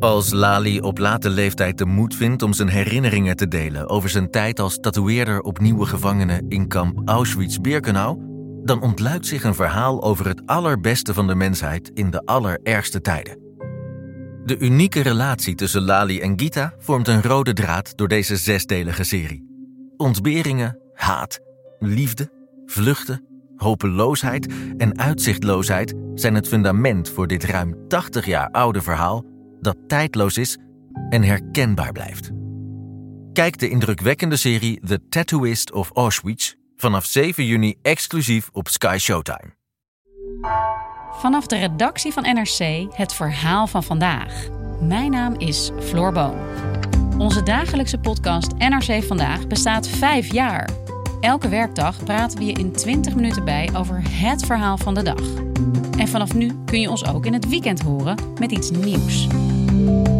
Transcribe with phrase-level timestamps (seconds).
[0.00, 4.30] Als Lali op late leeftijd de moed vindt om zijn herinneringen te delen over zijn
[4.30, 8.18] tijd als tatoeëerder op nieuwe gevangenen in kamp Auschwitz-Birkenau,
[8.64, 13.38] dan ontluikt zich een verhaal over het allerbeste van de mensheid in de allerergste tijden.
[14.44, 19.46] De unieke relatie tussen Lali en Gita vormt een rode draad door deze zesdelige serie.
[19.96, 21.38] Ontberingen, haat,
[21.78, 22.30] liefde,
[22.66, 23.24] vluchten,
[23.56, 30.38] hopeloosheid en uitzichtloosheid zijn het fundament voor dit ruim 80 jaar oude verhaal dat tijdloos
[30.38, 30.58] is
[31.08, 32.30] en herkenbaar blijft.
[33.32, 39.56] Kijk de indrukwekkende serie The Tattooist of Auschwitz vanaf 7 juni exclusief op Sky Showtime.
[41.10, 44.48] Vanaf de redactie van NRC het verhaal van vandaag.
[44.80, 46.36] Mijn naam is Floor Boon.
[47.18, 50.70] Onze dagelijkse podcast NRC Vandaag bestaat vijf jaar.
[51.20, 55.22] Elke werkdag praten we je in 20 minuten bij over het verhaal van de dag.
[55.98, 59.26] En vanaf nu kun je ons ook in het weekend horen met iets nieuws.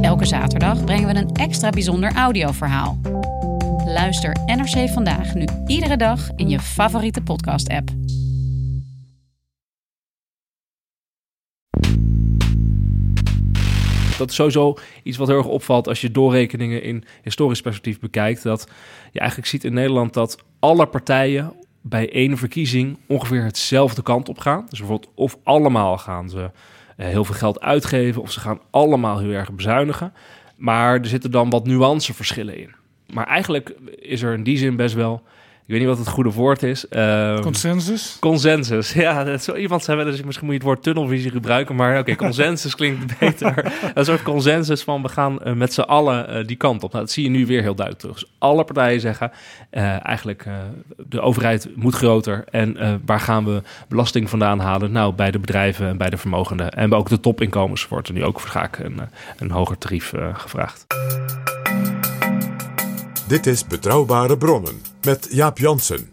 [0.00, 2.98] Elke zaterdag brengen we een extra bijzonder audioverhaal.
[3.84, 7.90] Luister NRC Vandaag nu iedere dag in je favoriete podcast-app.
[14.18, 18.42] Dat is sowieso iets wat heel erg opvalt als je doorrekeningen in historisch perspectief bekijkt.
[18.42, 18.68] Dat
[19.12, 21.52] je eigenlijk ziet in Nederland dat alle partijen
[21.88, 24.66] bij één verkiezing ongeveer hetzelfde kant op gaan.
[24.68, 26.50] Dus bijvoorbeeld of allemaal gaan ze
[26.96, 30.12] eh, heel veel geld uitgeven of ze gaan allemaal heel erg bezuinigen.
[30.56, 32.70] Maar er zitten dan wat nuanceverschillen in.
[33.12, 35.22] Maar eigenlijk is er in die zin best wel
[35.68, 36.86] ik weet niet wat het goede woord is.
[36.90, 38.16] Uh, consensus?
[38.20, 39.24] Consensus, ja.
[39.24, 41.74] Dat zo iemand zei wel eens, misschien moet je het woord tunnelvisie gebruiken.
[41.74, 43.72] Maar oké, consensus klinkt beter.
[43.94, 46.92] een soort consensus van we gaan uh, met z'n allen uh, die kant op.
[46.92, 48.18] Nou, dat zie je nu weer heel duidelijk terug.
[48.18, 49.32] Dus alle partijen zeggen
[49.70, 50.46] eh, eigenlijk
[50.96, 52.44] de overheid moet groter.
[52.50, 54.92] En waar gaan we belasting vandaan halen?
[54.92, 56.70] Nou, bij de bedrijven en bij de vermogenden.
[56.70, 59.00] En ook de topinkomens wordt er nu ook vaak een,
[59.38, 60.86] een hoger tarief gevraagd.
[63.28, 66.10] Dit is Betrouwbare Bronnen met Jaap Jansen.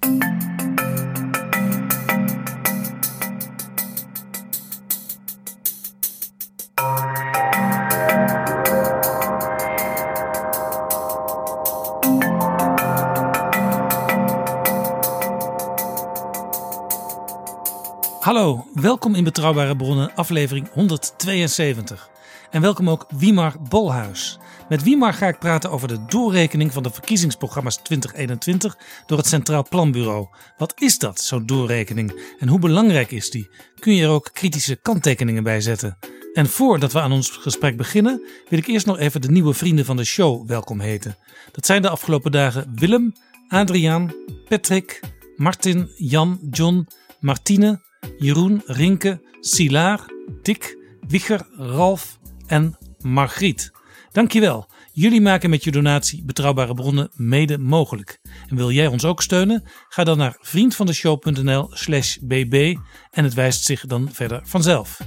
[18.20, 22.10] Hallo, welkom in Betrouwbare Bronnen, aflevering 172.
[22.52, 24.40] En welkom ook Wiemar Bolhuis.
[24.70, 29.68] Met Wiemar ga ik praten over de doorrekening van de verkiezingsprogramma's 2021 door het Centraal
[29.70, 30.28] Planbureau.
[30.58, 32.36] Wat is dat, zo'n doorrekening?
[32.40, 33.50] En hoe belangrijk is die?
[33.80, 35.98] Kun je er ook kritische kanttekeningen bij zetten?
[36.34, 39.86] En voordat we aan ons gesprek beginnen, wil ik eerst nog even de nieuwe vrienden
[39.86, 41.18] van de show welkom heten.
[41.52, 43.14] Dat zijn de afgelopen dagen Willem,
[43.48, 44.14] Adriaan,
[44.50, 45.00] Patrick,
[45.36, 46.88] Martin, Jan, John,
[47.20, 47.82] Martine,
[48.18, 50.06] Jeroen, Rinke, Silaar,
[50.42, 50.78] Dick,
[51.08, 53.75] Wicher, Ralf en Margriet.
[54.16, 54.70] Dankjewel.
[54.92, 58.20] Jullie maken met je donatie betrouwbare bronnen mede mogelijk.
[58.48, 59.64] En wil jij ons ook steunen?
[59.90, 62.76] Ga dan naar vriendvandeshow.nl slash bb
[63.12, 64.98] en het wijst zich dan verder vanzelf.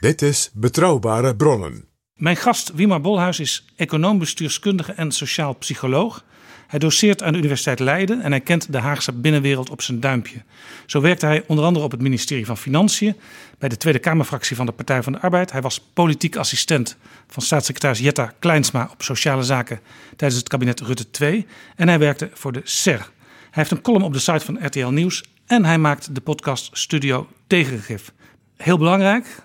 [0.00, 1.88] Dit is Betrouwbare Bronnen.
[2.14, 6.24] Mijn gast Wimar Bolhuis is econoom, bestuurskundige en sociaal psycholoog.
[6.66, 10.42] Hij doseert aan de Universiteit Leiden en hij kent de Haagse binnenwereld op zijn duimpje.
[10.86, 13.16] Zo werkte hij onder andere op het ministerie van Financiën,
[13.58, 15.52] bij de Tweede Kamerfractie van de Partij van de Arbeid.
[15.52, 19.80] Hij was politiek assistent van staatssecretaris Jetta Kleinsma op sociale zaken
[20.16, 21.46] tijdens het kabinet Rutte II.
[21.76, 22.98] En hij werkte voor de SER.
[22.98, 23.08] Hij
[23.50, 27.28] heeft een column op de site van RTL Nieuws en hij maakt de podcast Studio
[27.46, 28.12] Tegengif.
[28.56, 29.42] Heel belangrijk,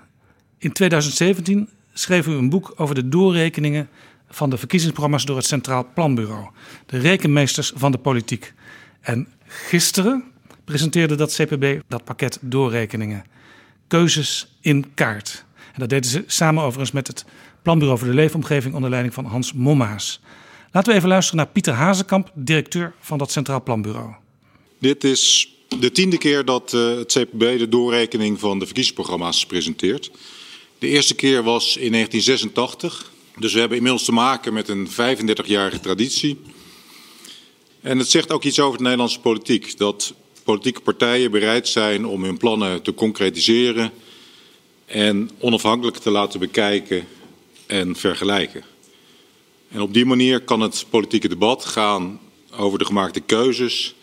[0.57, 3.89] in 2017 schreef u een boek over de doorrekeningen
[4.31, 6.49] van de verkiezingsprogramma's door het Centraal Planbureau.
[6.85, 8.53] De rekenmeesters van de politiek.
[9.01, 10.23] En gisteren
[10.65, 13.25] presenteerde dat CPB dat pakket doorrekeningen.
[13.87, 15.45] Keuzes in kaart.
[15.73, 17.25] En dat deden ze samen overigens met het
[17.61, 20.21] Planbureau voor de Leefomgeving onder leiding van Hans Mommaas.
[20.71, 24.13] Laten we even luisteren naar Pieter Hazekamp, directeur van dat Centraal Planbureau.
[24.79, 30.11] Dit is de tiende keer dat uh, het CPB de doorrekening van de verkiezingsprogramma's presenteert.
[30.79, 33.11] De eerste keer was in 1986.
[33.37, 36.39] Dus we hebben inmiddels te maken met een 35-jarige traditie.
[37.81, 39.77] En het zegt ook iets over de Nederlandse politiek.
[39.77, 40.13] Dat
[40.43, 43.91] politieke partijen bereid zijn om hun plannen te concretiseren
[44.85, 47.07] en onafhankelijk te laten bekijken
[47.65, 48.63] en vergelijken.
[49.69, 52.19] En op die manier kan het politieke debat gaan
[52.57, 53.95] over de gemaakte keuzes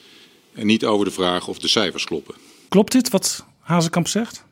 [0.52, 2.34] en niet over de vraag of de cijfers kloppen.
[2.68, 4.46] Klopt dit wat Hazekamp zegt?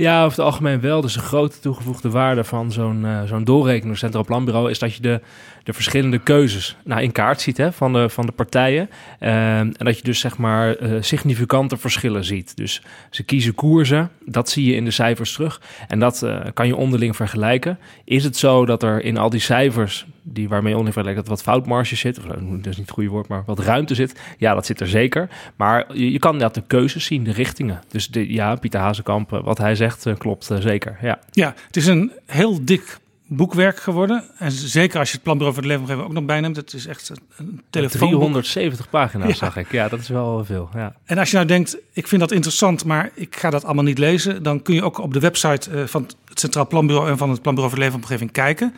[0.00, 1.00] Ja, over het algemeen wel.
[1.00, 5.02] Dus een grote toegevoegde waarde van zo'n uh, zo'n doorrekening Centraal Planbureau is dat je
[5.02, 5.20] de,
[5.62, 8.90] de verschillende keuzes nou, in kaart ziet hè, van, de, van de partijen.
[9.20, 12.56] Uh, en dat je dus zeg maar uh, significante verschillen ziet.
[12.56, 15.60] Dus ze kiezen koersen, dat zie je in de cijfers terug.
[15.88, 17.78] En dat uh, kan je onderling vergelijken.
[18.04, 21.54] Is het zo dat er in al die cijfers, die waarmee onderling vergelijkt, dat wat
[21.54, 24.20] foutmarge zit, of dat is niet het goede woord, maar wat ruimte zit?
[24.38, 25.28] Ja, dat zit er zeker.
[25.56, 27.80] Maar je, je kan inderdaad de keuzes zien, de richtingen.
[27.88, 30.98] Dus de, ja, Pieter Hazekamp, wat hij zegt, klopt zeker.
[31.02, 31.18] Ja.
[31.30, 32.98] ja, het is een heel dik
[33.32, 34.24] boekwerk geworden.
[34.38, 36.56] En zeker als je het planbureau voor de leefomgeving ook nog bijneemt.
[36.56, 38.08] Het is echt een telefoon.
[38.08, 39.34] 370 pagina's ja.
[39.34, 39.72] zag ik.
[39.72, 40.68] Ja, dat is wel veel.
[40.74, 40.94] Ja.
[41.04, 43.98] En als je nou denkt, ik vind dat interessant, maar ik ga dat allemaal niet
[43.98, 44.42] lezen.
[44.42, 47.74] Dan kun je ook op de website van het Centraal Planbureau en van het Planbureau
[47.76, 48.74] voor de Leefomgeving kijken.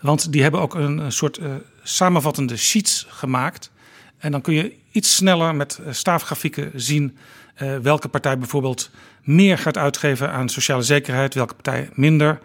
[0.00, 3.70] Want die hebben ook een, soort uh, samenvattende sheets gemaakt.
[4.18, 7.16] En dan kun je iets sneller met uh, staafgrafieken zien
[7.82, 8.90] welke partij bijvoorbeeld
[9.22, 12.40] meer gaat uitgeven aan sociale zekerheid, welke partij minder.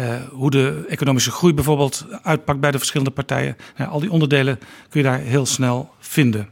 [0.00, 3.56] Uh, hoe de economische groei bijvoorbeeld uitpakt bij de verschillende partijen.
[3.76, 4.58] Nou, al die onderdelen
[4.88, 6.48] kun je daar heel snel vinden.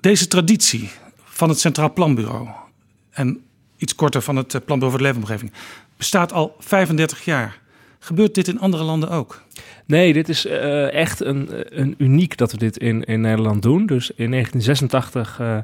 [0.00, 0.90] Deze traditie
[1.24, 2.48] van het Centraal Planbureau
[3.10, 3.44] en
[3.76, 5.52] iets korter van het Planbureau voor de Leefomgeving
[5.96, 7.60] bestaat al 35 jaar.
[8.04, 9.42] Gebeurt dit in andere landen ook?
[9.86, 11.48] Nee, dit is uh, echt een,
[11.80, 13.86] een uniek dat we dit in, in Nederland doen.
[13.86, 15.58] Dus in 1986 uh,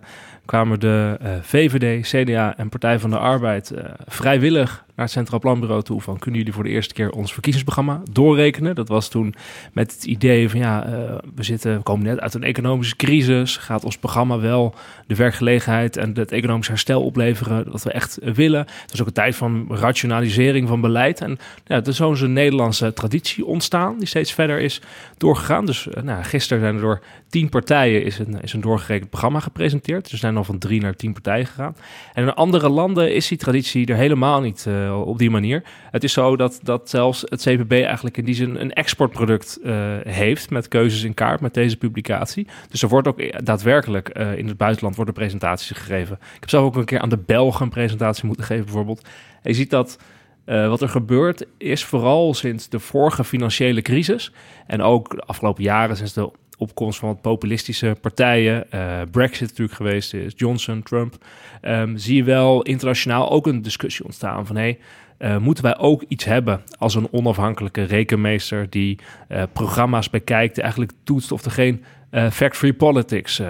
[0.49, 3.73] kwamen de uh, VVD, CDA en Partij van de Arbeid
[4.07, 8.03] vrijwillig naar het Centraal Planbureau toe van kunnen jullie voor de eerste keer ons verkiezingsprogramma
[8.11, 8.75] doorrekenen.
[8.75, 9.35] Dat was toen
[9.73, 10.93] met het idee van ja, uh,
[11.35, 13.57] we, zitten, we komen net uit een economische crisis.
[13.57, 14.75] Gaat ons programma wel
[15.07, 18.61] de werkgelegenheid en het economisch herstel opleveren dat we echt willen.
[18.61, 21.21] Het was ook een tijd van rationalisering van beleid.
[21.21, 24.81] En ja, er is zo'n Nederlandse traditie ontstaan die steeds verder is
[25.17, 25.67] doorgegaan.
[25.67, 30.11] Dus nou, gisteren zijn er door tien partijen is een, is een doorgerekend programma gepresenteerd.
[30.11, 31.77] Er zijn van drie naar tien partijen gegaan.
[32.15, 35.63] En in andere landen is die traditie er helemaal niet uh, op die manier.
[35.91, 39.75] Het is zo dat, dat zelfs het CPB eigenlijk in die zin een exportproduct uh,
[40.03, 42.47] heeft met keuzes in kaart met deze publicatie.
[42.71, 46.19] Dus er wordt ook daadwerkelijk uh, in het buitenland worden presentaties gegeven.
[46.21, 49.09] Ik heb zelf ook een keer aan de Belgen een presentatie moeten geven bijvoorbeeld.
[49.43, 49.99] Je ziet dat
[50.45, 54.33] wat er gebeurt is vooral sinds de vorige financiële crisis
[54.67, 59.77] en ook de afgelopen jaren sinds de opkomst van wat populistische partijen, uh, Brexit natuurlijk
[59.77, 61.25] geweest is, Johnson, Trump,
[61.63, 64.79] um, zie je wel internationaal ook een discussie ontstaan van hey,
[65.19, 70.93] uh, moeten wij ook iets hebben als een onafhankelijke rekenmeester die uh, programma's bekijkt, eigenlijk
[71.05, 71.85] toetst of er geen
[72.31, 73.43] fact-free politics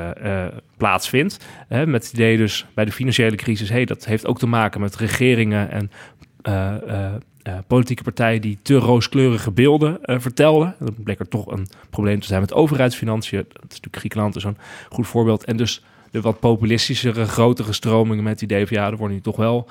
[0.77, 1.47] plaatsvindt.
[1.69, 4.97] met het idee dus bij de financiële crisis, hey, dat heeft ook te maken met
[4.97, 5.91] regeringen en
[7.67, 10.75] politieke partijen die te rooskleurige beelden vertelden.
[10.79, 13.45] Dat bleek er toch een probleem te zijn met overheidsfinanciën.
[13.49, 14.59] Dat is natuurlijk Griekenland is een
[14.89, 15.45] goed voorbeeld.
[15.45, 19.23] En dus de wat populistischere, grotere stromingen met het idee van ja, er worden nu
[19.23, 19.69] toch wel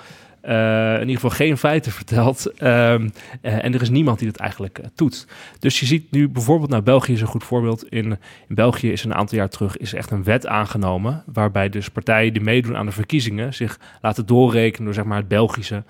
[0.48, 2.46] uh, in ieder geval geen feiten verteld.
[2.46, 3.12] Um,
[3.42, 5.28] uh, en er is niemand die dat eigenlijk uh, doet.
[5.60, 7.90] Dus je ziet nu bijvoorbeeld, nou België is een goed voorbeeld.
[7.90, 8.06] In,
[8.48, 11.24] in België is een aantal jaar terug is echt een wet aangenomen.
[11.34, 15.28] Waarbij dus partijen die meedoen aan de verkiezingen zich laten doorrekenen door zeg maar, het
[15.28, 15.84] Belgische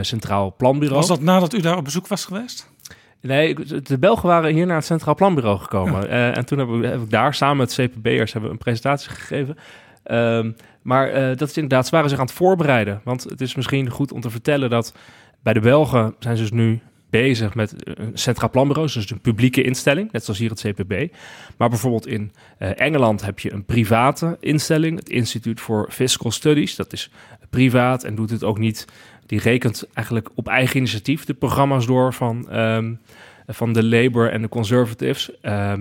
[0.00, 1.00] Centraal Planbureau.
[1.00, 2.70] Was dat nadat u daar op bezoek was geweest?
[3.20, 6.08] Nee, de Belgen waren hier naar het Centraal Planbureau gekomen.
[6.08, 6.32] Ja.
[6.32, 9.56] en toen hebben we, heb ik daar samen met CPB'ers hebben we een presentatie gegeven.
[10.04, 13.00] Um, maar uh, dat is inderdaad, ze waren zich aan het voorbereiden.
[13.04, 14.94] Want het is misschien goed om te vertellen dat
[15.42, 16.80] bij de Belgen zijn ze dus nu
[17.10, 21.12] bezig met een centraal planbureau, dus een publieke instelling, net zoals hier het CPB.
[21.56, 26.76] Maar bijvoorbeeld in uh, Engeland heb je een private instelling, het Institute for Fiscal Studies.
[26.76, 27.10] Dat is
[27.50, 28.86] privaat en doet het ook niet.
[29.26, 33.00] Die rekent eigenlijk op eigen initiatief de programma's door van um,
[33.46, 35.30] van de Labour en de Conservatives.
[35.42, 35.72] Uh,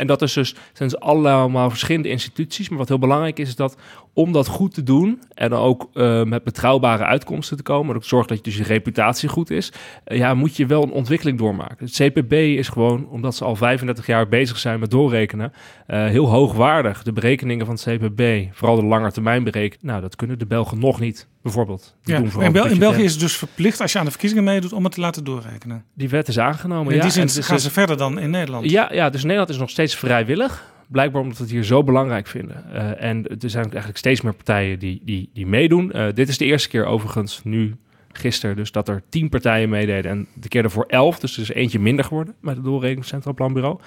[0.00, 2.68] en dat is dus, zijn dus allemaal verschillende instituties.
[2.68, 3.76] Maar wat heel belangrijk is, is dat
[4.16, 8.04] om dat goed te doen en dan ook uh, met betrouwbare uitkomsten te komen, dat
[8.04, 9.72] zorgt dat je dus je reputatie goed is,
[10.06, 11.86] uh, ja, moet je wel een ontwikkeling doormaken.
[11.86, 15.52] Het CPB is gewoon, omdat ze al 35 jaar bezig zijn met doorrekenen,
[15.86, 17.02] heel hoogwaardig.
[17.02, 21.00] De berekeningen van het CPB, vooral de langetermijn berekeningen, nou, dat kunnen de Belgen nog
[21.00, 21.96] niet bijvoorbeeld.
[22.02, 24.72] Ja, in, Bel in België is het dus verplicht als je aan de verkiezingen meedoet
[24.72, 25.84] om het te laten doorrekenen.
[25.94, 26.94] Die wet is aangenomen.
[26.94, 28.70] In die zin gaan ze verder dan in Nederland.
[28.70, 30.74] Ja, ja, dus Nederland is nog steeds vrijwillig.
[30.86, 32.64] Blijkbaar omdat we het hier zo belangrijk vinden.
[32.72, 35.92] Uh, en er zijn eigenlijk steeds meer partijen die, die, die meedoen.
[35.94, 37.76] Uh, dit is de eerste keer overigens nu
[38.12, 41.18] gisteren dus dat er tien partijen meededen en de keer ervoor elf.
[41.18, 43.78] Dus er is eentje minder geworden bij het doorrekening Centraal Planbureau.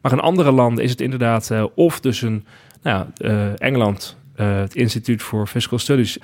[0.00, 2.44] Maar in andere landen is het inderdaad uh, of dus een,
[2.82, 3.06] nou,
[3.56, 6.18] Engeland, het Instituut voor Fiscal Studies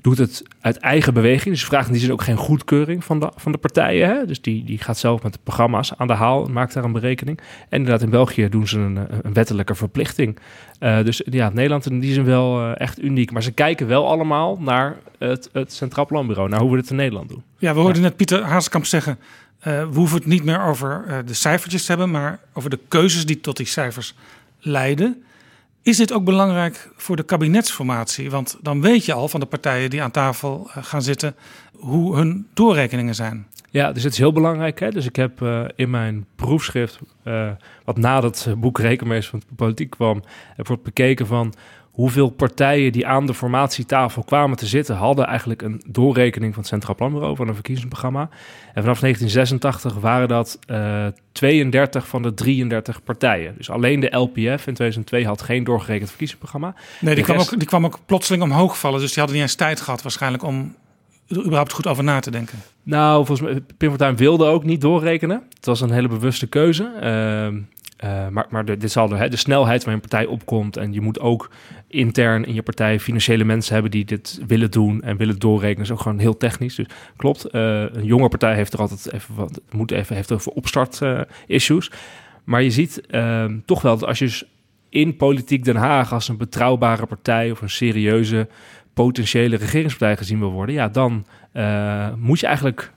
[0.00, 1.54] doet het uit eigen beweging.
[1.54, 4.08] Dus vraagt in die zin ook geen goedkeuring van de, van de partijen.
[4.08, 4.26] Hè?
[4.26, 6.92] Dus die, die gaat zelf met de programma's aan de haal en maakt daar een
[6.92, 7.38] berekening.
[7.38, 10.38] En inderdaad, in België doen ze een, een wettelijke verplichting.
[10.80, 13.30] Uh, dus ja, Nederland in die zin wel uh, echt uniek.
[13.30, 16.96] Maar ze kijken wel allemaal naar het, het Centraal Planbureau, naar hoe we het in
[16.96, 17.42] Nederland doen.
[17.58, 19.18] Ja, we hoorden net Pieter Haaskamp zeggen...
[19.58, 22.10] Uh, we hoeven het niet meer over de cijfertjes te hebben...
[22.10, 24.14] maar over de keuzes die tot die cijfers
[24.60, 25.22] leiden...
[25.88, 28.30] Is dit ook belangrijk voor de kabinetsformatie?
[28.30, 31.36] Want dan weet je al van de partijen die aan tafel eh, gaan zitten
[31.72, 33.46] hoe hun doorrekeningen zijn.
[33.70, 34.80] Ja, dus het is heel belangrijk.
[34.80, 34.90] Hè?
[34.90, 37.50] Dus ik heb uh, in mijn proefschrift, uh,
[37.84, 40.22] wat na dat boek Rekenmeester van de Politiek kwam,
[40.56, 41.54] heb ik bekeken van
[41.98, 46.70] hoeveel partijen die aan de formatietafel kwamen te zitten, hadden eigenlijk een doorrekening van het
[46.70, 48.20] Centraal Planbureau van een verkiezingsprogramma.
[48.74, 53.54] En vanaf 1986 waren dat uh, eh, 32 van de 33 partijen.
[53.56, 56.74] Dus alleen de LPF in 2002 had geen doorgerekend verkiezingsprogramma.
[57.00, 59.00] Nee, die, kwam, ook, die kwam ook plotseling omhoog vallen.
[59.00, 60.74] Dus die hadden niet eens tijd gehad waarschijnlijk om
[61.28, 62.58] er überhaupt goed over na te denken.
[62.82, 65.42] Nou, volgens mij, Pim Fortuyn wilde ook niet doorrekenen.
[65.54, 66.92] Het was een hele bewuste keuze.
[67.02, 67.62] Uh,
[68.04, 70.76] uh, maar maar de, dit zal de, snelheid waar een partij opkomt.
[70.76, 71.50] En je moet ook
[71.88, 75.82] intern in je partij financiële mensen hebben die dit willen doen en willen doorrekenen.
[75.82, 76.74] is ook gewoon heel technisch.
[76.74, 76.86] Dus
[77.16, 81.00] klopt, uh, een jonge partij heeft er altijd even wat, moet even, heeft over opstart
[81.00, 81.90] uh, issues.
[82.44, 84.46] Maar je ziet ehm, toch wel dat als je
[84.88, 88.48] in politiek Den Haag als een betrouwbare partij of een serieuze
[88.94, 91.26] potentiële regeringspartij gezien wil worden, ja, dan
[92.16, 92.92] moet je eigenlijk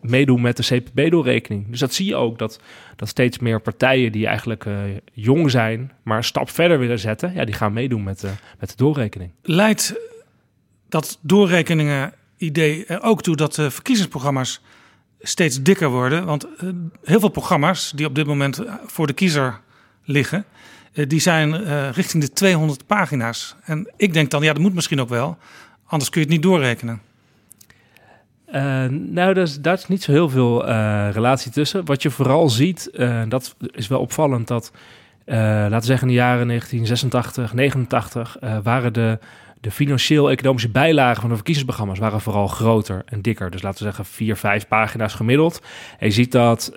[0.00, 1.70] meedoen met de CPB-doorrekening.
[1.70, 2.60] Dus dat zie je ook, dat,
[2.96, 4.78] dat steeds meer partijen die eigenlijk uh,
[5.12, 8.68] jong zijn, maar een stap verder willen zetten, ja, die gaan meedoen met, uh, met
[8.68, 9.30] de doorrekening.
[9.42, 9.94] Leidt
[10.88, 14.60] dat doorrekeningen idee er ook toe dat de verkiezingsprogramma's
[15.20, 16.24] steeds dikker worden?
[16.24, 16.46] Want
[17.02, 19.60] heel veel programma's die op dit moment voor de kiezer
[20.04, 20.44] liggen,
[20.92, 23.56] die zijn richting de 200 pagina's.
[23.64, 25.38] En ik denk dan, ja, dat moet misschien ook wel,
[25.86, 27.00] anders kun je het niet doorrekenen.
[28.52, 31.84] Uh, nou, daar is, is niet zo heel veel uh, relatie tussen.
[31.84, 34.72] Wat je vooral ziet, uh, dat is wel opvallend, dat
[35.26, 39.18] laten we zeggen in de jaren 1986, 89 waren de,
[39.60, 43.50] de financieel-economische bijlagen van de verkiezingsprogramma's waren vooral groter en dikker.
[43.50, 45.62] Dus laten we zeggen vier, vijf pagina's gemiddeld.
[45.98, 46.72] En je ziet dat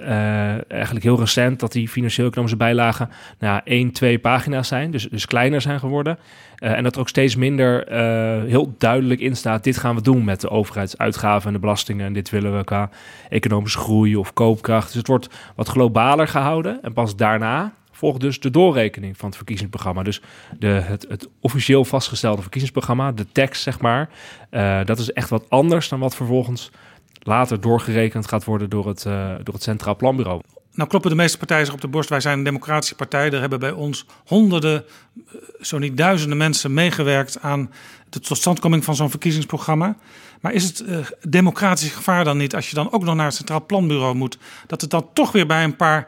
[0.67, 3.09] eigenlijk heel recent dat die financieel-economische bijlagen
[3.39, 6.17] nou, één, twee pagina's zijn, dus, dus kleiner zijn geworden.
[6.61, 10.01] Uh, en dat er ook steeds minder uh, heel duidelijk in staat: dit gaan we
[10.01, 12.05] doen met de overheidsuitgaven en de belastingen.
[12.05, 12.89] En dit willen we qua
[13.29, 14.87] economische groei of koopkracht.
[14.87, 16.79] Dus het wordt wat globaler gehouden.
[16.81, 20.03] En pas daarna volgt dus de doorrekening van het verkiezingsprogramma.
[20.03, 20.21] Dus
[20.59, 24.09] de, het, het officieel vastgestelde verkiezingsprogramma, de tekst zeg maar.
[24.51, 26.71] Uh, dat is echt wat anders dan wat vervolgens
[27.19, 29.03] later doorgerekend gaat worden door het,
[29.43, 30.41] door het Centraal Planbureau.
[30.73, 32.09] Nou kloppen de meeste partijen zich op de borst.
[32.09, 33.31] Wij zijn een democratische partij.
[33.31, 34.85] Er hebben bij ons honderden,
[35.15, 37.71] eh, zo niet duizenden mensen meegewerkt aan
[38.09, 39.95] de totstandkoming van zo'n verkiezingsprogramma.
[40.41, 40.97] Maar is het uh,
[41.27, 44.37] democratisch gevaar dan niet als je dan ook nog naar het Centraal Planbureau moet,
[44.67, 46.07] dat het dan toch weer bij een paar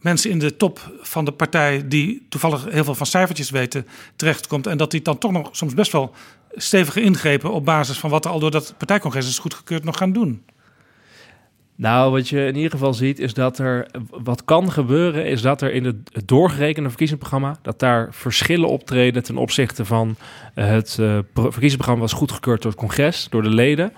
[0.00, 3.86] mensen in de top van de partij die toevallig heel veel van cijfertjes weten
[4.16, 6.14] terechtkomt en dat die dan toch nog soms best wel
[6.54, 10.12] stevige ingrepen op basis van wat er al door dat partijcongres is goedgekeurd nog gaan
[10.12, 10.44] doen?
[11.80, 15.62] Nou, wat je in ieder geval ziet is dat er wat kan gebeuren, is dat
[15.62, 20.16] er in het, doorgerekende verkiezingsprogramma dat daar verschillen optreden ten opzichte van
[20.54, 23.92] uh, het uh, verkiezingsprogramma was goedgekeurd door het congres, door de leden.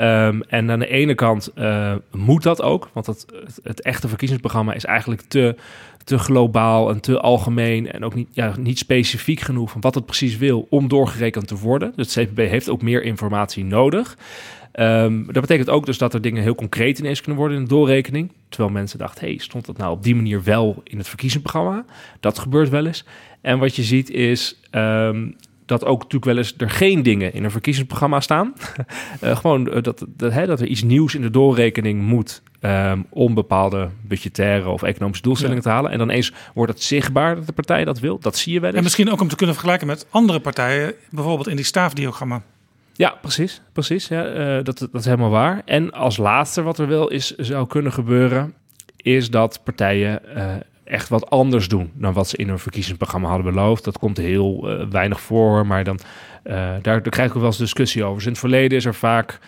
[0.00, 4.08] Um, en aan de ene kant uh, moet dat ook, want het, het, het, echte
[4.08, 5.56] verkiezingsprogramma is eigenlijk te,
[6.04, 10.06] te globaal en te algemeen en ook niet, ja, niet specifiek genoeg van wat het
[10.06, 11.92] precies wil om doorgerekend te worden.
[11.96, 14.16] Dus het CPB heeft ook meer informatie nodig.
[14.80, 17.68] Um, dat betekent ook dus dat er dingen heel concreet ineens kunnen worden in de
[17.68, 18.32] doorrekening.
[18.48, 21.84] Terwijl mensen dachten, hey, stond dat nou op die manier wel in het verkiezingsprogramma?
[22.20, 23.04] Dat gebeurt wel eens.
[23.40, 27.44] En wat je ziet is um, dat ook natuurlijk wel eens er geen dingen in
[27.44, 28.54] een verkiezingsprogramma staan.
[29.24, 33.06] uh, gewoon uh, dat, dat, hè, dat er iets nieuws in de doorrekening moet um,
[33.08, 35.68] om bepaalde budgettaire of economische doelstellingen ja.
[35.68, 35.90] te halen.
[35.90, 38.18] En dan eens wordt het zichtbaar dat de partij dat wil.
[38.18, 38.78] Dat zie je wel eens.
[38.78, 42.42] En misschien ook om te kunnen vergelijken met andere partijen, bijvoorbeeld in die staafdiagramma.
[42.98, 43.60] Ja, precies.
[43.72, 45.62] precies ja, uh, dat, dat is helemaal waar.
[45.64, 48.54] En als laatste wat er wel is, zou kunnen gebeuren,
[48.96, 53.54] is dat partijen uh, echt wat anders doen dan wat ze in hun verkiezingsprogramma hadden
[53.54, 53.84] beloofd.
[53.84, 55.98] Dat komt heel uh, weinig voor, maar dan,
[56.42, 58.14] daar, daar krijg ik wel eens discussie over.
[58.14, 59.38] Dus in het verleden is er vaak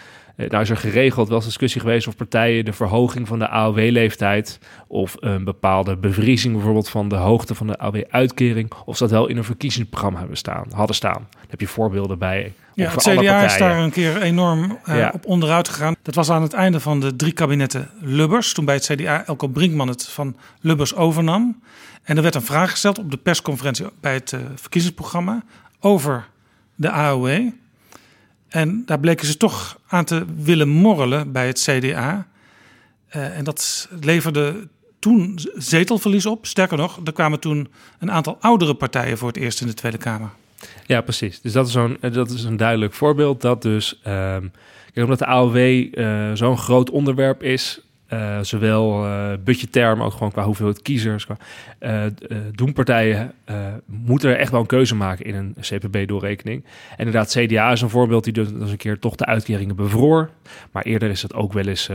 [0.49, 4.59] nou is er geregeld wel eens discussie geweest of partijen de verhoging van de AOW-leeftijd
[4.87, 9.27] of een bepaalde bevriezing bijvoorbeeld van de hoogte van de AOW-uitkering, of ze dat wel
[9.27, 11.27] in een verkiezingsprogramma hebben staan, hadden staan.
[11.31, 12.53] Daar heb je voorbeelden bij.
[12.81, 15.11] Ja, het CDA is daar een keer enorm uh, ja.
[15.15, 15.97] op onderuit gegaan.
[16.03, 19.47] Dat was aan het einde van de drie kabinetten Lubbers, toen bij het CDA Elko
[19.47, 21.63] Brinkman het van Lubbers overnam.
[22.03, 25.43] En er werd een vraag gesteld op de persconferentie bij het uh, verkiezingsprogramma
[25.81, 26.29] over
[26.75, 27.51] de AOW.
[28.49, 32.27] En daar bleken ze toch aan te willen morrelen bij het CDA.
[33.17, 34.69] Uh, en dat leverde
[34.99, 36.47] toen zetelverlies op.
[36.47, 37.69] Sterker nog, er kwamen toen
[37.99, 40.31] een aantal oudere partijen voor het eerst in de Tweede Kamer.
[40.87, 41.41] Ja, precies.
[41.41, 43.41] Dus dat is, zo'n, dat is een duidelijk voorbeeld.
[43.41, 44.53] Dat dus, um,
[44.93, 47.81] kijk, omdat de AOW uh, zo'n groot onderwerp is,
[48.13, 49.33] uh, zowel uh,
[49.75, 51.27] maar ook gewoon qua hoeveelheid kiezers.
[51.27, 51.37] Qua,
[52.53, 53.33] doen partijen
[53.85, 56.65] moeten er echt wel een keuze maken in een CPB-doorrekening.
[56.91, 60.31] En inderdaad, CDA is een voorbeeld die dus een keer toch de uitkeringen bevroor.
[60.71, 61.91] Maar eerder is dat ook wel eens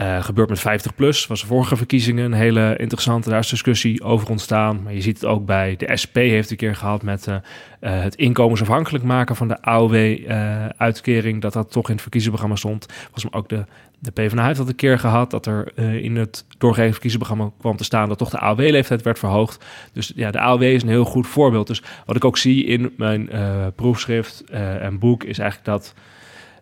[0.00, 1.26] uh, gebeurt met 50 plus.
[1.26, 3.28] Was de vorige verkiezingen een hele interessante.
[3.30, 4.82] Daar is discussie over ontstaan.
[4.82, 7.40] Maar je ziet het ook bij de SP heeft een keer gehad met uh, uh,
[7.80, 11.40] het inkomensafhankelijk maken van de AOW-uitkering.
[11.40, 12.86] dat dat toch in het verkiezingsprogramma stond.
[13.12, 13.64] Was maar ook de,
[13.98, 15.30] de PvdA heeft dat een keer gehad.
[15.30, 19.64] Dat er in het doorgegeven verkiezingsprogramma kwam te staan dat toch de AOW-leeftijd werd verhoogd.
[19.92, 21.66] Dus ja, de AOW is een heel goed voorbeeld.
[21.66, 23.30] Dus wat ik ook zie in mijn
[23.74, 24.44] proefschrift
[24.80, 25.94] en boek is eigenlijk dat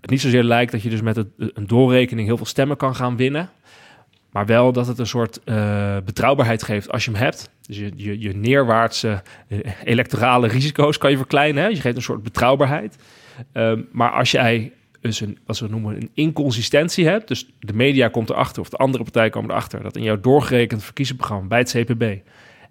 [0.07, 3.17] het niet zozeer lijkt dat je dus met een doorrekening heel veel stemmen kan gaan
[3.17, 3.51] winnen.
[4.31, 7.51] Maar wel dat het een soort uh, betrouwbaarheid geeft als je hem hebt.
[7.67, 11.63] Dus je, je, neerwaartse uh, electorale risico's kan je verkleinen.
[11.63, 11.69] Hè?
[11.69, 12.97] Je geeft een soort betrouwbaarheid.
[13.53, 17.29] Um, maar als jij dus een, wat we noemen een inconsistentie hebt.
[17.29, 19.83] Dus de media komt erachter of de andere partijen komen erachter.
[19.83, 22.19] Dat in jouw doorgerekend verkiezingsprogramma bij het CPB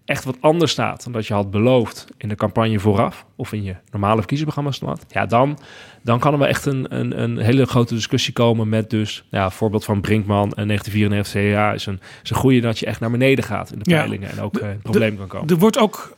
[0.06, 3.64] echt wat anders staat dan dat je had beloofd in de campagne vooraf of in
[3.64, 5.60] je normale verkiezingsprogramma stond, ja, dan,
[6.02, 9.50] dan kan er wel echt een, een, een hele grote discussie komen met dus, ja,
[9.50, 13.12] voorbeeld van Brinkman en 1994 CDA is een, is een goede dat je echt naar
[13.12, 15.50] beneden gaat in de peilingen en ook uh, een probleem kan komen.
[15.50, 16.18] Er wordt ook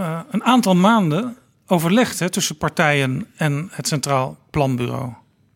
[0.00, 1.36] uh, een aantal maanden
[1.66, 5.12] overlegd hè, tussen partijen en het Centraal Planbureau.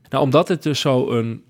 [0.09, 1.45] Nou, omdat het dus zo een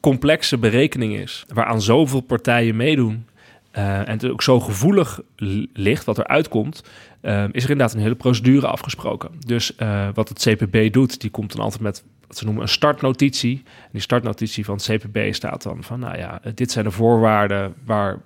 [0.00, 3.26] complexe berekening is, waaraan zoveel partijen meedoen,
[3.72, 5.20] uh, en het ook zo gevoelig
[5.72, 6.82] ligt wat er uitkomt,
[7.22, 9.30] uh, is er inderdaad een hele procedure afgesproken.
[9.46, 12.68] Dus uh, wat het CPB doet, die komt dan altijd met wat ze noemen een
[12.68, 13.62] startnotitie.
[13.92, 18.18] Die startnotitie van het CPB staat dan van, nou ja, dit zijn de voorwaarden waar,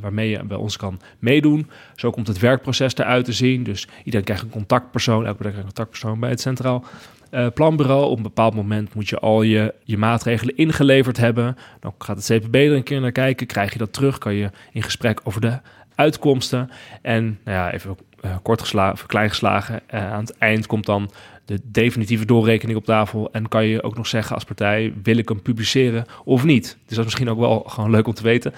[0.00, 1.70] waarmee je bij ons kan meedoen.
[1.96, 3.62] Zo komt het werkproces eruit te zien.
[3.62, 6.84] Dus iedereen krijgt een contactpersoon, elke krijgt een contactpersoon bij het Centraal
[7.30, 8.10] uh, planbureau.
[8.10, 11.56] Op een bepaald moment moet je al je, je maatregelen ingeleverd hebben.
[11.80, 13.46] Dan gaat het CPB er een keer naar kijken.
[13.46, 14.18] Krijg je dat terug?
[14.18, 15.58] Kan je in gesprek over de
[15.94, 16.70] uitkomsten.
[17.02, 19.80] En nou ja, even uh, kort geslagen, klein geslagen.
[19.94, 21.10] Uh, aan het eind komt dan
[21.44, 23.28] de definitieve doorrekening op tafel.
[23.32, 26.64] En kan je ook nog zeggen als partij: wil ik hem publiceren of niet?
[26.64, 28.54] Dus dat is misschien ook wel gewoon leuk om te weten.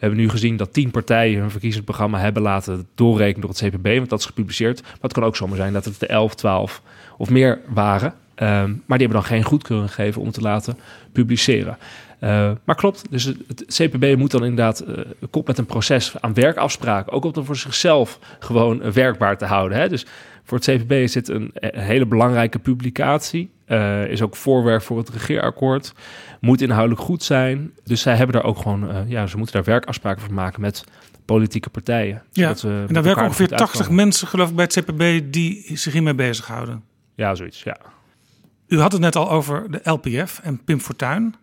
[0.00, 3.96] We hebben nu gezien dat tien partijen hun verkiezingsprogramma hebben laten doorrekenen door het CPB,
[3.96, 4.82] want dat is gepubliceerd.
[4.82, 6.82] Maar het kan ook zomaar zijn dat het de 11, 12
[7.16, 8.08] of meer waren.
[8.08, 10.78] Um, maar die hebben dan geen goedkeuring gegeven om te laten
[11.12, 11.78] publiceren.
[12.20, 14.94] Uh, maar klopt, dus het, CPB moet dan inderdaad uh,
[15.30, 17.12] komt met een proces aan werkafspraken.
[17.12, 19.78] Ook om het voor zichzelf gewoon werkbaar te houden.
[19.78, 19.88] Hè?
[19.88, 20.06] Dus
[20.44, 23.50] voor het CPB dit een, een hele belangrijke publicatie.
[23.70, 25.92] Uh, is ook voorwerp voor het regeerakkoord.
[26.40, 27.72] Moet inhoudelijk goed zijn.
[27.84, 30.84] Dus zij hebben daar ook gewoon, ja, ze moeten daar werkafspraken voor maken met
[31.24, 32.22] politieke partijen.
[32.32, 36.14] Ja, en daar werken ongeveer 80 mensen, geloof ik, bij het CPB die zich hiermee
[36.14, 36.82] bezighouden.
[37.14, 37.76] Ja, zoiets, ja.
[38.66, 41.34] U had het net al over de LPF en Pim Fortuyn.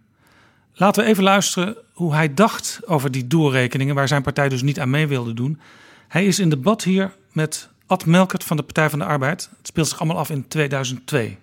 [0.74, 3.96] Laten we even luisteren hoe hij dacht over die doorrekeningen...
[3.96, 5.60] waar zijn partij dus niet aan mee wilde doen.
[6.08, 9.50] Hij is in debat hier met Ad Melkert van de Partij van de Arbeid.
[9.58, 11.38] Het speelt zich allemaal af in 2002.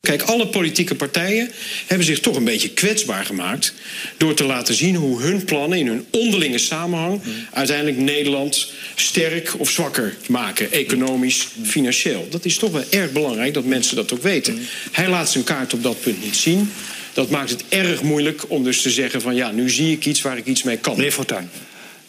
[0.00, 1.50] Kijk, alle politieke partijen
[1.86, 3.74] hebben zich toch een beetje kwetsbaar gemaakt
[4.16, 7.20] door te laten zien hoe hun plannen in hun onderlinge samenhang
[7.52, 12.26] uiteindelijk Nederland sterk of zwakker maken, economisch, financieel.
[12.30, 14.58] Dat is toch wel erg belangrijk dat mensen dat ook weten.
[14.92, 16.72] Hij laat zijn kaart op dat punt niet zien.
[17.12, 20.22] Dat maakt het erg moeilijk om dus te zeggen van ja, nu zie ik iets
[20.22, 20.96] waar ik iets mee kan.
[20.96, 21.50] Meneer Fortuyn.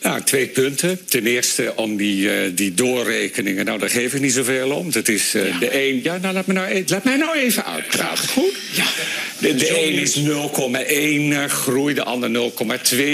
[0.02, 1.06] Nou, twee punten.
[1.06, 3.66] Ten eerste om die, uh, die doorrekeningen.
[3.66, 4.92] Nou, daar geef ik niet zoveel om.
[4.92, 5.60] Dat is uh, ja.
[5.60, 6.00] de een.
[6.04, 8.28] Ja, nou, laat, me nou, e- laat mij nou even uitpraten.
[8.28, 8.56] Goed?
[8.72, 8.86] Ja.
[9.40, 10.20] De, de een is
[11.48, 12.52] 0,1 groei, de ander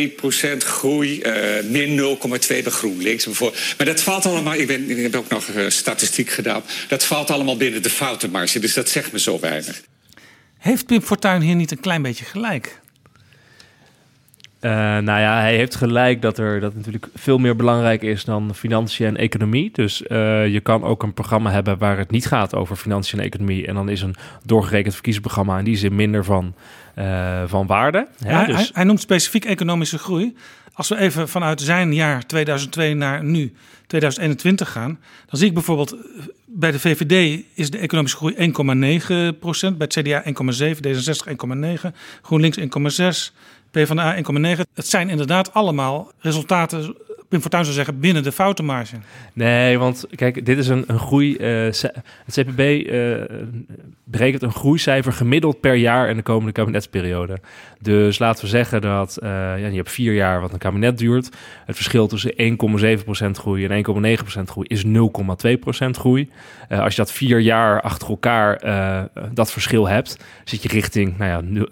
[0.10, 1.22] 0,2 procent groei.
[1.22, 1.34] Uh,
[1.70, 3.28] min 0,2 bij GroenLinks.
[3.78, 4.54] Maar dat valt allemaal.
[4.54, 6.64] Ik, ben, ik heb ook nog statistiek gedaan.
[6.88, 8.60] Dat valt allemaal binnen de foutenmarge.
[8.60, 9.82] Dus dat zegt me zo weinig.
[10.58, 12.80] Heeft Pim Fortuyn hier niet een klein beetje gelijk?
[14.66, 18.56] Uh, nou ja, hij heeft gelijk dat er dat natuurlijk veel meer belangrijk is dan
[18.56, 19.70] financiën en economie.
[19.72, 23.26] Dus uh, je kan ook een programma hebben waar het niet gaat over financiën en
[23.26, 23.68] economie.
[23.68, 26.54] En dan is een doorgerekend verkiezingsprogramma in die zin minder van,
[27.00, 28.08] uh, van waarde.
[28.18, 28.56] Ja, dus...
[28.56, 30.36] hij, hij, noemt specifiek economische groei.
[30.74, 33.54] Als we even vanuit zijn jaar 2002 naar nu
[33.88, 35.96] 2021 gaan, dan zie ik bijvoorbeeld
[36.46, 38.36] bij de VVD is de economische groei
[39.34, 41.32] 1,9 procent, bij het CDA 1,7, D66
[41.86, 43.34] 1,9, GroenLinks 1,6.
[43.76, 44.62] PvdA 1,9.
[44.74, 46.96] Het zijn inderdaad allemaal resultaten
[47.30, 48.96] Pim Fortuyn zou zeggen, binnen de foutenmarge.
[49.34, 51.38] Nee, want kijk, dit is een, een groei.
[51.38, 51.72] Uh,
[52.26, 53.22] het CPB uh,
[54.04, 57.40] berekent een groeicijfer gemiddeld per jaar in de komende kabinetsperiode.
[57.82, 61.30] Dus laten we zeggen dat uh, ja, je hebt vier jaar wat een kabinet duurt.
[61.66, 63.86] Het verschil tussen 1,7% groei en
[64.40, 66.30] 1,9% groei is 0,2% groei.
[66.70, 68.60] Als je dat vier jaar achter elkaar
[69.34, 71.66] dat verschil hebt, zit je richting nou ja,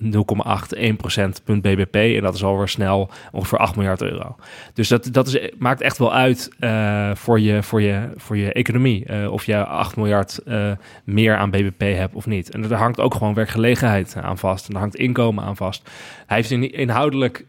[0.60, 1.96] 0,8, 1% punt BBP.
[1.96, 4.36] En dat is alweer snel ongeveer 8 miljard euro.
[4.74, 6.50] Dus dat, dat is, maakt echt wel uit
[7.14, 9.32] voor, je, voor, je, voor je economie.
[9.32, 10.40] of je 8 miljard
[11.04, 12.50] meer aan BBP hebt of niet.
[12.50, 14.68] En er hangt ook gewoon werkgelegenheid aan vast.
[14.68, 15.90] En er hangt inkomen aan vast.
[16.50, 17.46] In, inhoudelijk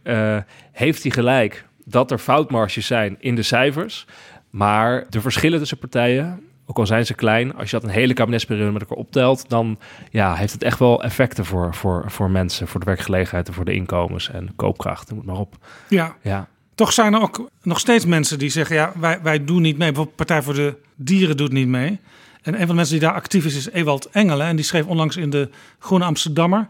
[0.72, 4.06] heeft hij gelijk dat er foutmarges zijn in de cijfers.
[4.50, 8.12] Maar de verschillen tussen partijen, ook al zijn ze klein, als je dat een hele
[8.12, 9.78] kabinetsperiode met elkaar optelt, dan
[10.10, 13.64] ja, heeft het echt wel effecten voor, voor, voor mensen, voor de werkgelegenheid en voor
[13.64, 15.12] de inkomens en koopkracht.
[15.12, 15.56] Moet maar op.
[15.88, 16.16] Ja.
[16.22, 16.48] ja.
[16.74, 19.88] Toch zijn er ook nog steeds mensen die zeggen: ja, wij, wij doen niet mee.
[19.88, 22.00] Bijvoorbeeld Partij voor de Dieren doet niet mee.
[22.42, 24.46] En een van de mensen die daar actief is, is Ewald Engelen.
[24.46, 25.48] En die schreef onlangs in de
[25.78, 26.66] Groene Amsterdammer.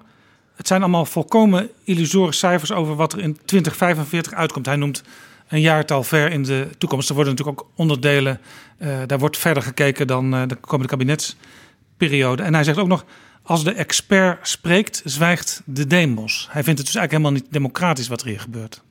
[0.57, 4.67] Het zijn allemaal volkomen illusorische cijfers over wat er in 2045 uitkomt.
[4.67, 5.03] Hij noemt
[5.49, 7.09] een jaartal ver in de toekomst.
[7.09, 8.41] Er worden natuurlijk ook onderdelen.
[8.79, 12.43] Uh, daar wordt verder gekeken dan uh, de komende kabinetsperiode.
[12.43, 13.05] En hij zegt ook nog.
[13.43, 16.49] Als de expert spreekt, zwijgt de demos.
[16.51, 18.83] Hij vindt het dus eigenlijk helemaal niet democratisch wat er hier gebeurt.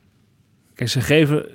[0.75, 1.45] Kijk, ze geven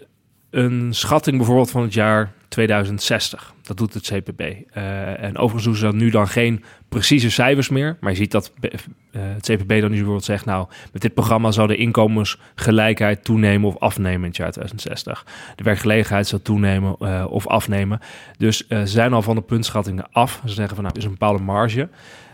[0.50, 3.54] een schatting bijvoorbeeld van het jaar 2060.
[3.62, 4.40] Dat doet het CPB.
[4.40, 7.96] Uh, en overigens doen ze dan nu dan geen precieze cijfers meer.
[8.00, 8.70] Maar je ziet dat uh,
[9.12, 10.44] het CPB dan nu bijvoorbeeld zegt...
[10.44, 15.26] nou, met dit programma zal de inkomensgelijkheid toenemen of afnemen in het jaar 2060.
[15.56, 18.00] De werkgelegenheid zal toenemen uh, of afnemen.
[18.38, 20.42] Dus ze zijn al van de puntschattingen af.
[20.44, 21.88] Ze zeggen van nou, er is een bepaalde marge...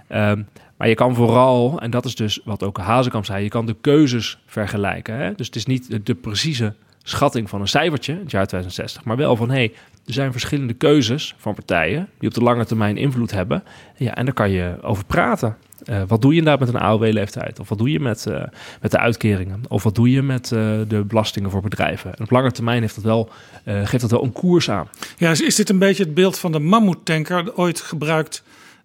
[0.09, 0.46] Um,
[0.77, 3.77] maar je kan vooral, en dat is dus wat ook Hazekamp zei, je kan de
[3.81, 5.14] keuzes vergelijken.
[5.14, 5.35] Hè?
[5.35, 9.16] Dus het is niet de, de precieze schatting van een cijfertje, het jaar 2060, maar
[9.16, 9.72] wel van hé, hey,
[10.06, 13.64] er zijn verschillende keuzes van partijen die op de lange termijn invloed hebben.
[13.96, 15.56] Ja, en daar kan je over praten.
[15.90, 17.60] Uh, wat doe je inderdaad met een AOW-leeftijd?
[17.60, 18.42] Of wat doe je met, uh,
[18.80, 19.62] met de uitkeringen?
[19.68, 22.16] Of wat doe je met uh, de belastingen voor bedrijven?
[22.16, 23.30] En op lange termijn heeft dat wel,
[23.64, 24.88] geeft dat wel een koers aan.
[25.16, 28.42] Ja, is, is dit een beetje het beeld van de mammoetanker, ooit gebruikt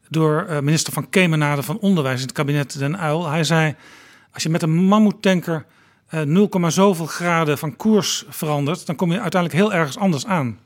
[0.10, 3.30] door minister van Kemenade van Onderwijs in het kabinet Den Uil?
[3.30, 3.76] Hij zei,
[4.34, 5.66] als je met een mammoetanker
[6.26, 10.58] 0, zoveel graden van koers verandert, dan kom je uiteindelijk heel ergens anders aan.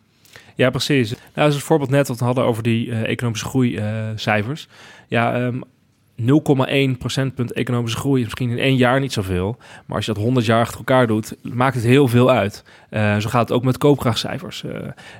[0.55, 1.09] Ja, precies.
[1.09, 4.67] Nou, dat is het voorbeeld net wat we hadden over die uh, economische groeicijfers.
[4.69, 4.69] Uh,
[5.07, 5.63] ja, um,
[6.21, 9.57] 0,1 procentpunt economische groei is misschien in één jaar niet zoveel.
[9.85, 12.63] Maar als je dat 100 jaar achter elkaar doet, maakt het heel veel uit.
[12.89, 14.63] Uh, zo gaat het ook met koopkrachtcijfers.
[14.63, 14.71] Uh,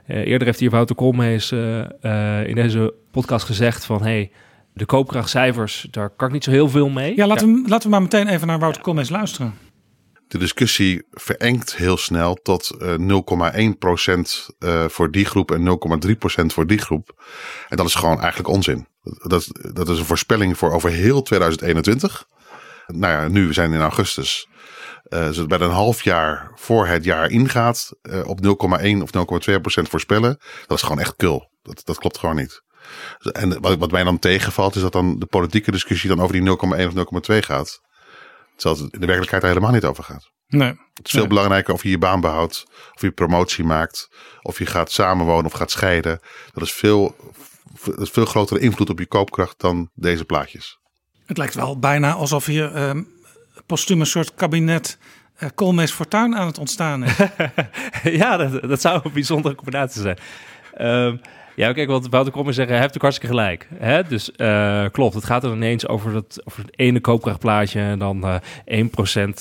[0.05, 1.51] eerder heeft hier Wouter Koolmees
[2.45, 4.03] in deze podcast gezegd van...
[4.03, 4.31] Hey,
[4.75, 7.15] de koopkrachtcijfers, daar kan ik niet zo heel veel mee.
[7.15, 9.53] Ja, laten, We, laten we maar meteen even naar Wouter Koolmees luisteren
[10.27, 15.79] de discussie verengt heel snel tot uh, 0,1% uh, voor die groep en
[16.41, 17.23] 0,3% voor die groep.
[17.69, 18.87] En dat is gewoon eigenlijk onzin.
[19.03, 22.25] Dat, dat is een voorspelling voor over heel 2021.
[22.87, 24.47] Nou ja, nu we zijn in augustus.
[25.09, 27.91] Uh, dus bij een half jaar voor het jaar ingaat
[28.23, 29.09] op 0,1 of
[29.49, 30.37] 0,2% voorspellen.
[30.67, 31.49] Dat is gewoon echt kul.
[31.61, 32.61] Dat, dat klopt gewoon niet.
[33.31, 36.49] En wat, wat mij dan tegenvalt is dat dan de politieke discussie dan over die
[36.49, 37.81] 0,1 of 0,2 gaat.
[38.55, 40.31] Terwijl het in de werkelijkheid er helemaal niet over gaat.
[40.47, 40.69] Nee.
[40.93, 42.63] Het is veel belangrijker of je je baan behoudt,
[42.93, 44.09] of je promotie maakt,
[44.41, 46.19] of je gaat samenwonen of gaat scheiden.
[46.51, 47.15] Dat is veel,
[47.85, 50.79] dat is veel grotere invloed op je koopkracht dan deze plaatjes.
[51.25, 53.03] Het lijkt wel bijna alsof hier uh,
[53.65, 54.97] postuum een soort kabinet
[55.39, 57.17] uh, Koolmees Fortuin aan het ontstaan is.
[58.21, 60.17] ja, dat, dat zou een bijzondere combinatie zijn.
[60.81, 61.21] Um,
[61.55, 63.67] ja, kijk, wat Wouter Kommer zeggen, heeft ook hartstikke gelijk.
[63.73, 64.03] Hè?
[64.03, 68.25] Dus uh, klopt, het gaat er ineens over, dat, over het ene koopkrachtplaatje en dan
[68.67, 68.89] uh, 1%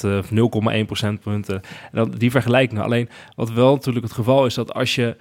[0.05, 1.55] of 0,1 procentpunten.
[1.55, 2.81] En dan die vergelijking.
[2.81, 5.17] Alleen, wat wel natuurlijk het geval is, dat als je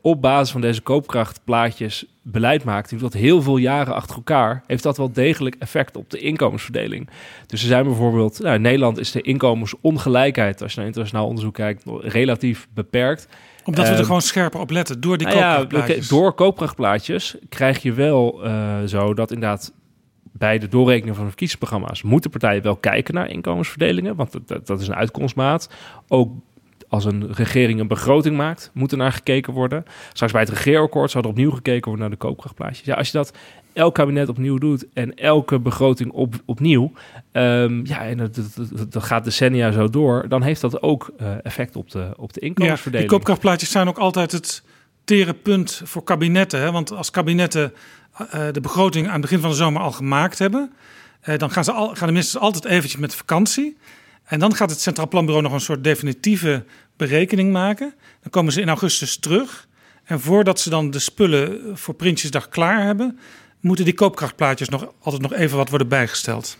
[0.00, 4.96] op basis van deze koopkrachtplaatjes beleid maakt, dat heel veel jaren achter elkaar, heeft dat
[4.96, 7.08] wel degelijk effect op de inkomensverdeling.
[7.46, 11.54] Dus er zijn bijvoorbeeld, nou, in Nederland is de inkomensongelijkheid, als je naar internationaal onderzoek
[11.54, 13.28] kijkt, relatief beperkt
[13.66, 16.08] omdat we er ehm, gewoon scherper op letten door die nou koopkrachtplaatjes.
[16.08, 19.72] Ja, door koopkrachtplaatjes krijg je wel uh, zo dat inderdaad
[20.32, 24.80] bij de doorrekening van de verkiezingsprogramma's moeten partijen wel kijken naar inkomensverdelingen, want dat, dat
[24.80, 25.68] is een uitkomstmaat.
[26.08, 26.32] Ook
[26.88, 29.84] als een regering een begroting maakt, moet er naar gekeken worden.
[30.12, 32.86] Straks bij het regeerakkoord zou er opnieuw gekeken worden naar de koopkrachtplaatjes.
[32.86, 33.32] Ja, als je dat
[33.72, 36.92] elk kabinet opnieuw doet en elke begroting op, opnieuw,
[37.32, 41.28] um, ja, en dat, dat, dat, gaat decennia zo door, dan heeft dat ook uh,
[41.42, 42.92] effect op de, op de inkomensverdeling.
[42.92, 44.62] Ja, die koopkrachtplaatjes zijn ook altijd het
[45.04, 46.60] tere punt voor kabinetten.
[46.60, 46.72] Hè?
[46.72, 47.72] Want als kabinetten
[48.20, 50.72] uh, de begroting aan het begin van de zomer al gemaakt hebben,
[51.24, 53.76] uh, dan gaan, ze al, gaan de ministers altijd eventjes met vakantie.
[54.26, 56.64] En dan gaat het Centraal Planbureau nog een soort definitieve
[56.96, 57.94] berekening maken.
[58.22, 59.68] Dan komen ze in augustus terug.
[60.04, 63.18] En voordat ze dan de spullen voor Prinsjesdag klaar hebben,
[63.60, 66.58] moeten die koopkrachtplaatjes nog altijd nog even wat worden bijgesteld.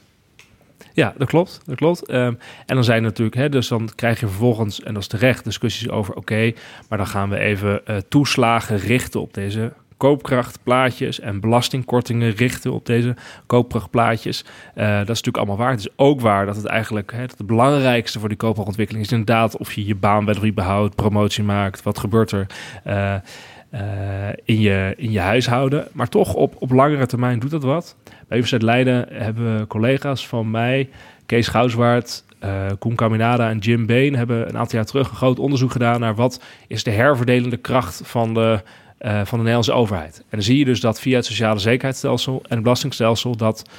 [0.92, 1.60] Ja, dat klopt.
[1.64, 2.06] Dat klopt.
[2.06, 2.34] Ehm,
[2.66, 5.88] en dan zijn natuurlijk, hè, dus dan krijg je vervolgens, en dat is terecht, discussies
[5.88, 6.52] over: oké,
[6.88, 12.86] maar dan gaan we even uh, toeslagen richten op deze koopkrachtplaatjes en belastingkortingen richten op
[12.86, 13.14] deze
[13.46, 14.44] koopkrachtplaatjes.
[14.44, 15.70] Uh, dat is natuurlijk allemaal waar.
[15.70, 19.56] Het is ook waar dat het eigenlijk hè, het belangrijkste voor die koopkrachtontwikkeling is inderdaad
[19.56, 22.46] of je je baan bij behoudt, promotie maakt, wat gebeurt er.
[22.86, 23.14] Uh,
[24.44, 25.88] in, je, in je huishouden.
[25.92, 27.96] Maar toch op, op langere termijn doet dat wat.
[28.04, 30.88] Bij Universiteit Leiden hebben collega's van mij,
[31.26, 34.14] Kees Gouswaard, uh, Koen Caminada en Jim Been...
[34.14, 36.00] hebben een aantal jaar terug een groot onderzoek gedaan...
[36.00, 38.62] naar wat is de herverdelende kracht van de,
[39.00, 40.16] uh, van de Nederlandse overheid.
[40.16, 43.36] En dan zie je dus dat via het sociale zekerheidsstelsel en het belastingstelsel...
[43.36, 43.70] dat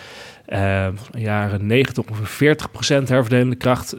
[0.50, 3.96] uh, jaren 90 ongeveer 40% herverdelende kracht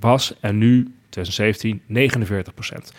[0.00, 0.34] was...
[0.40, 2.94] en nu, 2017, 49%.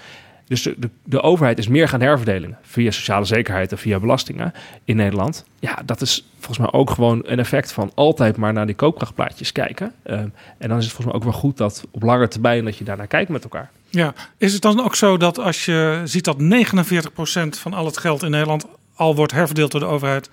[0.47, 4.53] Dus de, de, overheid is meer gaan herverdelen via sociale zekerheid en via belastingen
[4.83, 5.45] in Nederland.
[5.59, 9.51] Ja, dat is volgens mij ook gewoon een effect van altijd maar naar die koopkrachtplaatjes
[9.51, 9.93] kijken.
[10.03, 10.27] Ehm,
[10.57, 12.83] en dan is het volgens mij ook wel goed dat op lange termijn dat je
[12.83, 13.71] daarnaar kijkt met elkaar.
[13.89, 17.97] Ja, is het dan ook zo dat als je ziet dat 49% van al het
[17.97, 20.29] geld in Nederland al wordt herverdeeld door de overheid,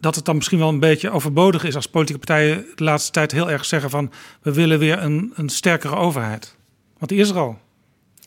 [0.00, 3.32] dat het dan misschien wel een beetje overbodig is als politieke partijen de laatste tijd
[3.32, 6.56] heel erg zeggen van we willen weer een, een sterkere overheid?
[6.98, 7.58] Want die is er al.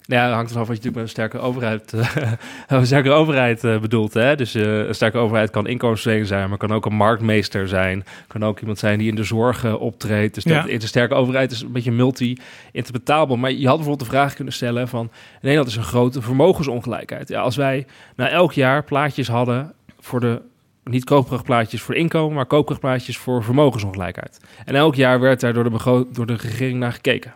[0.07, 2.31] Nou ja, dat hangt ervan wat je natuurlijk met een sterke overheid, uh,
[2.79, 4.13] een sterke overheid uh, bedoelt.
[4.13, 4.35] Hè?
[4.35, 8.03] Dus uh, een sterke overheid kan inkomensverlening zijn, maar kan ook een marktmeester zijn.
[8.27, 10.33] Kan ook iemand zijn die in de zorg optreedt.
[10.35, 13.37] Dus dat, een sterke overheid is een beetje multi-interpretabel.
[13.37, 15.03] Maar je had bijvoorbeeld de vraag kunnen stellen van...
[15.03, 17.27] in Nederland is een grote vermogensongelijkheid.
[17.27, 20.41] Ja, als wij nou elk jaar plaatjes hadden voor de
[20.83, 24.39] niet koopkrachtplaatjes voor inkomen, maar koopkrachtplaatjes voor vermogensongelijkheid.
[24.65, 27.33] En elk jaar werd daar door de, door de regering naar gekeken.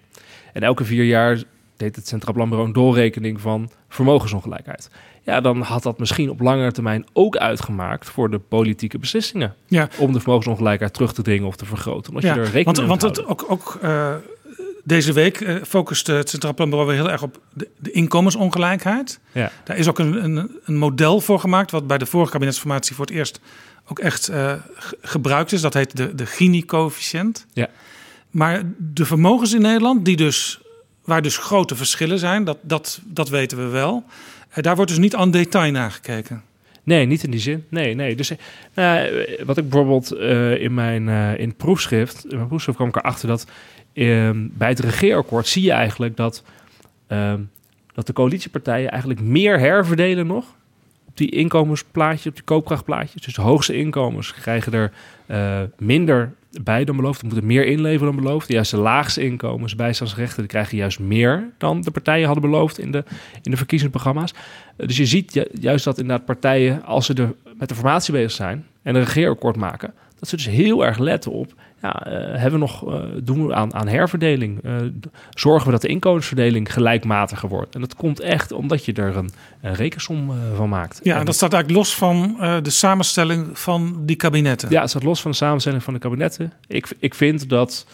[0.54, 1.44] En elke vier jaar
[1.80, 4.90] deed het Centraal Planbureau een doorrekening van vermogensongelijkheid.
[5.22, 9.56] Ja, dan had dat misschien op langere termijn ook uitgemaakt voor de politieke beslissingen.
[9.68, 9.90] Ja.
[9.98, 12.10] Om de vermogensongelijkheid terug te dringen of te vergroten.
[12.10, 14.16] Omdat ja, je er rekening want, want het ook, ook uh,
[14.84, 19.20] deze week uh, focust het Centraal Planbureau weer heel erg op de, de inkomensongelijkheid.
[19.32, 19.52] Ja.
[19.64, 23.06] Daar is ook een, een, een, model voor gemaakt, wat bij de vorige kabinetsformatie voor
[23.06, 23.40] het eerst
[23.88, 24.54] ook echt uh,
[25.02, 25.62] gebruikt is.
[25.62, 27.46] Dat heet de, de Gini-coëfficiënt.
[27.54, 27.68] Ja.
[28.30, 30.60] Maar de vermogens in Nederland, die dus
[31.10, 34.04] waar dus grote verschillen zijn, dat, dat, dat weten we wel.
[34.50, 36.44] Uh, daar wordt dus niet aan detail naar gekeken.
[36.84, 37.66] Nee, niet in die zin.
[37.70, 38.16] Nee, nee.
[38.16, 39.02] Dus uh,
[39.46, 43.28] wat ik bijvoorbeeld uh, in mijn in het proefschrift, in mijn proefschrift kwam ik erachter
[43.28, 43.46] dat
[43.94, 46.44] ehm, bij het regeerakkoord zie je eigenlijk dat,
[47.08, 47.42] ehm,
[47.94, 50.46] dat de coalitiepartijen eigenlijk meer herverdelen nog
[51.08, 53.22] op die inkomensplaatjes, op die koopkrachtplaatjes.
[53.22, 54.92] Dus de hoogste inkomens krijgen er
[55.78, 57.24] minder bij dan beloofd.
[57.24, 58.48] Moeten meer inleveren dan beloofd.
[58.48, 62.92] Juist de laagste inkomens, bijstandsrechten, die krijgen juist meer dan de partijen hadden beloofd in
[62.92, 63.04] de,
[63.42, 64.34] in de verkiezingsprogramma's.
[64.78, 68.32] Eh, dus je ziet juist dat inderdaad partijen, als ze er met de formatie bezig
[68.32, 72.52] zijn en een regeerakkoord maken, dat ze dus heel erg letten op, ja, uh, hebben
[72.52, 74.60] we nog, uh, doen we aan, aan herverdeling?
[74.66, 74.76] Uh,
[75.30, 77.76] zorgen we dat de inkomensverdeling gelijkmatiger wordt?
[77.76, 79.30] En dat komt echt omdat je er een,
[79.62, 81.00] een rekensom van maakt.
[81.04, 84.70] Ja, en dat staat eigenlijk los van de samenstelling van die kabinetten.
[84.70, 86.54] Ja, het staat los van de samenstelling van de kabinetten.
[86.68, 87.88] Ik, ik vind dat...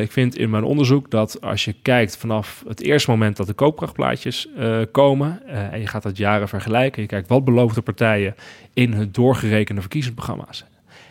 [0.00, 3.52] ik vind in mijn onderzoek dat als je kijkt vanaf het eerste moment dat de
[3.52, 4.48] koopkrachtplaatjes
[4.90, 8.34] komen en je gaat dat jaren vergelijken, je kijkt wat beloofde partijen
[8.72, 10.64] in hun doorgerekende verkiezingsprogramma's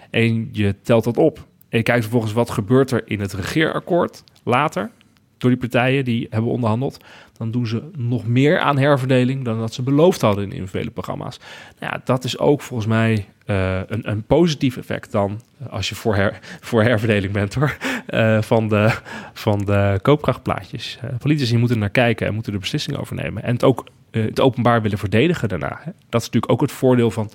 [0.10, 1.50] en je telt dat op.
[1.72, 4.92] En je kijkt vervolgens wat gebeurt er in het regeerakkoord later
[5.38, 7.04] door die partijen die hebben onderhandeld.
[7.38, 11.40] Dan doen ze nog meer aan herverdeling dan dat ze beloofd hadden in individuele programma's.
[11.80, 15.96] Nou ja, dat is ook volgens mij uh, een, een positief effect dan als je
[15.96, 17.78] voor, her, voor herverdeling bent hoor,
[18.10, 18.98] uh, van, de,
[19.34, 21.00] van de koopkrachtplaatjes.
[21.18, 23.44] Politici moeten naar kijken en moeten de beslissing overnemen.
[23.44, 25.80] En het ook het openbaar willen verdedigen daarna.
[25.84, 25.92] Hè.
[26.10, 27.32] Dat is natuurlijk ook het voordeel van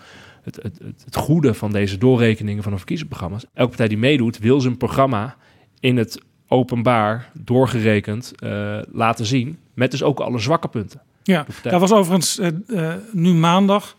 [0.54, 3.44] het, het, het, goede van deze doorrekeningen van de verkiezingsprogramma's.
[3.54, 5.36] Elke partij die meedoet, wil zijn programma
[5.80, 9.58] in het openbaar doorgerekend uh, laten zien.
[9.74, 11.00] Met dus ook alle zwakke punten.
[11.22, 13.96] Ja, dat was overigens uh, uh, nu maandag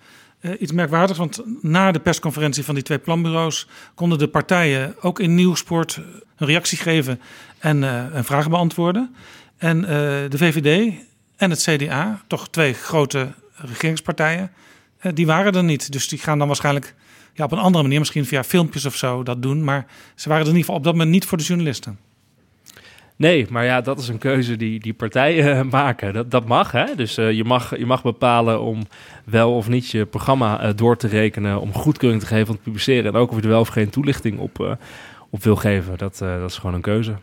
[0.60, 1.20] iets merkwaardigs.
[1.20, 6.02] Want na de persconferentie van die twee planbureaus konden de partijen ook in Nieuwsport
[6.38, 7.20] een reactie geven
[7.60, 7.84] en,
[8.14, 9.16] en vragen beantwoorden.
[9.58, 9.82] En
[10.30, 10.94] de VVD
[11.38, 14.50] en het CDA, toch twee grote regeringspartijen, eh,
[15.14, 15.92] die waren er niet.
[15.92, 16.96] Dus die gaan dan waarschijnlijk
[17.34, 19.64] ja, op een andere manier, misschien via filmpjes of zo, dat doen.
[19.64, 22.00] Maar ze waren er in ieder geval op dat moment niet voor de journalisten.
[23.16, 26.14] Nee, maar ja, dat is een keuze die, die partijen uh, maken.
[26.14, 26.96] Dat, dat mag, hè?
[26.96, 28.88] Dus uh, je, mag, je mag bepalen om
[29.26, 31.62] wel of niet je programma uh, door te rekenen...
[31.62, 33.14] om goedkeuring te geven om te publiceren.
[33.14, 34.78] En ook of je er wel of geen toelichting op,
[35.30, 35.98] op wil geven.
[35.98, 37.16] Dat, dat is gewoon een keuze.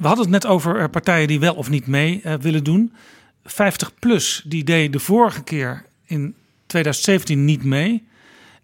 [0.00, 2.92] We hadden het net over eh, partijen die wel of niet mee willen doen.
[3.48, 6.34] 50PLUS, die deed de vorige keer in
[6.70, 8.08] 2017 niet mee.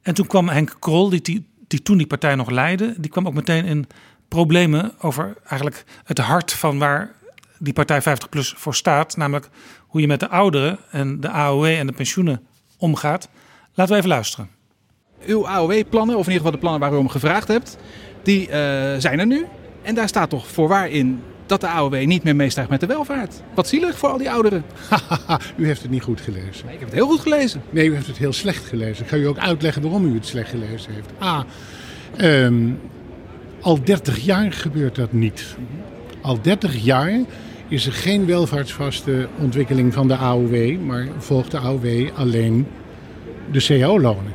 [0.03, 3.35] En toen kwam Henk Krol, die, die, toen die partij nog leidde, die kwam ook
[3.35, 3.87] meteen in
[4.29, 7.15] problemen over eigenlijk het hart van waar
[7.59, 9.17] die partij 50PLUS voor staat.
[9.17, 9.49] Namelijk
[9.87, 12.47] hoe je met de ouderen en de AOW en de pensioenen
[12.79, 13.29] omgaat.
[13.75, 14.51] Laten we even luisteren.
[15.27, 17.77] Uw AOW-plannen, of in ieder geval de plannen waar u om gevraagd hebt,
[18.23, 18.55] die uh,
[18.99, 19.47] zijn er nu.
[19.83, 23.43] En daar staat toch voorwaar in dat de AOW niet meer meestijgt met de welvaart.
[23.55, 24.65] Wat zielig voor al die ouderen.
[25.57, 26.65] u heeft het niet goed gelezen.
[26.65, 27.63] Nee, ik heb het heel goed gelezen.
[27.71, 29.05] Nee, u heeft het heel slecht gelezen.
[29.05, 31.11] Ik ga u ook uitleggen waarom u het slecht gelezen heeft.
[31.23, 31.45] A,
[32.21, 32.79] um,
[33.61, 35.57] al 30 jaar gebeurt dat niet.
[36.21, 37.21] Al 30 jaar
[37.69, 42.67] is er geen welvaartsvaste ontwikkeling van de AOW, maar volgt de AOW alleen
[43.51, 44.35] de cao-lonen.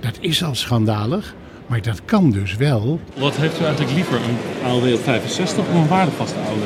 [0.00, 1.34] Dat is al schandalig,
[1.68, 3.00] maar dat kan dus wel.
[3.16, 6.62] Wat heeft u eigenlijk liever, een AOW op 65 of een waardevaste AOW?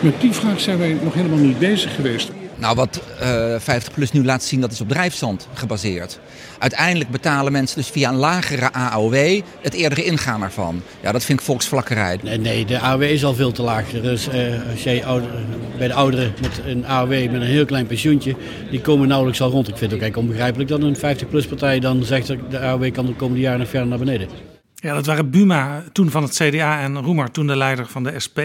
[0.00, 2.30] Met die vraag zijn wij nog helemaal niet bezig geweest.
[2.58, 6.20] Nou, wat uh, eh, 50PLUS nu laat zien, dat is op drijfstand gebaseerd.
[6.58, 10.82] Uiteindelijk betalen mensen dus via een lagere AOW het eerdere ingaan ervan.
[11.02, 12.18] Ja, dat vind ik volksvlakkerij.
[12.22, 13.90] Nee, nee de AOW is al veel te laag.
[13.90, 14.34] Dus uh,
[14.70, 15.30] als jij ouder,
[15.78, 18.36] bij de ouderen met een AOW met een heel klein pensioentje,
[18.70, 19.68] die komen nauwelijks al rond.
[19.68, 22.92] Ik vind het ook eigenlijk onbegrijpelijk dat een 50-plus partij dan zegt dat de AOW
[22.92, 24.28] kan de komende jaren nog verder naar beneden.
[24.74, 28.20] Ja, dat waren Buma toen van het CDA en Roemer toen de leider van de
[28.26, 28.38] SP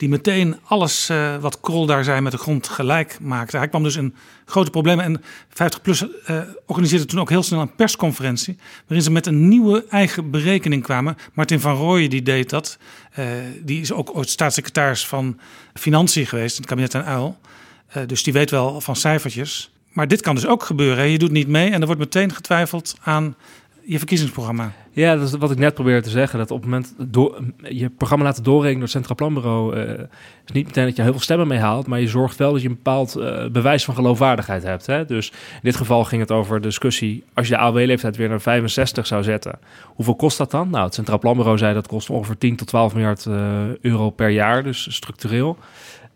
[0.00, 3.56] die meteen alles uh, wat Krol daar zei met de grond gelijk maakte.
[3.56, 7.74] Hij kwam dus in grote problemen en 50PLUS uh, organiseerde toen ook heel snel een
[7.74, 8.56] persconferentie...
[8.86, 11.16] waarin ze met een nieuwe eigen berekening kwamen.
[11.32, 12.78] Martin van Rooyen die deed dat.
[13.18, 13.26] Uh,
[13.62, 15.38] die is ook ooit staatssecretaris van
[15.74, 17.38] Financiën geweest in het kabinet en Uil.
[18.06, 19.70] dus die weet wel van cijfertjes.
[19.92, 21.08] Maar dit kan dus ook gebeuren.
[21.08, 23.34] Je doet niet mee en er wordt meteen getwijfeld aan
[23.90, 24.72] je verkiezingsprogramma.
[24.90, 26.38] Ja, dat is wat ik net probeerde te zeggen.
[26.38, 29.76] Dat op het moment door, je programma laten doorrekenen door het Centraal Planbureau...
[29.76, 29.90] Uh,
[30.46, 31.86] is niet meteen dat je heel veel stemmen mee haalt...
[31.86, 34.86] maar je zorgt wel dat je een bepaald uh, bewijs van geloofwaardigheid hebt.
[34.86, 35.04] Hè?
[35.04, 37.24] Dus in dit geval ging het over discussie...
[37.34, 39.58] als je de AOW-leeftijd weer naar 65 zou zetten...
[39.84, 40.70] hoeveel kost dat dan?
[40.70, 43.34] Nou, het Centraal Planbureau zei dat kost ongeveer 10 tot 12 miljard uh,
[43.80, 45.56] euro per jaar, dus structureel.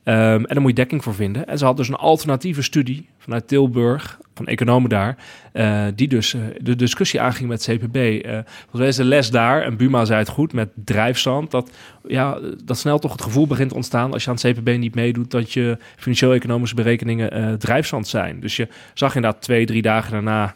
[0.04, 1.46] Um, en daar moet je dekking voor vinden.
[1.46, 5.16] En ze had dus een alternatieve studie vanuit Tilburg, van economen daar,
[5.52, 7.96] uh, die dus uh, de discussie aanging met CPB.
[7.96, 11.70] Uh, volgens mij is de les daar, en Buma zei het goed, met drijfstand, dat,
[12.06, 14.94] ja, dat snel toch het gevoel begint te ontstaan als je aan het CPB niet
[14.94, 18.40] meedoet, dat je financieel-economische berekeningen drijfstand zijn.
[18.40, 20.54] Dus je zag inderdaad twee, drie dagen daarna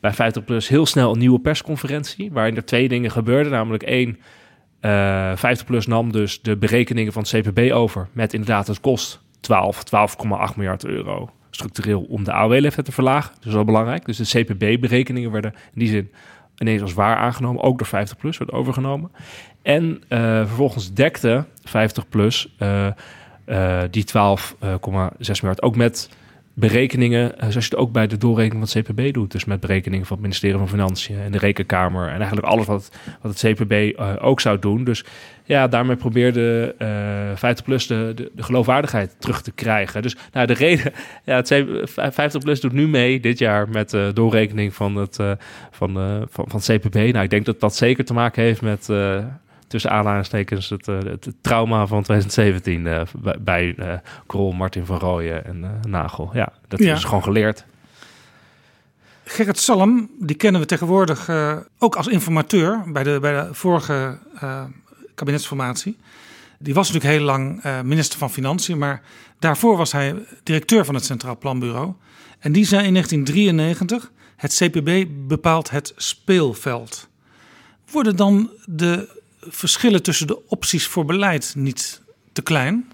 [0.00, 4.18] bij 50 Plus heel snel een nieuwe persconferentie, waarin er twee dingen gebeurden, namelijk één,
[4.80, 9.20] uh, 50 plus nam dus de berekeningen van het CPB over met inderdaad het kost
[9.40, 9.82] 12,
[10.50, 13.34] 12,8 miljard euro structureel om de AOW-leeftijd te verlagen.
[13.34, 14.04] Dat is wel belangrijk.
[14.04, 16.10] Dus de CPB-berekeningen werden in die zin
[16.58, 19.10] ineens als waar aangenomen, ook door 50 plus werd overgenomen.
[19.62, 22.86] En uh, vervolgens dekte 50 plus uh,
[23.46, 24.10] uh, die 12,6
[25.18, 26.10] miljard ook met
[26.54, 29.32] berekeningen, eh, zoals je het ook bij de doorrekening van het CPB doet.
[29.32, 32.08] Dus met berekeningen van het ministerie van Financiën en de Rekenkamer.
[32.08, 34.84] En eigenlijk alles wat, wat het CPB eh, ook zou doen.
[34.84, 35.04] Dus
[35.44, 40.02] ja, daarmee probeerde uh, 50 plus de, de, de, geloofwaardigheid terug te krijgen.
[40.02, 40.92] Dus nou, de reden,
[41.24, 41.48] ja, het
[41.94, 45.16] 50 plus doet nu mee dit jaar met de doorrekening van het,
[45.70, 45.94] van,
[46.30, 46.94] van, van het CPB.
[46.94, 48.88] Nou, ik denk dat dat zeker te maken heeft met
[49.70, 53.06] tussen aanhalingstekens het, uh, het, trauma van 2017 uh, eh,
[53.40, 53.92] bij uh,
[54.26, 56.30] Krol, Martin van Rooyen en Nagel.
[56.32, 56.94] Ja, dat ja.
[56.94, 57.64] is gewoon geleerd.
[59.24, 61.30] Gerrit Salm, die kennen we tegenwoordig
[61.78, 64.18] ook als informateur bij de, bij de vorige
[65.14, 65.96] kabinetsformatie.
[66.58, 69.02] Die was natuurlijk heel lang minister van Financiën, maar
[69.38, 71.92] daarvoor was hij directeur van het Centraal Planbureau.
[72.38, 77.08] En die zei in 1993: het CPB bepaalt het speelveld.
[77.90, 82.92] Worden dan de verschillen tussen de opties voor beleid niet te klein?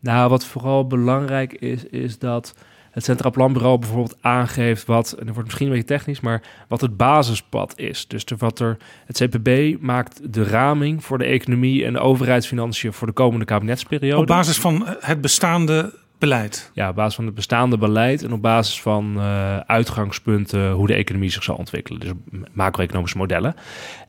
[0.00, 2.54] Nou, wat vooral belangrijk is, is dat
[2.90, 6.80] het Centraal Planbureau bijvoorbeeld aangeeft wat, en dat wordt misschien een beetje technisch, maar wat
[6.80, 8.06] het basispad is.
[8.06, 12.92] Dus de, wat er, het CPB maakt de raming voor de economie en de overheidsfinanciën
[12.92, 14.20] voor de komende kabinetsperiode.
[14.20, 16.70] Op basis van het bestaande beleid?
[16.74, 20.94] Ja, op basis van het bestaande beleid en op basis van uh, uitgangspunten hoe de
[20.94, 22.00] economie zich zal ontwikkelen.
[22.00, 22.12] Dus
[22.52, 23.54] macro-economische modellen.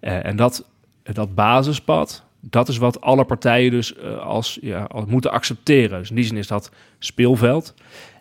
[0.02, 0.65] Uh, en dat
[1.13, 6.00] dat basispad, dat is wat alle partijen dus uh, als, ja, moeten accepteren.
[6.00, 7.74] Dus in die zin is dat speelveld.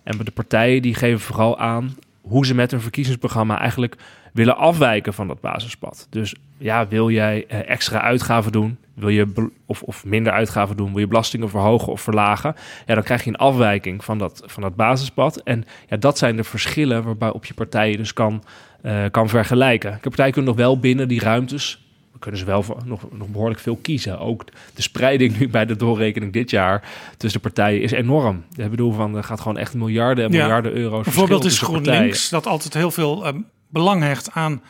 [0.03, 3.97] En de partijen die geven vooral aan hoe ze met hun verkiezingsprogramma eigenlijk
[4.33, 6.07] willen afwijken van dat basispad.
[6.11, 8.79] Dus ja, wil jij uh, extra uitgaven doen?
[8.95, 10.91] Wil je of, of minder uitgaven doen?
[10.91, 12.55] Wil je belastingen verhogen of verlagen?
[12.87, 15.37] Ja, dan krijg je een afwijking van dat, van dat basispad.
[15.37, 18.43] En ja, dat zijn de verschillen waarbij op je partijen dus kan,
[18.83, 19.93] uh, kan vergelijken.
[19.93, 21.86] De partijen kunnen nog wel binnen die ruimtes
[22.19, 24.19] kunnen ze wel nog, nog behoorlijk veel kiezen.
[24.19, 24.45] Ook
[24.75, 28.45] de spreiding nu bij de doorrekening dit jaar tussen de partijen is enorm.
[28.57, 31.07] Ik bedoel, van, er gaat gewoon echt miljarden en miljarden euro's.
[31.07, 33.33] Een voorbeeld is GroenLinks, dat altijd heel veel eh,
[33.69, 34.63] belang hecht aan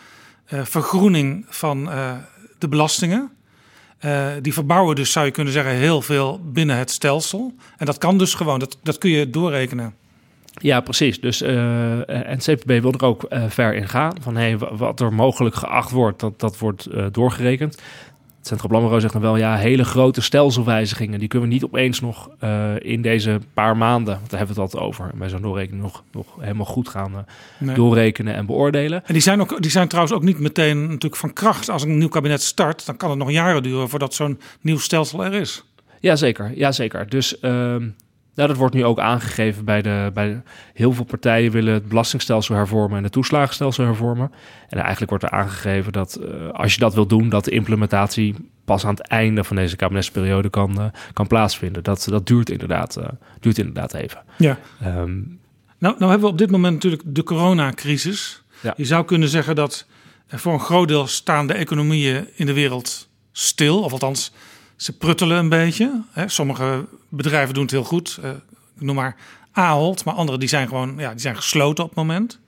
[0.46, 2.12] eh, vergroening van eh,
[2.58, 3.30] de belastingen.
[3.98, 7.54] Eh, die verbouwen dus, zou je kunnen zeggen, heel veel binnen het stelsel.
[7.76, 9.94] En dat kan dus gewoon, dat, dat kun je doorrekenen.
[10.58, 11.20] Ja, precies.
[11.20, 14.12] Dus uh, en CPB wil er ook uh, ver in gaan.
[14.20, 17.74] Van hey, wat er mogelijk geacht wordt, dat, dat wordt uh, doorgerekend.
[18.38, 22.00] Het Centraal Planbureau zegt dan wel, ja, hele grote stelselwijzigingen, die kunnen we niet opeens
[22.00, 22.30] nog
[22.78, 26.04] in deze paar maanden, want daar hebben we het altijd over, bij zo'n doorrekening nog,
[26.12, 27.26] nog helemaal goed gaan
[27.58, 27.74] nee.
[27.74, 29.02] doorrekenen en beoordelen.
[29.06, 31.70] En die zijn, ook, die zijn trouwens ook niet meteen natuurlijk van kracht.
[31.70, 35.24] Als een nieuw kabinet start, dan kan het nog jaren duren voordat zo'n nieuw stelsel
[35.24, 35.64] er is.
[36.00, 37.08] Jazeker, jazeker.
[37.08, 37.88] Dus ehm,
[38.36, 40.42] nou, dat wordt nu ook aangegeven bij de, bij
[40.74, 44.32] heel veel partijen willen het belastingstelsel hervormen en het toeslagenstelsel hervormen.
[44.68, 48.34] En eigenlijk wordt er aangegeven dat uh, als je dat wil doen, dat de implementatie
[48.64, 51.82] pas aan het einde van deze kabinetsperiode kan, uh, kan plaatsvinden.
[51.82, 53.04] Dat, dat duurt, inderdaad, uh,
[53.40, 54.22] duurt inderdaad even.
[54.38, 54.58] Ja.
[54.84, 55.40] Um,
[55.78, 58.42] nou, nou hebben we op dit moment natuurlijk de coronacrisis.
[58.62, 58.74] Ja.
[58.76, 59.86] Je zou kunnen zeggen dat
[60.28, 64.32] voor een groot deel staan de economieën in de wereld stil, of althans
[64.76, 66.02] ze pruttelen een beetje.
[66.10, 66.28] Hè.
[66.28, 68.18] Sommige bedrijven doen het heel goed.
[68.76, 69.16] Ik noem maar
[69.52, 72.38] Ahold, maar andere die zijn gewoon ja, die zijn gesloten op het moment.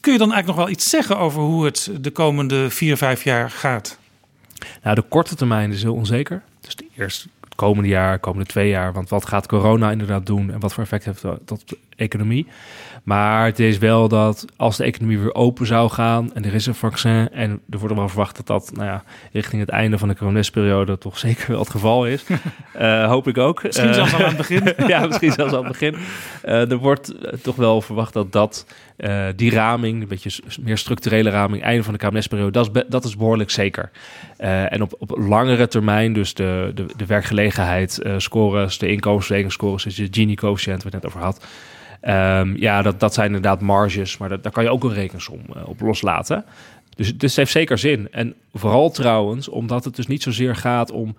[0.00, 3.24] Kun je dan eigenlijk nog wel iets zeggen over hoe het de komende vier, vijf
[3.24, 3.98] jaar gaat?
[4.82, 6.42] Nou, de korte termijn is heel onzeker.
[6.60, 8.92] Dus de eerste, het komende jaar, komende twee jaar.
[8.92, 12.46] Want wat gaat corona inderdaad doen en wat voor effect heeft dat op de economie?
[13.02, 16.66] Maar het is wel dat als de economie weer open zou gaan en er is
[16.66, 20.08] een vaccin en er wordt wel verwacht dat dat nou ja, richting het einde van
[20.08, 22.24] de coronesperiode toch zeker wel het geval is.
[22.80, 23.62] uh, hoop ik ook.
[23.62, 24.74] Misschien zelfs al aan het begin.
[24.86, 25.96] ja, misschien zelfs al aan het begin.
[26.44, 28.66] Uh, er wordt toch wel verwacht dat dat
[28.98, 33.04] uh, die raming, een beetje meer structurele raming, einde van de kabinetsperiode, dat is, dat
[33.04, 33.90] is behoorlijk zeker.
[34.36, 40.08] en op, op langere termijn, dus de, de, de werkgelegenheid scores, de inkomensverdelingsscores, dus de
[40.10, 41.46] Gini-coëfficiënt waar we het net over had.
[42.02, 45.40] Um, ja, dat, dat zijn inderdaad marges, maar dat, daar kan je ook een rekensom
[45.56, 46.44] uh, op loslaten.
[46.96, 48.12] Dus, dus het heeft zeker zin.
[48.12, 51.16] En vooral trouwens, omdat het dus niet zozeer gaat om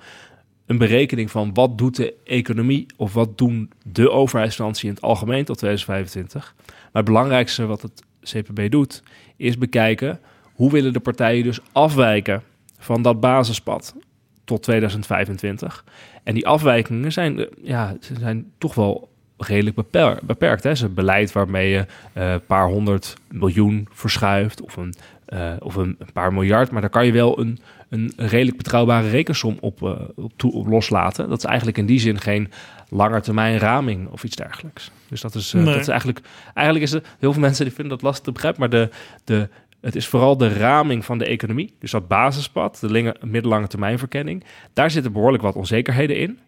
[0.66, 5.46] een berekening van wat doet de economie of wat doen de overheidsfinanciën in het algemeen
[5.46, 6.54] tot 2025.
[6.58, 9.04] Maar het belangrijkste wat het CPB doet,
[9.38, 10.20] is bekijken
[10.54, 12.44] hoe willen de partijen dus afwijken
[12.78, 13.96] van dat basispad
[14.44, 15.86] tot 2025.
[16.24, 19.11] En die afwijkingen zijn, ja, zijn toch wel
[19.48, 20.22] redelijk beperkt.
[20.22, 20.70] beperkt hè.
[20.70, 24.94] Het is een beleid waarmee je een uh, paar honderd miljoen verschuift of een,
[25.30, 26.72] uh, of een, een, paar miljard.
[26.72, 30.68] Maar daar kan je wel een, een redelijk betrouwbare rekensom op, uh, op, toe, op
[30.68, 31.30] loslaten.
[31.30, 32.52] Dat is eigenlijk in die zin geen
[32.90, 34.92] langetermijn raming of iets dergelijks.
[35.10, 35.66] Dus dat is, nee.
[35.66, 36.20] dat is eigenlijk,
[36.54, 38.90] eigenlijk is het, heel veel mensen die vinden dat lastig te begrijpen, maar de,
[39.24, 39.50] de,
[39.82, 41.74] het is vooral de raming van de economie.
[41.80, 44.44] Dus dat basispad, de middellange termijnverkenning.
[44.74, 46.40] Daar zitten behoorlijk wat onzekerheden in.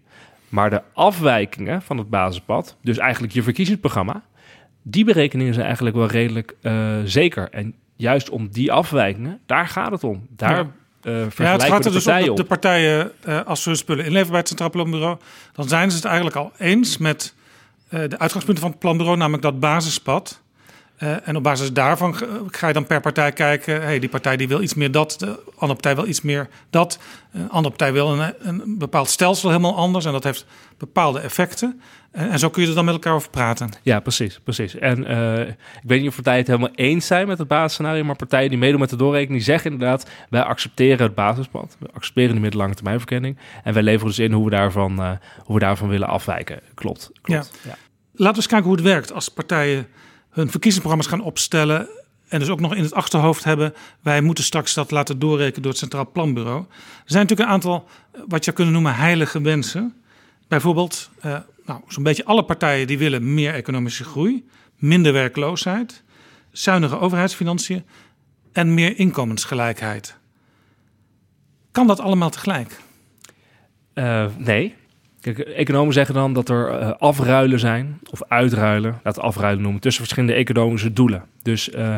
[0.54, 4.24] Maar de afwijkingen van het basispad, dus eigenlijk je verkiezingsprogramma,
[4.82, 7.49] die berekeningen zijn eigenlijk wel redelijk uh, zeker.
[7.49, 10.28] En juist om die afwijkingen, daar gaat het om.
[10.30, 10.72] Daar ja.
[11.12, 14.06] Uh, ja, het gaat er dus om dat de partijen, uh, als ze hun spullen
[14.06, 15.18] inleveren bij het Centraal Planbureau,
[15.54, 17.36] dan zijn ze het eigenlijk al eens met
[17.89, 20.41] uh, de uitgangspunten van het planbureau, namelijk dat basispad.
[21.04, 22.16] Uh, en op basis daarvan
[22.47, 23.82] ga je dan per partij kijken.
[23.82, 26.99] Hey, die partij die wil iets meer dat, de andere partij wil iets meer dat.
[27.32, 30.06] Een andere partij wil een, een bepaald stelsel helemaal anders.
[30.06, 30.45] En dat heeft
[30.78, 31.82] bepaalde effecten.
[32.12, 33.70] En, en, zo kun je er dan met elkaar over praten.
[33.82, 34.39] Ja, precies.
[34.43, 34.76] precies.
[34.76, 38.04] En uh, ik weet niet of partijen het helemaal eens zijn met het basisscenario.
[38.04, 40.10] Maar partijen die meedoen met de doorrekening zeggen inderdaad...
[40.30, 41.78] wij accepteren het basispad.
[41.80, 43.38] We accepteren de middellange termijnverkenning.
[43.64, 46.60] En wij leveren dus in hoe we daarvan, hoe we daarvan willen afwijken.
[46.74, 47.12] Klopt.
[47.22, 47.51] klopt.
[47.64, 47.70] Ja.
[47.70, 47.78] Ja.
[48.12, 49.88] Laten we eens kijken hoe het werkt als partijen
[50.34, 51.88] hun verkiezingsprogramma's gaan opstellen.
[52.28, 53.74] En dus ook nog in het achterhoofd hebben.
[54.02, 56.60] Wij moeten straks dat laten doorrekenen door het Centraal Planbureau.
[56.70, 57.88] Er zijn natuurlijk een aantal,
[58.28, 59.94] wat je kunnen noemen, heilige wensen.
[60.48, 66.04] Bijvoorbeeld, uh, nou, zo'n beetje alle partijen die willen meer economische groei, minder werkloosheid,
[66.52, 67.84] zuinige overheidsfinanciën
[68.52, 70.18] en meer inkomensgelijkheid.
[71.72, 72.80] Kan dat allemaal tegelijk?
[73.94, 74.76] Uh, nee.
[75.24, 80.03] Kijk, economen zeggen dan dat er uh, afruilen zijn, of uitruilen, we afruilen noemen, tussen
[80.03, 81.24] verschillende economische doelen.
[81.41, 81.95] Dus uh,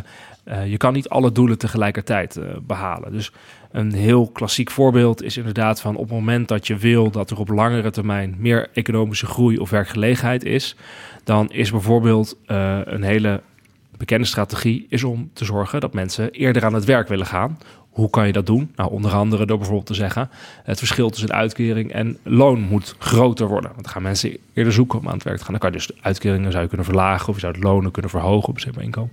[0.48, 3.12] uh, je kan niet alle doelen tegelijkertijd behalen.
[3.12, 3.32] Dus
[3.72, 7.40] een heel klassiek voorbeeld is inderdaad van op het moment dat je wil dat er
[7.40, 10.76] op langere termijn meer economische groei of werkgelegenheid is,
[11.24, 13.42] dan is bijvoorbeeld een hele
[13.98, 17.58] bekende strategie is om te zorgen dat mensen eerder aan het werk willen gaan.
[17.96, 18.72] Hoe kan je dat doen?
[18.76, 20.30] Nou, onder andere door bijvoorbeeld te zeggen:
[20.64, 23.70] het verschil tussen uitkering en loon moet groter worden.
[23.70, 25.52] Want dan gaan mensen eerder zoeken om aan het werk te gaan.
[25.52, 27.92] Dan kan je dus de uitkeringen zou je kunnen verlagen of je zou het lonen
[27.92, 29.12] kunnen verhogen op zijn inkomen.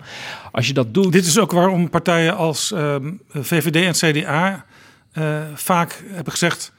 [0.53, 1.12] Als je dat doet.
[1.12, 4.64] Dit is ook waarom partijen als um, VVD en CDA
[5.14, 6.72] uh, vaak hebben gezegd...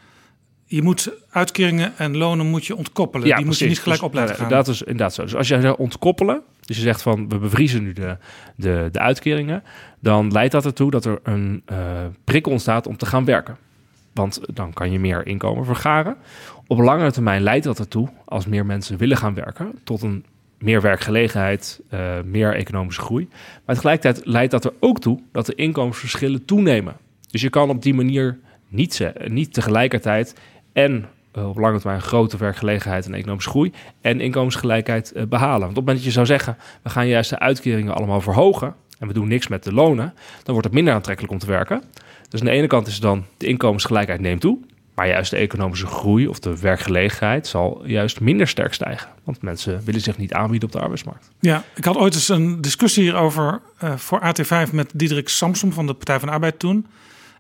[0.76, 3.28] je moet uitkeringen en lonen moet je ontkoppelen.
[3.28, 4.50] Ja, Die moet je niet gelijk dus, op laten nee, gaan.
[4.50, 5.24] Dat is inderdaad zo.
[5.24, 8.18] Dus als je ontkoppelen, dus je zegt van we bevriezen nu de,
[8.56, 9.64] de, de uitkeringen,
[10.00, 11.78] dan leidt dat ertoe dat er een uh,
[12.24, 13.58] prikkel ontstaat om te gaan werken.
[14.14, 16.16] Want dan kan je meer inkomen vergaren.
[16.68, 20.26] Op langere termijn leidt dat ertoe, als meer mensen willen gaan werken, tot een
[20.58, 23.28] meer werkgelegenheid, uh, meer economische groei.
[23.66, 26.96] Maar tegelijkertijd leidt dat er ook toe dat de inkomensverschillen toenemen.
[27.32, 28.38] Dus je kan op die manier
[28.74, 30.36] niet, niet tegelijkertijd
[30.74, 31.06] en
[31.38, 33.72] uh, op lange termijn grote werkgelegenheid en economische groei
[34.02, 35.60] en inkomensgelijkheid uh, behalen.
[35.60, 38.76] Want op het moment dat je zou zeggen, we gaan juist de uitkeringen allemaal verhogen
[39.00, 40.14] en we doen niks met de lonen,
[40.44, 41.84] dan wordt het minder aantrekkelijk om te werken.
[42.30, 44.58] Dus aan de ene kant is dan de inkomensgelijkheid neemt toe,
[44.96, 49.10] maar juist de economische groei of de werkgelegenheid zal juist minder sterk stijgen.
[49.24, 51.30] Want mensen willen zich niet aanbieden op de arbeidsmarkt.
[51.40, 55.88] Ja, ik had ooit eens een discussie hierover uh, voor AT5 met Diederik Samsom van
[55.88, 56.86] de Partij van de Arbeid toen.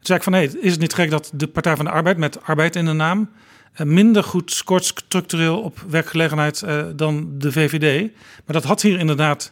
[0.03, 2.43] Zei ik van, nee, is het niet gek dat de Partij van de Arbeid met
[2.43, 3.29] arbeid in de naam
[3.77, 8.11] uh, minder goed scoort structureel op werkgelegenheid uh, dan de VVD.
[8.45, 9.51] Maar dat had hier inderdaad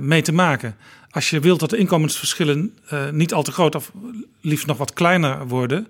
[0.00, 0.76] mee te maken.
[1.10, 2.74] Als je wilt dat de inkomensverschillen
[3.12, 3.92] niet al te groot of
[4.40, 5.86] liefst nog wat kleiner worden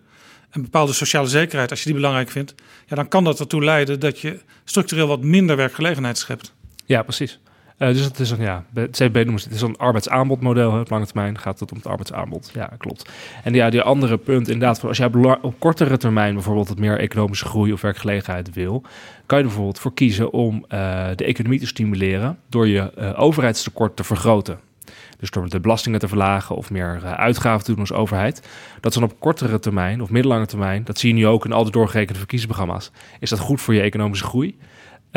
[0.51, 2.55] een bepaalde sociale zekerheid, als je die belangrijk vindt,
[2.87, 6.53] ja, dan kan dat ertoe leiden dat je structureel wat minder werkgelegenheid schept.
[6.85, 7.39] Ja, precies.
[7.79, 10.81] Uh, dus het is een, ja, noemen het is een arbeidsaanbodmodel.
[10.81, 12.51] Op lange termijn gaat het om het arbeidsaanbod.
[12.55, 13.11] Ja, klopt.
[13.45, 15.11] En ja, die andere punt inderdaad, als jij
[15.41, 18.81] op kortere termijn bijvoorbeeld meer economische groei of werkgelegenheid wil,
[19.27, 23.21] kan je er bijvoorbeeld voor kiezen om uh, de economie te stimuleren door je uh,
[23.21, 24.59] overheidstekort te vergroten.
[25.19, 28.49] Dus door de belastingen te verlagen of meer uitgaven te doen als overheid.
[28.81, 31.53] Dat is dan op kortere termijn of middellange termijn, dat zie je nu ook in
[31.53, 34.57] al de doorgerekende verkiezingsprogramma's, is dat goed voor je economische groei.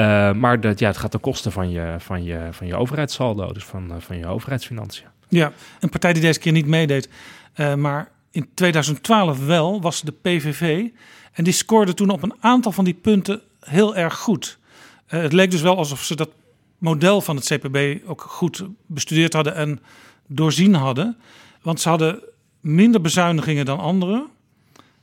[0.01, 3.51] Uh, maar dat, ja, het gaat ten koste van je, van je, van je overheidssaldo,
[3.51, 5.07] dus van, uh, van je overheidsfinanciën.
[5.27, 7.09] Ja, een partij die deze keer niet meedeed,
[7.55, 10.87] uh, maar in 2012 wel, was de PVV.
[11.31, 14.59] En die scoorde toen op een aantal van die punten heel erg goed.
[15.07, 16.29] het leek dus wel alsof ze dat
[16.77, 19.79] model van het CPB ook goed bestudeerd hadden en
[20.27, 21.17] doorzien hadden.
[21.61, 22.19] Want ze hadden
[22.59, 24.27] minder bezuinigingen dan anderen.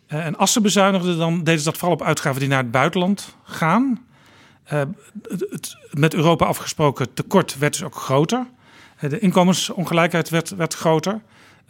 [0.07, 3.36] En als ze bezuinigden, dan deden ze dat vooral op uitgaven die naar het buitenland
[3.42, 4.07] gaan.
[4.72, 4.82] Uh,
[5.28, 8.46] het, het, met Europa afgesproken tekort werd dus ook groter.
[9.00, 11.20] Uh, de inkomensongelijkheid werd, werd groter.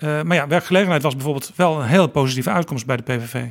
[0.01, 3.45] maar ja, werkgelegenheid was bijvoorbeeld wel een heel positieve uitkomst bij de PVV.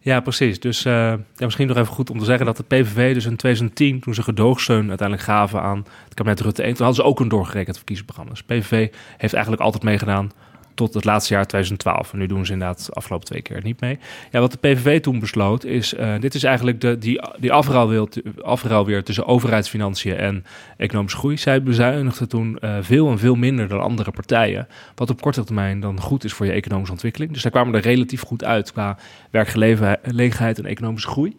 [0.00, 0.60] Ja, precies.
[0.60, 4.00] Dus ja, misschien nog even goed om te zeggen dat de PVV dus in 2010,
[4.00, 7.28] toen ze gedoogsteun uiteindelijk gaven aan het kabinet Rutte 1, toen hadden ze ook een
[7.28, 8.32] doorgerekend verkiezingsprogramma.
[8.32, 10.32] Dus PVV heeft eigenlijk altijd meegedaan
[10.78, 12.12] tot het laatste jaar 2012.
[12.12, 13.98] En nu doen ze inderdaad de afgelopen twee keer niet mee.
[14.30, 18.08] Ja, wat de PVV toen besloot is, uh, dit is eigenlijk de, die, die afruil,
[18.42, 20.44] afruil weer tussen overheidsfinanciën en
[20.76, 21.36] economische groei.
[21.36, 24.68] Zij bezuinigden toen uh, veel en veel minder dan andere partijen.
[24.94, 27.32] Wat op korte termijn dan goed is voor je economische ontwikkeling.
[27.32, 28.98] Dus daar kwamen er relatief goed uit qua
[29.30, 31.36] werkgelegenheid en economische groei.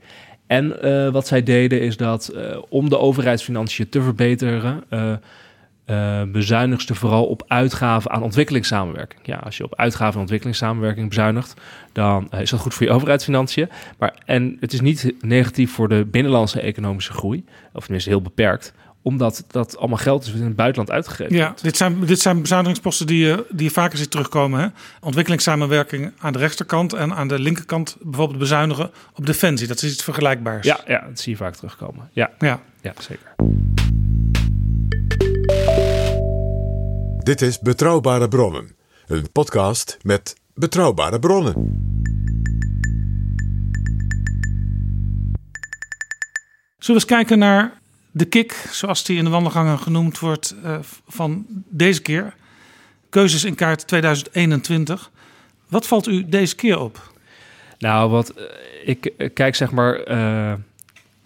[0.48, 2.34] En uh, wat zij deden is dat
[2.70, 4.84] om de overheidsfinanciën te verbeteren
[5.90, 9.22] uh, bezuinigste vooral op uitgaven aan ontwikkelingssamenwerking.
[9.24, 11.54] Ja, als je op uitgaven aan ontwikkelingssamenwerking bezuinigt,
[11.92, 13.70] dan uh, is dat goed voor je overheidsfinanciën.
[13.98, 18.74] Maar, en het is niet negatief voor de binnenlandse economische groei, of tenminste heel beperkt,
[19.02, 21.36] omdat dat allemaal geld is in het buitenland uitgegeven.
[21.36, 24.60] Ja, dit zijn, dit zijn bezuinigingsposten die je, die je vaker ziet terugkomen.
[24.60, 24.68] Hè?
[25.02, 29.68] Ontwikkelingssamenwerking aan de rechterkant en aan de linkerkant bijvoorbeeld bezuinigen op defensie.
[29.68, 30.66] Dat is iets vergelijkbaars.
[30.66, 32.10] Ja, ja dat zie je vaak terugkomen.
[32.14, 32.60] Ja, ja.
[32.82, 33.36] ja zeker.
[37.24, 38.76] Dit is Betrouwbare Bronnen,
[39.08, 41.54] een podcast met betrouwbare bronnen.
[46.78, 47.80] Zullen we eens kijken naar
[48.12, 52.34] de kick, zoals die in de wandelgangen genoemd wordt, uh, van deze keer.
[53.10, 55.12] Keuzes in kaart 2021.
[55.68, 57.14] Wat valt u deze keer op?
[57.80, 58.44] Nou, wat uh,
[58.86, 60.02] ik uh, kijk zeg maar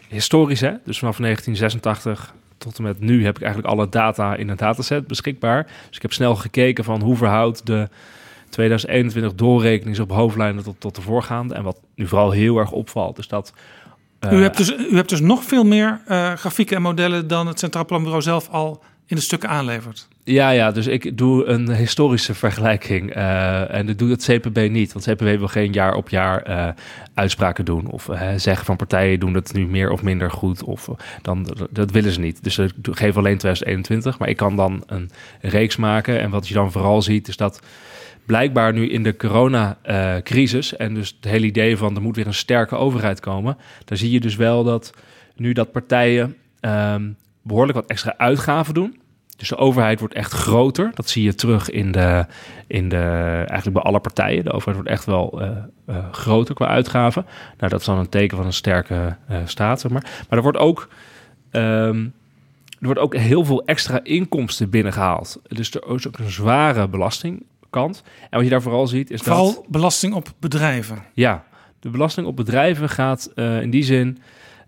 [0.08, 0.74] historisch, hè?
[0.86, 2.34] dus vanaf 1986
[2.64, 5.64] tot en met nu heb ik eigenlijk alle data in een dataset beschikbaar.
[5.88, 7.90] Dus ik heb snel gekeken van hoe verhoudt de
[8.50, 11.54] 2021 doorrekening op hoofdlijnen tot, tot de voorgaande.
[11.54, 13.54] En wat nu vooral heel erg opvalt, is dat...
[14.32, 17.60] U, hebt dus, u hebt dus nog veel meer uh, grafieken en modellen dan het
[17.60, 20.08] Centraal Planbureau zelf al in de stukken aanlevert.
[20.26, 23.16] Ja, ja, dus ik doe een historische vergelijking.
[23.16, 24.94] Uh, en dat doet het CPB niet.
[24.94, 26.68] Want CPB wil geen jaar op jaar uh,
[27.14, 27.88] uitspraken doen.
[27.88, 30.64] Of uh, zeggen van partijen doen het nu meer of minder goed.
[30.64, 30.90] Of
[31.22, 32.44] dan, dat willen ze niet.
[32.44, 34.20] Dus ik geef alleen 2021.
[34.20, 35.10] Maar ik kan dan een
[35.42, 36.20] reeks maken.
[36.20, 37.62] En wat je dan vooral ziet is dat
[38.26, 40.76] blijkbaar nu in de coronacrisis...
[40.76, 43.58] en dus het hele idee van er moet weer een sterke overheid komen...
[43.86, 44.94] daar zie je dus wel dat
[45.36, 46.36] nu dat partijen...
[46.62, 49.02] Um, behoorlijk wat extra uitgaven doen.
[49.38, 50.92] Dus de overheid wordt echt groter.
[50.94, 52.26] Dat zie je terug in de,
[52.68, 52.98] in de,
[53.48, 54.44] eigenlijk bij alle partijen.
[54.44, 55.50] De overheid wordt echt wel uh,
[55.90, 57.26] uh, groter qua uitgaven.
[57.58, 60.02] Nou, dat is dan een teken van een sterke uh, staat, zeg maar.
[60.02, 60.88] Maar er wordt ook...
[61.52, 62.14] Um,
[62.80, 65.40] er wordt ook heel veel extra inkomsten binnengehaald.
[65.48, 68.04] Dus er is ook een zware belastingkant.
[68.22, 69.54] En wat je daar vooral ziet is vooral dat...
[69.54, 71.04] Vooral belasting op bedrijven.
[71.14, 71.44] Ja,
[71.80, 74.18] de belasting op bedrijven gaat in die zin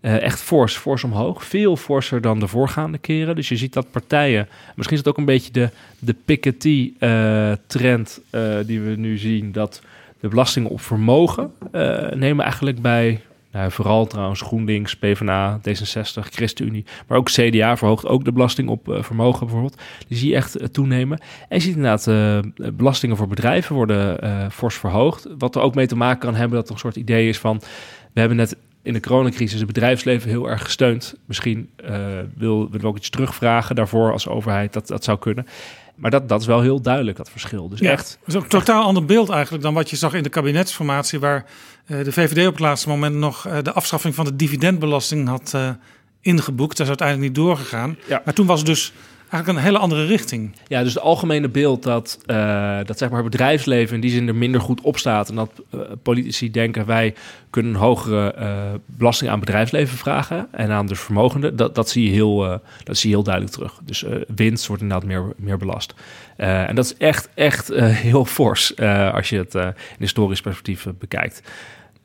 [0.05, 1.45] uh, echt fors, fors omhoog.
[1.45, 3.35] Veel forser dan de voorgaande keren.
[3.35, 4.47] Dus je ziet dat partijen...
[4.75, 9.51] Misschien is het ook een beetje de, de Piketty-trend uh, die we nu zien...
[9.51, 9.81] dat
[10.19, 11.51] de belastingen op vermogen
[12.13, 16.85] nemen eigenlijk bij nou, vooral trouwens GroenLinks, PvdA, D66, ChristenUnie.
[17.07, 19.81] Maar ook CDA verhoogt ook de belasting op vermogen bijvoorbeeld.
[20.07, 21.19] Die zie je echt toenemen.
[21.49, 22.05] En je ziet inderdaad,
[22.73, 25.27] belastingen voor bedrijven worden fors verhoogd.
[25.37, 27.61] Wat er ook mee te maken kan hebben dat een soort idee is van...
[28.13, 28.55] We hebben net
[28.85, 31.15] in de coronacrisis het bedrijfsleven heel erg gesteund.
[31.25, 31.69] Misschien
[32.35, 34.73] wil, willen we ook iets terugvragen daarvoor als overheid.
[34.73, 35.47] Dat, dat zou kunnen.
[35.95, 37.69] Maar dat, dat is wel heel duidelijk, dat verschil.
[37.69, 38.17] Dus ja, echt.
[38.19, 41.19] Dat is ook een totaal ander beeld eigenlijk dan wat je zag in de kabinetsformatie,
[41.19, 41.45] waar
[41.87, 45.57] uh, de VVD op het laatste moment nog uh, de afschaffing van de dividendbelasting had
[46.21, 46.77] ingeboekt.
[46.77, 47.97] Dat is uiteindelijk niet doorgegaan.
[48.07, 48.21] Ja.
[48.25, 48.93] Maar toen was het dus
[49.29, 50.55] eigenlijk een hele andere richting.
[50.67, 54.35] Ja, dus het algemene beeld dat, uh, dat zeg maar bedrijfsleven in die zin er
[54.35, 55.29] minder goed op staat.
[55.29, 57.13] En dat uh, politici denken wij
[57.49, 60.47] kunnen een hogere uh, belasting aan bedrijfsleven vragen.
[60.51, 61.55] En aan de vermogenden.
[61.55, 63.79] Dat, dat, zie, je heel, dat zie je heel duidelijk terug.
[63.83, 64.05] Dus
[64.35, 65.93] winst wordt inderdaad meer, meer belast.
[66.35, 68.77] en dat is echt, echt heel fors
[69.11, 71.41] als je het in historisch perspectief bekijkt.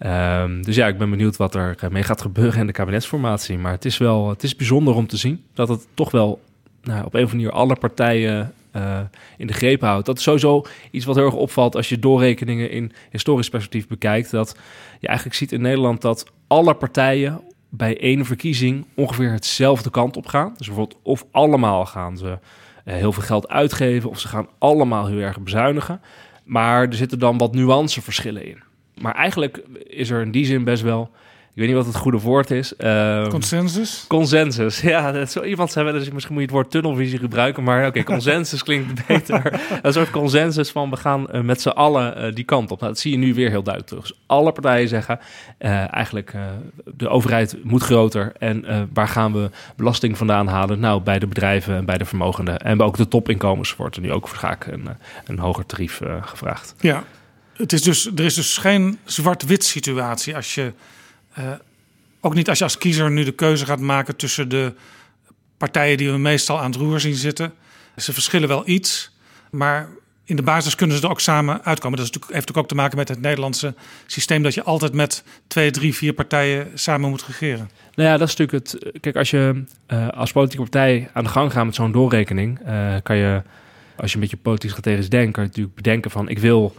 [0.07, 3.59] Um, dus ja, ik ben benieuwd wat er mee gaat gebeuren in de kabinetsformatie.
[3.59, 6.41] Maar het is wel het is bijzonder om te zien dat het toch wel
[6.83, 9.01] nou, op een of andere manier alle partijen uh,
[9.37, 10.07] in de greep houdt.
[10.07, 14.31] Dat is sowieso iets wat heel erg opvalt als je doorrekeningen in historisch perspectief bekijkt.
[14.31, 14.57] Dat
[15.01, 20.27] je eigenlijk ziet in Nederland dat alle partijen bij één verkiezing ongeveer hetzelfde kant op
[20.27, 20.55] gaan.
[20.57, 22.39] Dus bijvoorbeeld of allemaal gaan ze
[22.85, 26.01] uh, heel veel geld uitgeven of ze gaan allemaal heel erg bezuinigen.
[26.45, 28.63] Maar er zitten dan wat nuanceverschillen in.
[29.01, 31.11] Maar eigenlijk is er in die zin best wel
[31.55, 32.73] ik weet niet wat het goede woord is.
[32.79, 34.05] Uh, consensus?
[34.09, 35.13] Consensus, ja.
[35.13, 37.63] Dat zo iemand zei wel eens, misschien moet je het woord tunnelvisie gebruiken.
[37.63, 39.61] Maar oké, okay, consensus klinkt beter.
[39.83, 42.81] een soort consensus van we gaan uh, met z'n allen uh, die kant op.
[42.81, 44.07] Nou, dat zie je nu weer heel duidelijk terug.
[44.07, 45.21] Dus alle partijen zeggen
[45.91, 46.35] eigenlijk
[46.85, 48.33] de overheid moet groter.
[48.39, 50.81] En waar gaan we belasting vandaan halen?
[50.81, 52.59] Nou, bij de bedrijven en bij de vermogenden.
[52.59, 54.89] En bij ook de topinkomens wordt er nu ook vaak een,
[55.27, 56.75] een hoger tarief gevraagd.
[56.81, 57.05] Ja,
[57.57, 60.73] het is dus, er is dus geen zwart-wit situatie als je...
[61.39, 61.53] Uh,
[62.21, 64.75] ook niet als je als kiezer nu de keuze gaat maken tussen de
[65.57, 67.53] partijen die we meestal aan het roer zien zitten.
[67.97, 69.11] Ze verschillen wel iets,
[69.51, 69.89] maar
[70.25, 71.99] in de basis kunnen ze er ook samen uitkomen.
[71.99, 73.75] Dat is natuurlijk, heeft ook te maken met het Nederlandse
[74.07, 77.71] systeem dat je altijd met twee, drie, vier partijen samen moet regeren.
[77.95, 79.01] Nou ja, dat is natuurlijk het.
[79.01, 82.95] Kijk, als je uh, als politieke partij aan de gang gaat met zo'n doorrekening, uh,
[83.03, 83.43] kan je,
[83.97, 86.77] als je een beetje politisch strategisch denkt, kan je natuurlijk bedenken van ik wil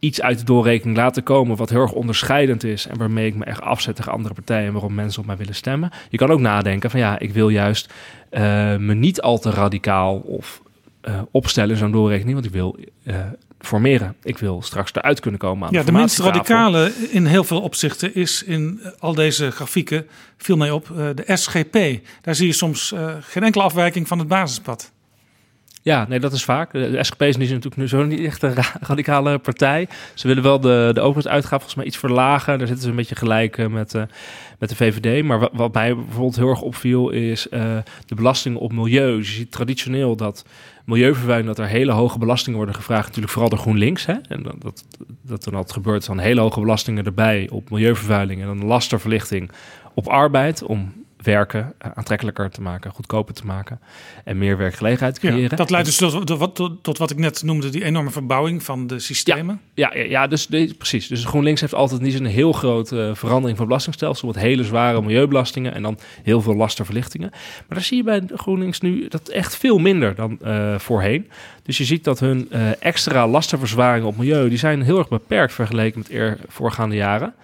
[0.00, 3.44] iets uit de doorrekening laten komen wat heel erg onderscheidend is en waarmee ik me
[3.44, 5.90] echt afzet tegen andere partijen en waarom mensen op mij willen stemmen.
[6.08, 7.92] Je kan ook nadenken van ja, ik wil juist
[8.30, 8.40] uh,
[8.76, 10.62] me niet al te radicaal of
[11.08, 13.16] uh, opstellen in zo'n doorrekening, want ik wil uh,
[13.58, 14.14] formeren.
[14.22, 18.14] Ik wil straks eruit kunnen komen aan ja, de minst radicale in heel veel opzichten
[18.14, 22.04] is in al deze grafieken, viel mij op, de SGP.
[22.20, 24.92] Daar zie je soms geen enkele afwijking van het basispad.
[25.82, 26.72] Ja, nee, dat is vaak.
[26.72, 29.88] De SGP is natuurlijk nu zo niet echt een ra radicale partij.
[30.14, 32.58] Ze willen wel de, de overheidsuitgaven volgens mij iets verlagen.
[32.58, 34.02] Daar zitten ze een beetje gelijk uh, met, uh,
[34.58, 35.24] met de VVD.
[35.24, 39.16] Maar wat, mij bijvoorbeeld heel erg opviel is uh, de belasting op milieu.
[39.16, 40.44] Dus je ziet traditioneel dat
[40.84, 43.06] milieuvervuiling, dat er hele hoge belastingen worden gevraagd.
[43.06, 44.06] Natuurlijk vooral door GroenLinks.
[44.06, 44.14] Hè?
[44.28, 44.84] En dat, dat,
[45.22, 48.40] dat dan altijd gebeurt, dan hele hoge belastingen erbij op milieuvervuiling.
[48.40, 49.50] En dan lasterverlichting
[49.94, 53.80] op arbeid om werken aantrekkelijker te maken, goedkoper te maken
[54.24, 55.40] en meer werkgelegenheid te creëren.
[55.50, 58.62] Ja, dat leidt dus tot, tot, tot, tot, wat ik net noemde, die enorme verbouwing
[58.62, 59.60] van de systemen.
[59.74, 60.46] Ja, ja, ja dus
[60.78, 61.08] precies.
[61.08, 65.02] Dus GroenLinks heeft altijd niet een heel grote uh, verandering van belastingstelsel, met hele zware
[65.02, 67.28] milieubelastingen en dan heel veel lasterverlichtingen.
[67.30, 71.30] Maar daar zie je bij GroenLinks nu dat echt veel minder dan uh, voorheen.
[71.62, 75.52] Dus je ziet dat hun uh, extra lastenverzwaringen op milieu, die zijn heel erg beperkt
[75.52, 77.34] vergeleken met eer voorgaande jaren.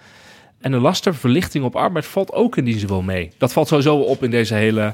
[0.59, 3.31] En de lasterverlichting op arbeid valt ook in die zin wel mee.
[3.37, 4.93] Dat valt sowieso op in deze hele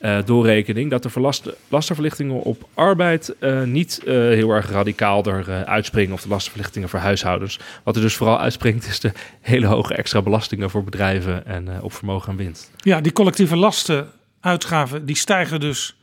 [0.00, 0.90] uh, doorrekening.
[0.90, 6.12] Dat de lasterverlichtingen op arbeid uh, niet uh, heel erg radicaal er uitspringen.
[6.12, 7.58] Of de lasterverlichtingen voor huishoudens.
[7.82, 11.92] Wat er dus vooral uitspringt is de hele hoge extra belastingen voor bedrijven en op
[11.92, 12.70] vermogen en winst.
[12.76, 15.96] Ja, die collectieve lastenuitgaven die stijgen dus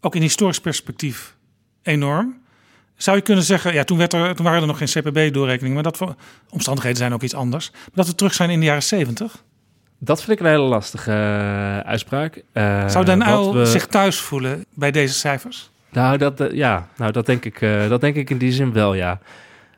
[0.00, 1.36] ook in historisch perspectief
[1.82, 2.42] enorm.
[3.04, 5.82] Zou je kunnen zeggen, ja, toen, werd er, toen waren er nog geen CPB-doorrekeningen, maar
[5.82, 6.14] dat voor
[6.50, 7.70] omstandigheden zijn ook iets anders.
[7.70, 9.42] Maar dat we terug zijn in de jaren 70?
[9.98, 12.42] Dat vind ik een hele lastige uh, uitspraak.
[12.52, 13.66] Uh, Zou Den we...
[13.66, 15.70] zich thuis voelen bij deze cijfers?
[15.90, 18.72] Nou, dat, eh, ja, nou dat, denk ik, eh, dat denk ik in die zin
[18.72, 19.20] wel, ja.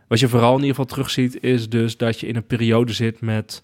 [0.09, 3.21] Wat je vooral in ieder geval terugziet, is dus dat je in een periode zit
[3.21, 3.63] met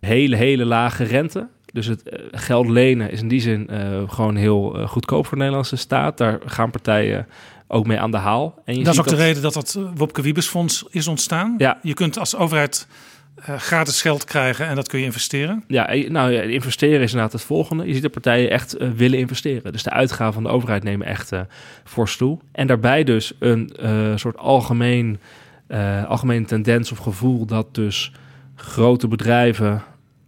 [0.00, 1.48] hele, hele lage rente.
[1.72, 5.32] Dus het eh, geld lenen is in die zin eh, gewoon heel eh, goedkoop voor
[5.32, 6.18] de Nederlandse staat.
[6.18, 7.26] Daar gaan partijen
[7.68, 8.62] ook mee aan de haal.
[8.64, 11.54] En je dat is ook de reden dat dat Wopke Wiebesfonds is ontstaan.
[11.58, 11.78] Ja.
[11.82, 12.86] Je kunt als overheid
[13.34, 15.64] eh, gratis geld krijgen en dat kun je investeren.
[15.66, 17.86] Ja, eh, nou ja, investeren is inderdaad het volgende.
[17.86, 19.72] Je ziet dat partijen echt eh, willen investeren.
[19.72, 21.40] Dus de uitgaven van de overheid nemen echt eh
[21.84, 22.38] fors toe.
[22.52, 25.18] En daarbij dus een eh, soort algemeen,
[25.66, 28.12] eh algemene tendens of gevoel dat dus
[28.54, 29.82] grote bedrijven,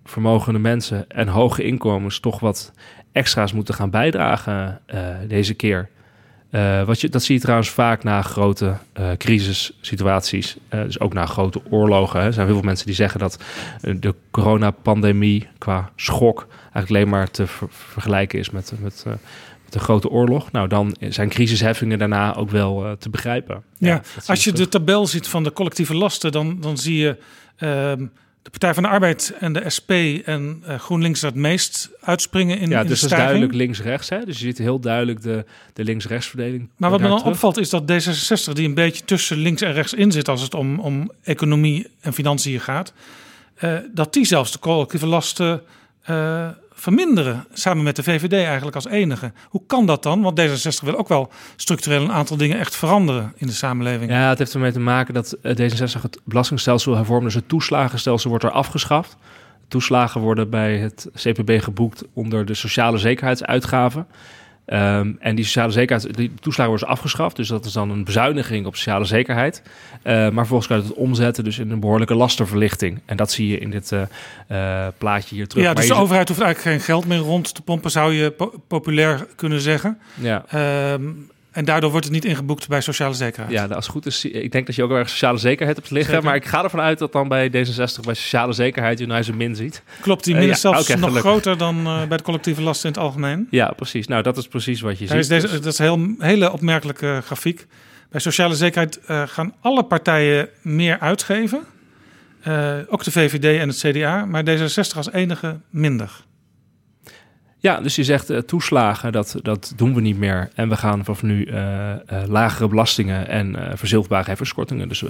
[0.05, 2.72] vermogende mensen en hoge inkomens toch wat
[3.12, 5.88] extra's moeten gaan bijdragen eh, deze keer.
[6.51, 10.57] Eh, wat je, dat zie je trouwens vaak na grote eh crisissituaties.
[10.68, 12.20] Eh, dus ook na grote oorlogen.
[12.20, 12.26] Hè.
[12.26, 13.38] Er zijn heel veel mensen die zeggen dat
[13.80, 19.05] de coronapandemie qua schok eigenlijk alleen maar te ver- vergelijken is met, met,
[19.64, 20.53] met een grote oorlog.
[20.53, 23.62] Nou, dan zijn crisisheffingen daarna ook wel te begrijpen.
[23.78, 24.68] Ja, als je terug.
[24.68, 27.16] de tabel ziet van de collectieve lasten, dan, dan zie je
[27.57, 28.07] ehm,
[28.43, 29.91] de Partij van de Arbeid en de SP
[30.24, 34.09] en eh, GroenLinks het meest uitspringen in, ja, in dus de dat is duidelijk links-rechts.
[34.09, 36.68] Dus je ziet heel duidelijk de, de links-rechts-verdeling.
[36.76, 37.32] Maar wat me dan terug.
[37.32, 40.55] opvalt is dat D66, die een beetje tussen links en rechts in zit als het
[40.55, 42.93] om, om economie en financiën gaat,
[43.55, 45.62] eh, dat die zelfs de collectieve lasten
[46.03, 46.49] eh,
[46.81, 47.45] verminderen.
[47.53, 49.33] Samen met de VVD eigenlijk als enige.
[49.49, 50.22] Hoe kan dat dan?
[50.22, 54.11] Want D66 wil ook wel structureel een aantal dingen echt veranderen in de samenleving.
[54.11, 57.24] Ja, het heeft ermee te maken dat eh, D66 het belastingstelsel hervormt.
[57.24, 59.16] Dus het toeslagenstelsel wordt er afgeschaft.
[59.68, 64.07] Toeslagen worden bij het CPB geboekt onder de sociale zekerheidsuitgaven.
[64.71, 67.37] Ehm, en die sociale zekerheid, die toeslagen worden dus afgeschaft.
[67.37, 69.62] Dus dat is dan een bezuiniging op sociale zekerheid.
[70.03, 73.01] Eh, maar vervolgens kan je het omzetten dus in een behoorlijke lastenverlichting.
[73.05, 74.03] En dat zie je in dit eh,
[74.87, 75.64] eh, plaatje hier terug.
[75.64, 78.62] Ja, dus de overheid hoeft eigenlijk geen geld meer rond te pompen, zou je po-
[78.66, 79.99] populair kunnen zeggen.
[80.14, 80.45] Ja.
[80.49, 81.03] Ehm,
[81.51, 83.53] en daardoor wordt het niet ingeboekt bij sociale zekerheid.
[83.53, 85.76] Ja, nou, als het goed is, ik denk dat je ook wel erg sociale zekerheid
[85.76, 86.11] hebt liggen.
[86.12, 86.26] Zeker.
[86.28, 89.28] Maar ik ga ervan uit dat dan bij D66 bij sociale zekerheid je nou eens
[89.28, 89.82] een min ziet.
[90.01, 91.20] Klopt, die Eh, min ja, zelfs nog gelukkig.
[91.20, 93.46] groter dan eh, bij de collectieve lasten in het algemeen.
[93.51, 94.07] Ja, precies.
[94.07, 95.40] Nou, dat is precies wat je Daar is ziet.
[95.40, 97.66] deze, Dus- dat is een heel, hele opmerkelijke grafiek.
[98.11, 101.61] Bij sociale zekerheid eh, gaan alle partijen meer uitgeven.
[102.88, 106.11] Ook de VVD en het CDA, maar D66 als enige minder.
[107.63, 110.49] Ja, dus je zegt eh, toeslagen, dat, dat doen we niet meer.
[110.55, 111.99] En we gaan vanaf nu eh, eh,
[112.29, 114.89] lagere belastingen en verzilverbare heffingskortingen.
[114.89, 115.05] Dus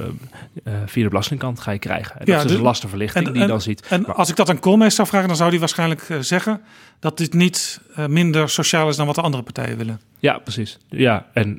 [0.87, 2.21] via de belastingkant ga je krijgen.
[2.21, 3.87] En dat is dus een lastenverlichting en- die je dan ziet.
[3.89, 6.61] En Maar- als ik dat aan Koolmees zou vragen, dan zou hij waarschijnlijk zeggen
[6.99, 10.01] dat dit niet minder sociaal is dan wat de andere partijen willen.
[10.19, 10.79] Ja, precies.
[10.89, 11.59] Ja, en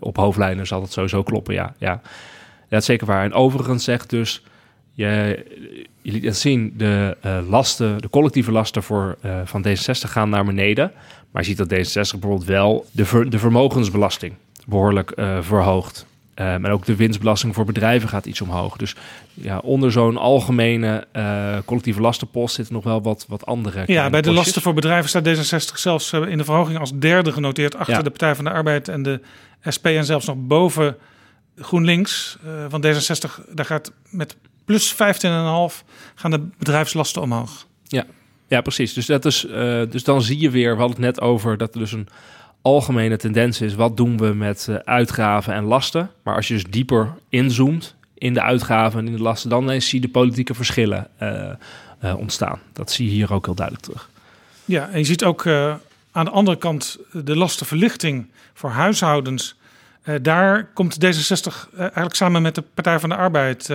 [0.00, 1.74] op hoofdlijnen zal dat sowieso kloppen, ja.
[1.78, 2.00] ja.
[2.68, 3.24] Dat is zeker waar.
[3.24, 4.42] En overigens zegt dus,
[4.92, 5.44] je,
[6.02, 10.28] je liet het zien, de eh, lasten, de collectieve lasten voor, eh, van D66 gaan
[10.28, 10.92] naar beneden.
[11.30, 14.34] Maar je ziet dat D66 bijvoorbeeld wel de, ver- de vermogensbelasting
[14.66, 16.06] behoorlijk eh, verhoogt.
[16.34, 18.76] Eh, en ook de winstbelasting voor bedrijven gaat iets omhoog.
[18.76, 18.94] Dus
[19.34, 21.06] ja, onder zo'n algemene
[21.64, 23.82] collectieve lastenpost zitten nog wel wat, wat andere.
[23.86, 27.76] Ja, bij de lasten voor bedrijven staat D66 zelfs in de verhoging als derde genoteerd
[27.76, 28.02] achter Ja.
[28.02, 29.20] de Partij van de Arbeid en de
[29.76, 30.96] SP en zelfs nog boven
[31.56, 32.38] GroenLinks.
[32.46, 34.98] eh van D66, daar gaat met plus 15,5
[36.14, 37.66] gaan de bedrijfslasten omhoog.
[37.82, 38.04] Ja,
[38.46, 38.92] ja precies.
[38.92, 41.74] Dus, dat is, eh, dus dan zie je weer, we hadden het net over dat
[41.74, 42.08] er dus een
[42.62, 43.74] algemene tendens is.
[43.74, 46.10] Wat doen we met eh, uitgaven en lasten?
[46.22, 50.00] Maar als je dus dieper inzoomt in de uitgaven en in de lasten, dan zie
[50.00, 52.60] je de politieke verschillen eh, ontstaan.
[52.72, 54.10] Dat zie je hier ook heel duidelijk terug.
[54.64, 55.46] Ja, en je ziet ook
[56.12, 59.56] aan de andere kant de lastenverlichting voor huishoudens.
[60.22, 63.70] Daar komt D66 eh, eigenlijk samen met de Partij van de Arbeid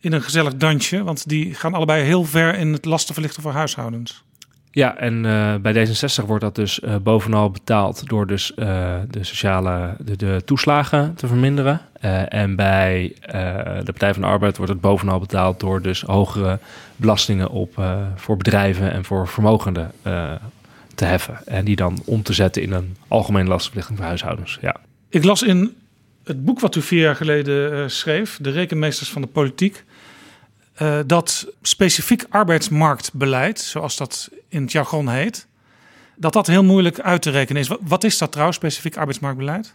[0.00, 1.02] in een gezellig dansje.
[1.02, 4.22] Want die gaan allebei heel ver in het lastenverlichten voor huishoudens.
[4.70, 9.24] Ja, en eh, bij D66 wordt dat dus eh, bovenal betaald door dus, eh, de
[9.24, 11.80] sociale de, de toeslagen te verminderen.
[12.28, 16.58] En bij de Partij van de Arbeid wordt het bovenal betaald door dus hogere
[16.96, 17.84] belastingen op,
[18.16, 19.90] voor bedrijven en voor vermogenden
[20.94, 21.38] te heffen.
[21.46, 24.58] En die dan om te zetten in een algemene lastenverlichting voor huishoudens.
[24.60, 24.76] Ja.
[25.08, 25.76] Ik las in
[26.24, 29.84] het boek wat u vier jaar geleden schreef, De Rekenmeesters van de Politiek,
[30.78, 35.46] eh, dat specifiek arbeidsmarktbeleid, zoals dat in het jargon heet,
[36.16, 37.70] dat dat heel moeilijk uit te rekenen is.
[37.80, 39.74] Wat, is dat trouwens, specifiek arbeidsmarktbeleid?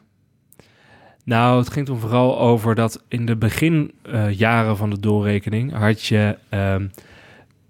[1.24, 6.38] Nou, het ging toen vooral over dat in de beginjaren van de doorrekening had je
[6.50, 6.88] ehm,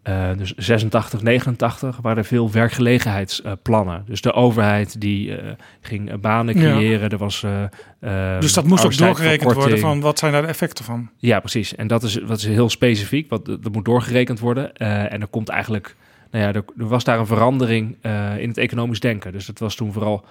[0.04, 4.04] eh, dus 86, 89 waren er veel werkgelegenheidsplannen.
[4.06, 5.52] dus de overheid die eh,
[5.82, 6.74] ging eh, banen Ja.
[6.74, 7.10] creëren.
[7.10, 7.64] Er was, eh,
[8.00, 11.10] ehm, dus dat moest ook doorgerekend worden van wat zijn daar de effecten van?
[11.18, 11.76] Ja, precies.
[11.76, 13.30] En dat is, dat is heel specifiek.
[13.30, 14.76] Wat, dat moet doorgerekend worden.
[14.78, 15.96] En er komt eigenlijk...
[16.32, 17.98] Nou ja, er, er was daar een verandering
[18.38, 19.32] in het economisch denken.
[19.32, 20.26] Dus dat was toen vooral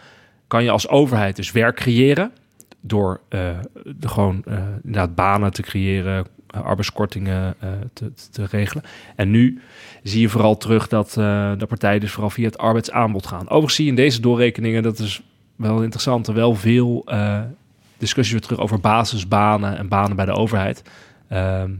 [0.47, 2.33] kan je als overheid dus werk creëren
[2.81, 4.45] door de gewoon
[4.83, 8.85] inderdaad banen te creëren, arbeidskortingen uh, te, te, regelen.
[9.17, 9.61] En nu
[10.03, 13.45] zie je vooral terug dat de partijen dus vooral via het arbeidsaanbod gaan.
[13.45, 15.23] Overigens zie je in deze doorrekeningen, dat is
[15.57, 17.05] wel interessant, er wel veel
[18.03, 20.83] discussies weer terug over basisbanen en banen bij de overheid.
[21.29, 21.71] Ehm,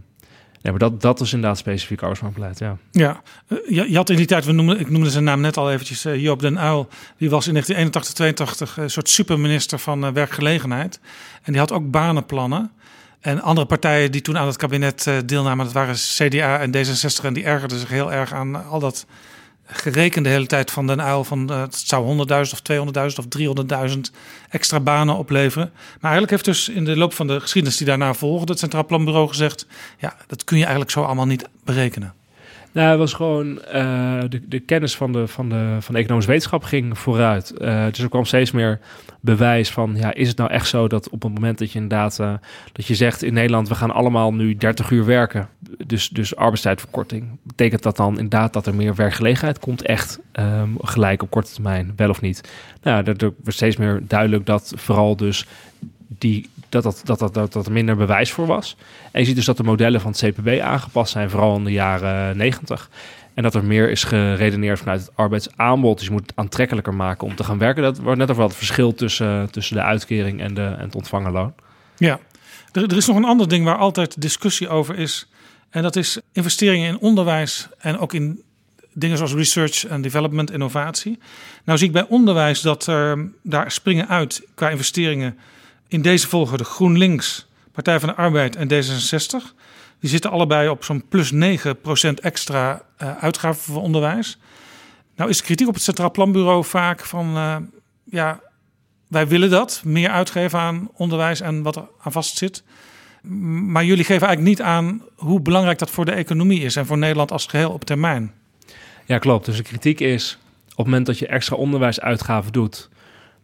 [0.63, 2.77] ja, maar dat, dat is inderdaad specifiek arbeidsmarktbeleid, ja.
[2.91, 3.23] Ja,
[3.69, 6.23] je, had in die tijd, we noemden, ik noemde zijn naam net al eventjes, uh,
[6.23, 6.89] Joop den Uyl.
[7.17, 11.01] Die was in 1981, 82 een soort superminister van werkgelegenheid.
[11.43, 12.71] En die had ook banenplannen.
[13.23, 17.25] En andere partijen die toen aan het kabinet uh, deelnamen, dat waren CDA en D66.
[17.25, 19.07] En die ergerden zich heel erg aan al dat
[19.67, 22.83] gerekend de hele tijd van Den Uil van uh, het zou 100.000 of 200.000
[23.17, 23.25] of
[23.95, 24.01] 300.000
[24.49, 25.71] extra banen opleveren.
[25.75, 28.87] Maar eigenlijk heeft dus in de loop van de geschiedenis die daarna volgde het Centraal
[28.87, 29.67] Planbureau gezegd,
[29.99, 32.15] ja, dat kun je eigenlijk zo allemaal niet berekenen.
[32.73, 36.63] Nou, het was gewoon uh, de, de, kennis van de, van, de, van economische wetenschap
[36.63, 37.55] ging vooruit.
[37.59, 38.81] Uh, dus er kwam steeds meer
[39.21, 42.19] bewijs van, ja, is het nou echt zo dat op het moment dat je inderdaad,
[42.21, 42.33] uh,
[42.73, 45.49] dat je zegt in Nederland, we gaan allemaal nu 30 uur werken,
[45.87, 51.23] dus, dus arbeidstijdverkorting, betekent dat dan inderdaad dat er meer werkgelegenheid komt, echt um, gelijk
[51.23, 52.51] op korte termijn, wel of niet?
[52.83, 55.47] Nou, er wordt steeds meer duidelijk dat vooral dus
[56.19, 58.77] die, dat, dat, dat, dat, dat, er minder bewijs voor was.
[59.11, 61.73] En je ziet dus dat de modellen van het CPB aangepast zijn, vooral in de
[61.73, 62.91] jaren 90.
[63.35, 65.97] En dat er meer is geredeneerd vanuit het arbeidsaanbod.
[65.97, 67.83] Dus je moet het aantrekkelijker maken om te gaan werken.
[67.83, 71.33] Dat wordt net over het verschil tussen, tussen de uitkering en, de, en het ontvangen
[71.33, 71.55] loon.
[71.97, 72.19] Ja,
[72.73, 75.29] er, er is nog een ander ding waar altijd discussie over is.
[75.71, 78.43] En dat is investeringen in onderwijs en ook in
[78.93, 81.19] dingen zoals research en development, innovatie.
[81.65, 85.39] Nou zie ik bij onderwijs dat er daar springen uit qua investeringen
[85.93, 89.55] in deze volgorde GroenLinks, Partij van de Arbeid en D66.
[90.01, 91.37] Die zitten allebei op zo'n plus 9%
[92.21, 94.39] extra uh, uitgaven voor onderwijs.
[95.17, 97.37] Nou is kritiek op het Centraal Planbureau vaak van...
[97.37, 97.57] Uh,
[98.05, 98.41] ja,
[99.09, 102.63] wij willen dat, meer uitgeven aan onderwijs en wat er aan vast zit.
[103.23, 106.77] Maar jullie geven eigenlijk niet aan hoe belangrijk dat voor de economie is...
[106.77, 108.33] en voor Nederland als geheel op termijn.
[109.05, 109.45] Ja, klopt.
[109.45, 112.91] Dus de kritiek is, op het moment dat je extra onderwijsuitgaven doet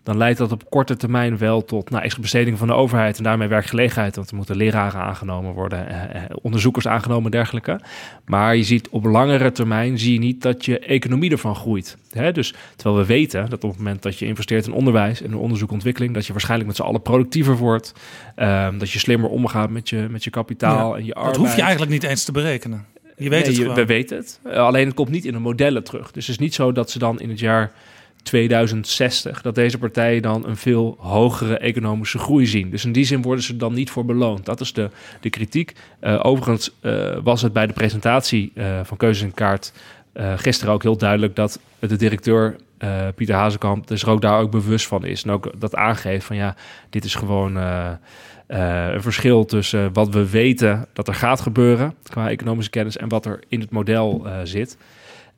[0.08, 3.24] dan leidt dat op korte termijn wel tot nou, extra besteding van de overheid en
[3.24, 4.16] daarmee werkgelegenheid.
[4.16, 7.80] Want er moeten leraren aangenomen worden, eh, eh, onderzoekers aangenomen en dergelijke.
[8.24, 11.96] Maar je ziet op langere termijn zie je niet dat je economie ervan groeit.
[12.10, 12.32] Hè?
[12.32, 15.36] Dus terwijl we weten dat op het moment dat je investeert in onderwijs en in
[15.36, 17.92] onderzoek en ontwikkeling, dat je waarschijnlijk met z'n allen productiever wordt.
[18.36, 21.34] Um, dat je slimmer omgaat met je, met je kapitaal en je arbeid.
[21.34, 22.86] Dat hoef je eigenlijk niet eens te berekenen.
[23.16, 23.74] Je weet het gewoon.
[23.74, 24.40] We weten het.
[24.54, 26.10] alleen het komt niet in de modellen terug.
[26.10, 27.72] Dus het is niet zo dat ze dan in het jaar
[28.22, 32.70] 2060, dat deze partijen dan een veel hogere economische groei zien.
[32.70, 34.44] Dus in die zin worden ze dan niet voor beloond.
[34.44, 34.90] Dat is de,
[35.20, 35.72] de kritiek.
[36.00, 39.72] Uh, overigens uh, was het bij de presentatie uh, van Keuzes en Kaart
[40.36, 42.56] gisteren ook heel duidelijk dat de directeur
[43.14, 45.22] Pieter Hazekamp dus er ook daar ook bewust van is.
[45.22, 46.56] En ook dat aangeeft van ja,
[46.90, 47.56] dit is gewoon
[48.46, 53.26] een verschil tussen wat we weten dat er gaat gebeuren qua economische kennis en wat
[53.26, 54.76] er in het model zit.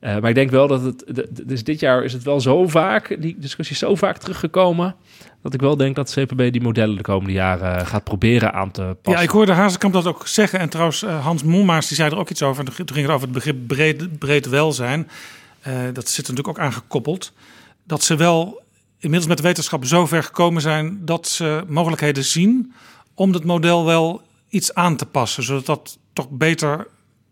[0.01, 1.05] Uh, maar ik denk wel dat het.
[1.43, 4.95] Dus dit jaar is het wel zo vaak, die discussie is zo vaak teruggekomen.
[5.41, 8.97] Dat ik wel denk dat CPB die modellen de komende jaren gaat proberen aan te
[9.01, 9.21] passen.
[9.21, 10.59] Ja, ik hoorde Hazekamp dat ook zeggen.
[10.59, 12.65] En trouwens, uh, Hans Mommaas die zei er ook iets over.
[12.65, 15.09] Toen ging het over het begrip breed, breed welzijn.
[15.67, 17.33] Uh, dat zit er natuurlijk ook aangekoppeld.
[17.83, 18.61] Dat ze wel
[18.99, 22.73] inmiddels met de wetenschap zo ver gekomen zijn dat ze mogelijkheden zien
[23.13, 25.43] om het model wel iets aan te passen.
[25.43, 26.87] Zodat dat toch beter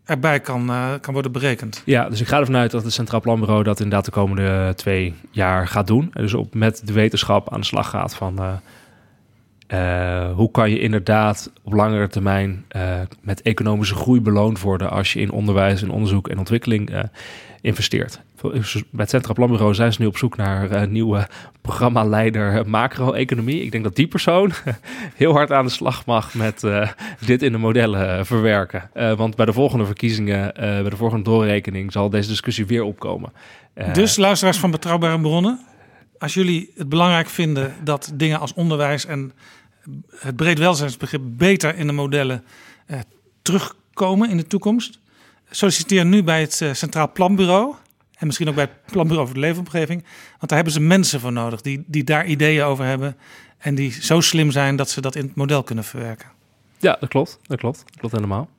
[0.10, 1.82] erbij kan, uh, kan worden berekend.
[1.86, 5.14] Ja, dus ik ga ervan uit dat het Centraal Planbureau dat inderdaad de komende twee
[5.32, 6.10] jaar gaat doen.
[6.14, 8.54] En dus op, met de wetenschap aan de slag gaat van uh,
[9.74, 12.66] uh, hoe kan je inderdaad op langere termijn
[13.22, 16.90] met economische groei beloond worden als je in onderwijs en onderzoek en ontwikkeling
[17.62, 18.22] investeert.
[18.42, 21.28] Bij het Centraal Planbureau zijn ze nu op zoek naar een nieuwe
[21.62, 23.62] programmaleider macro-economie.
[23.62, 24.52] Ik denk dat die persoon
[25.16, 26.90] heel hard aan de slag mag met uh,
[27.26, 28.90] dit in de modellen verwerken.
[28.94, 33.32] Uh, want bij de volgende verkiezingen, bij de volgende doorrekening, zal deze discussie weer opkomen.
[33.94, 35.60] dus luisteraars van Betrouwbare Bronnen,
[36.18, 39.32] als jullie het belangrijk vinden dat dingen als onderwijs en
[40.16, 42.44] het breed welzijnsbegrip beter in de modellen
[43.42, 45.00] terugkomen in de toekomst,
[45.50, 47.76] solliciteer nu bij het Centraal Planbureau.
[48.16, 50.04] En misschien ook bij het Planbureau voor de Leefomgeving.
[50.30, 53.18] Want daar hebben ze mensen voor nodig die, die daar ideeën over hebben.
[53.58, 56.28] En die zo slim zijn dat ze dat in het model kunnen verwerken.
[56.78, 57.40] Ja, dat klopt.
[57.44, 57.84] Dat klopt.
[57.86, 58.50] Dat klopt helemaal.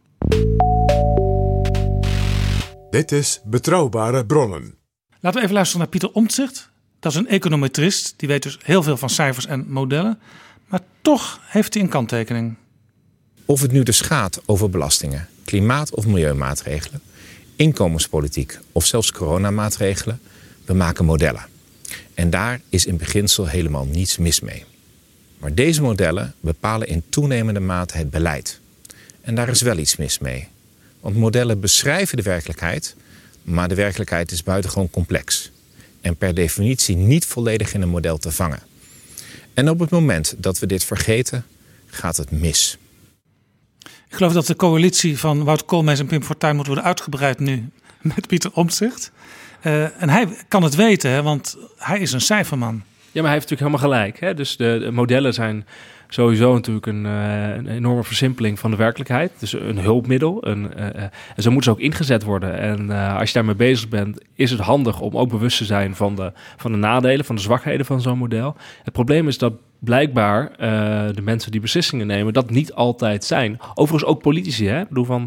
[2.90, 4.74] Dit is Betrouwbare Bronnen.
[5.20, 6.70] Laten we even luisteren naar Pieter Omtzigt.
[7.00, 8.14] Dat is een econometrist.
[8.16, 10.18] Die weet dus heel veel van cijfers en modellen.
[10.66, 12.56] Maar toch heeft hij een kanttekening.
[13.44, 17.00] Of het nu dus gaat over belastingen, klimaat- of milieumaatregelen
[17.60, 20.20] inkomenspolitiek of zelfs coronamaatregelen.
[20.64, 21.46] We maken modellen.
[22.14, 24.64] En daar is in beginsel helemaal niets mis mee.
[25.38, 28.60] Maar deze modellen bepalen in toenemende mate het beleid.
[29.20, 30.48] En daar is wel iets mis mee.
[31.00, 32.96] Want modellen beschrijven de werkelijkheid,
[33.42, 35.50] maar de werkelijkheid is buitengewoon complex.
[36.00, 38.62] En per definitie niet volledig in een model te vangen.
[39.54, 41.44] En op het moment dat we dit vergeten,
[41.86, 42.78] gaat het mis.
[44.10, 47.68] Ik geloof dat de coalitie van Wout Koolmees en Pim Fortuyn moet worden uitgebreid nu
[48.00, 49.12] met Pieter Omtzigt.
[49.62, 52.82] Uh, en hij kan het weten, hè, want hij is een cijferman.
[53.12, 54.20] Ja, maar hij heeft natuurlijk helemaal gelijk.
[54.20, 54.34] Hè?
[54.34, 55.66] Dus de, de modellen zijn
[56.08, 59.32] sowieso natuurlijk een, uh, een, enorme versimpeling van de werkelijkheid.
[59.38, 60.46] Dus een hulpmiddel.
[60.46, 60.84] Een, uh,
[61.36, 62.58] en zo moeten ze ook ingezet worden.
[62.58, 66.14] En als je daarmee bezig bent, is het handig om ook bewust te zijn van
[66.14, 68.56] de, van de nadelen, van de zwakheden van zo'n model.
[68.82, 70.52] Het probleem is dat blijkbaar
[71.14, 73.58] de mensen die beslissingen nemen, dat niet altijd zijn.
[73.74, 74.66] Overigens ook politici.
[74.66, 74.80] Hè?
[74.80, 75.22] Ik bedoel van,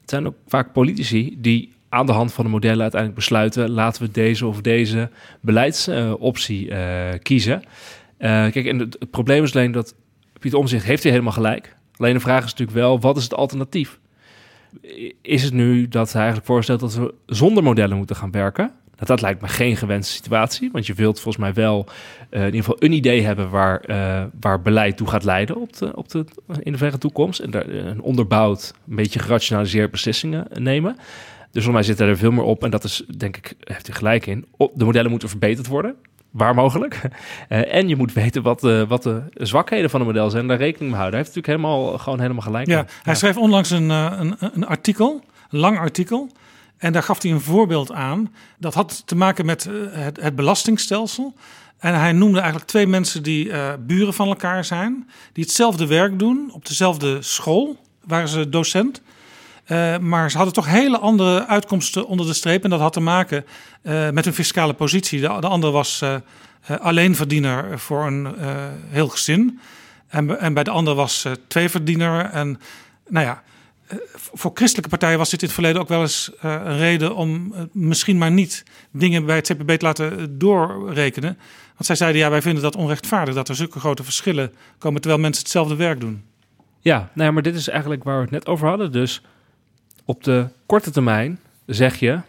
[0.00, 3.70] het zijn ook vaak politici die aan de hand van de modellen uiteindelijk besluiten...
[3.70, 7.62] laten we deze of deze beleidsoptie uh, kiezen.
[7.62, 9.94] Uh, kijk, en het, probleem is alleen dat
[10.38, 11.76] Pieter Omzicht heeft hij helemaal gelijk.
[11.96, 13.98] Alleen de vraag is natuurlijk wel, wat is het alternatief?
[15.22, 18.72] Is het nu dat hij eigenlijk voorstelt dat we zonder modellen moeten gaan werken?
[19.02, 20.70] Dat, dat lijkt me geen gewenste situatie.
[20.72, 21.86] Want je wilt volgens mij wel
[22.30, 25.76] uh, in ieder geval een idee hebben waar, uh, waar beleid toe gaat leiden op
[25.76, 26.24] de, op de,
[26.60, 27.40] in de verre toekomst.
[27.40, 30.96] En daar een onderbouwd, een beetje gerationaliseerd beslissingen nemen.
[31.50, 32.64] Dus voor mij zit er veel meer op.
[32.64, 34.46] En dat is, denk ik, heeft hij gelijk in.
[34.74, 35.94] De modellen moeten verbeterd worden.
[36.30, 37.00] Waar mogelijk.
[37.48, 40.42] Uh, en je moet weten wat de, wat de zwakheden van een model zijn.
[40.42, 41.18] En daar rekening mee houden.
[41.18, 42.66] Hij heeft natuurlijk helemaal, gewoon helemaal gelijk.
[42.66, 45.24] Ja, hij schreef onlangs een, een, een artikel.
[45.50, 46.30] Een lang artikel.
[46.82, 48.34] En daar gaf hij een voorbeeld aan.
[48.58, 51.34] Dat had te maken met het, het belastingstelsel.
[51.78, 55.08] En hij noemde eigenlijk twee mensen die uh, buren van elkaar zijn.
[55.32, 57.76] Die hetzelfde werk doen op dezelfde school.
[58.04, 59.02] Waren ze docent.
[59.66, 62.64] Uh, maar ze hadden toch hele andere uitkomsten onder de streep.
[62.64, 63.44] En dat had te maken
[64.12, 65.20] met hun fiscale positie.
[65.20, 66.04] De, de andere was
[66.80, 68.34] alleenverdiener voor een
[68.88, 69.60] heel gezin.
[70.08, 72.24] En, en, bij de andere was tweeverdiener.
[72.24, 72.60] En
[73.08, 73.42] nou ja,
[74.14, 78.18] voor christelijke partijen was dit in het verleden ook wel eens een reden om misschien
[78.18, 81.38] maar niet dingen bij het CPB te laten doorrekenen.
[81.72, 85.22] Want zij zeiden ja, wij vinden dat onrechtvaardig dat er zulke grote verschillen komen terwijl
[85.22, 86.22] mensen hetzelfde werk doen.
[86.80, 88.92] Ja, nou ja, maar dit is eigenlijk waar we het net over hadden.
[88.92, 89.22] Dus
[90.04, 92.20] op de korte termijn zeg je,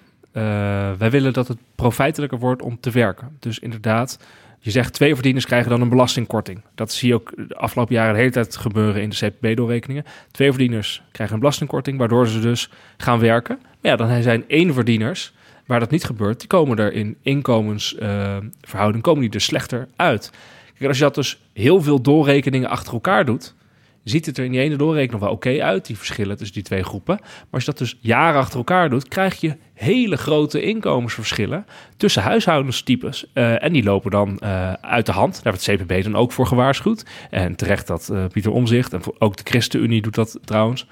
[0.97, 3.37] wij willen dat het profijtelijker wordt om te werken.
[3.39, 4.19] Dus inderdaad,
[4.63, 6.61] je zegt twee verdieners krijgen dan een belastingkorting.
[6.75, 10.05] Dat zie je ook de afgelopen jaren de hele tijd gebeuren in de CPB-doorrekeningen.
[10.31, 13.59] Twee verdieners krijgen een belastingkorting, waardoor ze dus gaan werken.
[13.61, 15.33] Maar ja, dan zijn één verdieners
[15.65, 20.31] waar dat niet gebeurt, die komen er in inkomensverhouding, komen die er slechter uit.
[20.77, 23.53] Kijk, als je dat dus heel veel doorrekeningen achter elkaar doet,
[24.03, 26.83] ziet het er in die ene doorrekening wel oké uit, die verschillen tussen die twee
[26.83, 27.17] groepen.
[27.21, 31.65] Maar als je dat dus jaren achter elkaar doet, krijg je hele grote inkomensverschillen
[31.97, 33.25] tussen huishoudenstypes.
[33.33, 35.33] Uh, en die lopen dan uh, uit de hand.
[35.33, 37.05] Daar wordt het CPB dan ook voor gewaarschuwd.
[37.29, 40.87] En terecht dat uh, Pieter Omzicht, en ook de ChristenUnie doet dat trouwens,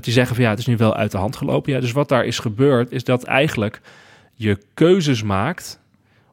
[0.00, 1.72] die zeggen van ja, het is nu wel uit de hand gelopen.
[1.72, 3.80] Ja, dus wat daar is gebeurd, is dat eigenlijk
[4.34, 5.80] je keuzes maakt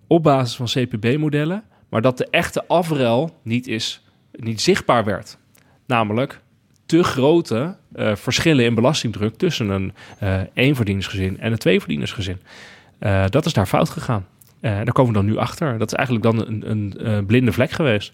[0.08, 5.38] op basis van CPB-modellen, maar dat de echte afrel niet, is, niet zichtbaar werd.
[5.88, 6.40] Namelijk
[6.86, 12.40] te grote uh, verschillen in belastingdruk tussen een uh, en een tweeverdienersgezin.
[13.00, 14.26] Uh, dat is daar fout gegaan.
[14.62, 15.78] daar komen we dan nu achter.
[15.78, 18.14] Dat is eigenlijk dan een, een blinde vlek geweest.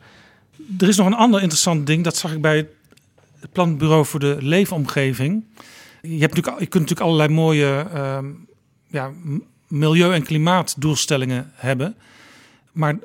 [0.80, 2.04] Er is nog een ander interessant ding.
[2.04, 2.68] Dat zag ik bij
[3.40, 5.44] het Planbureau voor de Leefomgeving.
[6.02, 8.26] Je, hebt natuurlijk, je kunt natuurlijk allerlei mooie ehm,
[8.88, 9.12] ja,
[9.68, 11.96] milieu- en klimaatdoelstellingen hebben.
[12.72, 12.96] Maar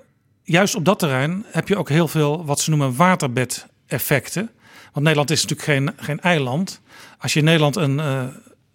[0.43, 4.51] juist op dat terrein heb je ook heel veel wat ze noemen waterbedeffecten.
[4.93, 6.81] Want Nederland is natuurlijk geen, geen eiland.
[7.19, 8.23] Als je in Nederland een, uh,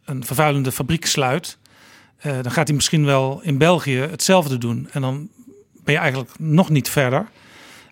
[0.06, 1.58] een vervuilende fabriek sluit,
[2.26, 4.88] uh, dan gaat hij misschien wel in België hetzelfde doen.
[4.92, 5.30] En dan
[5.84, 7.28] ben je eigenlijk nog niet verder.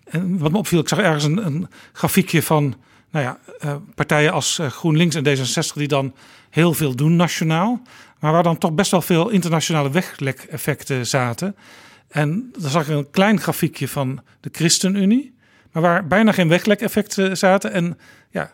[0.04, 2.74] En wat me opviel, ik zag ergens een, een grafiekje van
[3.10, 6.14] nou ja, uh, partijen als GroenLinks en D66 die dan
[6.50, 7.82] heel veel doen nationaal.
[8.18, 11.56] Maar waar dan toch best wel veel internationale weglek-effecten zaten.
[12.08, 15.31] En dan zag ik een klein grafiekje van de ChristenUnie
[15.72, 17.72] maar waar bijna geen weglek-effecten zaten.
[17.72, 17.98] En
[18.30, 18.50] ja,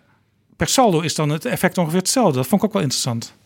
[0.56, 2.36] per saldo is dan het effect ongeveer hetzelfde.
[2.36, 3.36] Dat vond ik ook wel interessant.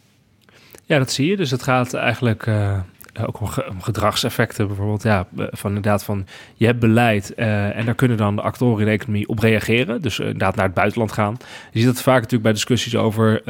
[0.85, 1.37] Ja, dat zie je.
[1.37, 2.81] Dus het gaat eigenlijk uh,
[3.27, 3.49] ook om,
[3.81, 5.03] gedragseffecten bijvoorbeeld.
[5.03, 8.91] Ja, van inderdaad van je hebt beleid en daar kunnen dan de actoren in de
[8.91, 10.03] economie op reageren.
[10.03, 11.37] Dus inderdaad naar het buitenland gaan.
[11.73, 13.43] Je ziet dat vaak natuurlijk bij discussies over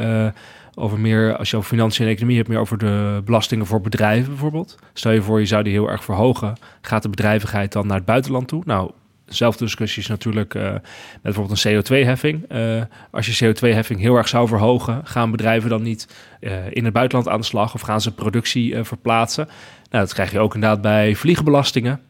[0.75, 4.29] over meer, als je over financiën en economie hebt, meer over de belastingen voor bedrijven
[4.29, 4.77] bijvoorbeeld.
[4.93, 6.57] Stel je voor, je zou die heel erg verhogen.
[6.81, 8.61] Gaat de bedrijvigheid dan naar het buitenland toe?
[8.65, 8.91] Nou,
[9.25, 10.81] Zelfde discussies natuurlijk uh, met
[11.21, 12.51] bijvoorbeeld een CO2-heffing.
[12.51, 16.07] Uh, als je CO2-heffing heel erg zou verhogen, gaan bedrijven dan niet
[16.39, 19.45] uh, in het buitenland aan de slag of gaan ze productie verplaatsen?
[19.89, 22.01] Nou, dat krijg je ook inderdaad bij vliegbelastingen.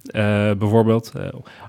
[0.57, 1.11] bijvoorbeeld,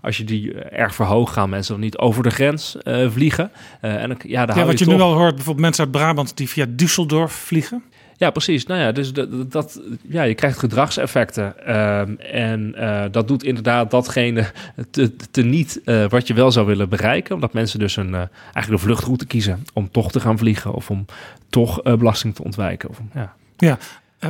[0.03, 2.77] als je die erg verhoogt, gaan mensen dan niet over de grens
[3.09, 3.51] vliegen.
[3.81, 6.49] en dan, ja, ja, wat je, je nu al hoort, bijvoorbeeld mensen uit Brabant die
[6.49, 7.83] via Düsseldorf vliegen.
[8.17, 8.67] Ja, precies.
[8.67, 9.13] Nou ja, dus
[9.49, 11.77] dat, ja, je krijgt gedragseffecten.
[11.77, 14.51] Um, en uh, dat doet inderdaad datgene
[14.91, 17.35] te, te niet uh, wat je wel zou willen bereiken.
[17.35, 20.91] Omdat mensen dus een, uh, eigenlijk een vluchtroute kiezen om toch te gaan vliegen of
[20.91, 21.07] om
[21.49, 22.89] toch belasting te ontwijken.
[22.89, 23.79] Of, ja, ja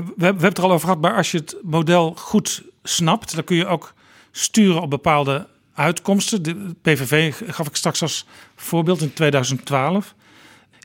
[0.03, 3.35] we, we hebben het er al over gehad, maar als je het model goed snapt,
[3.35, 3.95] dan kun je ook
[4.30, 6.43] sturen op bepaalde uitkomsten.
[6.43, 8.26] De PVV gaf ik straks als
[8.57, 10.14] voorbeeld in 2012.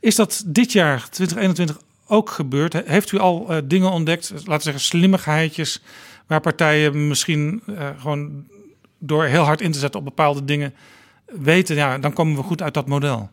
[0.00, 1.78] Is dat dit jaar, 2021,
[2.10, 2.72] ook gebeurt.
[2.86, 5.82] Heeft u al uh, dingen ontdekt, laten we zeggen slimmigheidjes,
[6.26, 8.44] waar partijen misschien uh, gewoon
[8.98, 10.74] door heel hard in te zetten op bepaalde dingen
[11.24, 13.30] weten, ja, dan komen we goed uit dat model?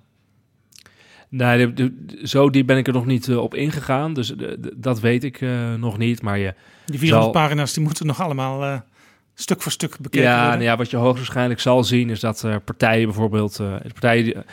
[1.30, 4.74] Nee, de, de, zo diep ben ik er nog niet uh, op ingegaan, dus de,
[4.76, 5.42] dat weet ik
[5.78, 6.22] nog niet.
[6.22, 6.54] Maar je
[6.86, 7.44] die 400 zal...
[7.44, 8.84] pagina's die moeten nog allemaal
[9.34, 10.60] stuk voor stuk bekeken ja, worden.
[10.60, 13.62] Nou ja, wat je hoogstwaarschijnlijk zal zien is dat partijen bijvoorbeeld,
[14.00, 14.46] partijen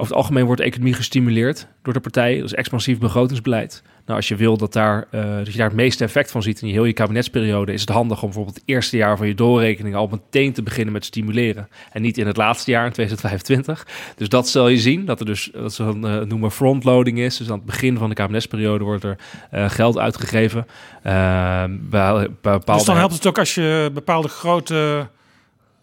[0.00, 2.38] over het algemeen wordt de economie gestimuleerd door de partijen.
[2.38, 3.82] Dat is expansief begrotingsbeleid.
[4.04, 6.62] Nou, als je wil dat, daar, uh, dat je daar het meeste effect van ziet
[6.62, 9.34] in je heel je kabinetsperiode, is het handig om bijvoorbeeld het eerste jaar van je
[9.34, 11.68] doorrekening al meteen te beginnen met stimuleren.
[11.92, 13.86] En niet in het laatste jaar, in 2025.
[14.16, 17.36] Dus dat zal je zien, dat er dus, wat ze dan uh, noemen frontloading is.
[17.36, 19.18] Dus aan het begin van de kabinetsperiode wordt er
[19.54, 20.66] uh, geld uitgegeven.
[21.02, 22.72] Bij, bij bepaalde...
[22.72, 25.08] Dus dan helpt het ook als je bepaalde grote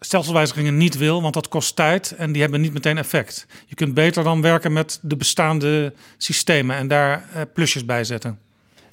[0.00, 3.46] stelselwijzigingen niet wil, want dat kost tijd en die hebben niet meteen effect.
[3.66, 8.38] Je kunt beter dan werken met de bestaande systemen en daar eh, plusjes bij zetten.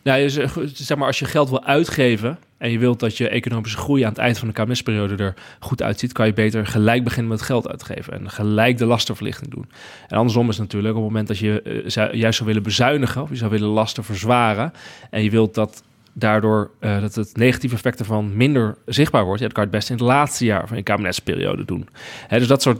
[0.03, 0.29] Nou,
[0.73, 4.09] zeg maar, als je geld wil uitgeven en je wilt dat je economische groei aan
[4.09, 7.67] het eind van de kabinetsperiode er goed uitziet, kan je beter gelijk beginnen met geld
[7.67, 9.69] uitgeven en gelijk de lastenverlichting doen.
[10.07, 13.29] En andersom is natuurlijk op het moment dat je uh, juist zou willen bezuinigen of
[13.29, 14.73] je zou willen lasten verzwaren
[15.09, 15.83] en je wilt dat
[16.13, 19.79] daardoor uh, dat het negatieve effect ervan minder zichtbaar wordt, ja, dat kan je het
[19.79, 21.87] best in het laatste jaar van je kabinetsperiode doen.
[22.27, 22.79] Hè, dus dat soort,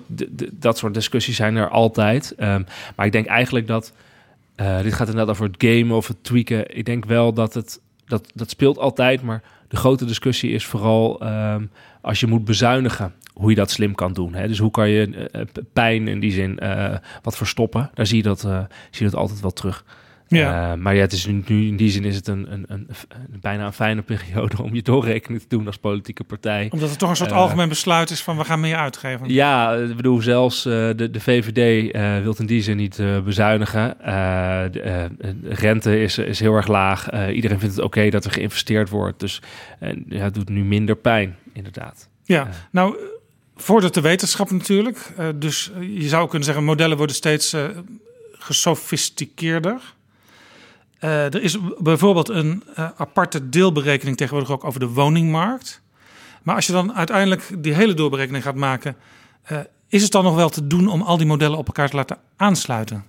[0.51, 2.33] dat soort discussies zijn er altijd.
[2.39, 2.65] Um,
[2.95, 3.93] maar ik denk eigenlijk dat
[4.55, 6.77] uh, dit gaat inderdaad over het game of het tweaken.
[6.77, 11.25] Ik denk wel dat het dat, dat speelt altijd, maar de grote discussie is vooral
[11.27, 11.69] um,
[12.01, 14.33] als je moet bezuinigen hoe je dat slim kan doen.
[14.33, 14.47] Hè?
[14.47, 15.41] Dus hoe kan je uh,
[15.73, 16.59] pijn in die zin
[17.21, 17.89] wat verstoppen?
[17.93, 19.85] Daar zie je dat, zie je dat altijd wel terug.
[20.33, 20.71] Ja.
[20.71, 23.39] Uh, maar ja, het is nu, in die zin is het een, een, een, een,
[23.41, 26.67] bijna een fijne periode om je doorrekening te doen als politieke partij.
[26.71, 29.29] Omdat het toch een soort uh, algemeen besluit is van we gaan meer uitgeven.
[29.29, 31.91] Ja, ik bedoel zelfs uh, de, de VVD
[32.23, 33.95] wil in die zin niet bezuinigen.
[34.71, 35.09] de
[35.43, 37.29] rente is, is heel erg laag.
[37.31, 39.19] iedereen vindt het oké okay dat er geïnvesteerd wordt.
[39.19, 39.41] Dus
[40.09, 42.09] ja, het doet nu minder pijn, inderdaad.
[42.23, 42.97] Ja, nou
[43.55, 45.13] vordert de wetenschap natuurlijk.
[45.35, 47.55] dus je zou kunnen zeggen modellen worden steeds
[48.43, 49.81] gesofisticeerder.
[51.03, 55.81] Uh, er is bijvoorbeeld een uh, aparte deelberekening tegenwoordig ook over de woningmarkt.
[56.43, 58.95] Maar als je dan uiteindelijk die hele doorberekening gaat maken,
[59.51, 61.95] uh, is het dan nog wel te doen om al die modellen op elkaar te
[61.95, 63.03] laten aansluiten?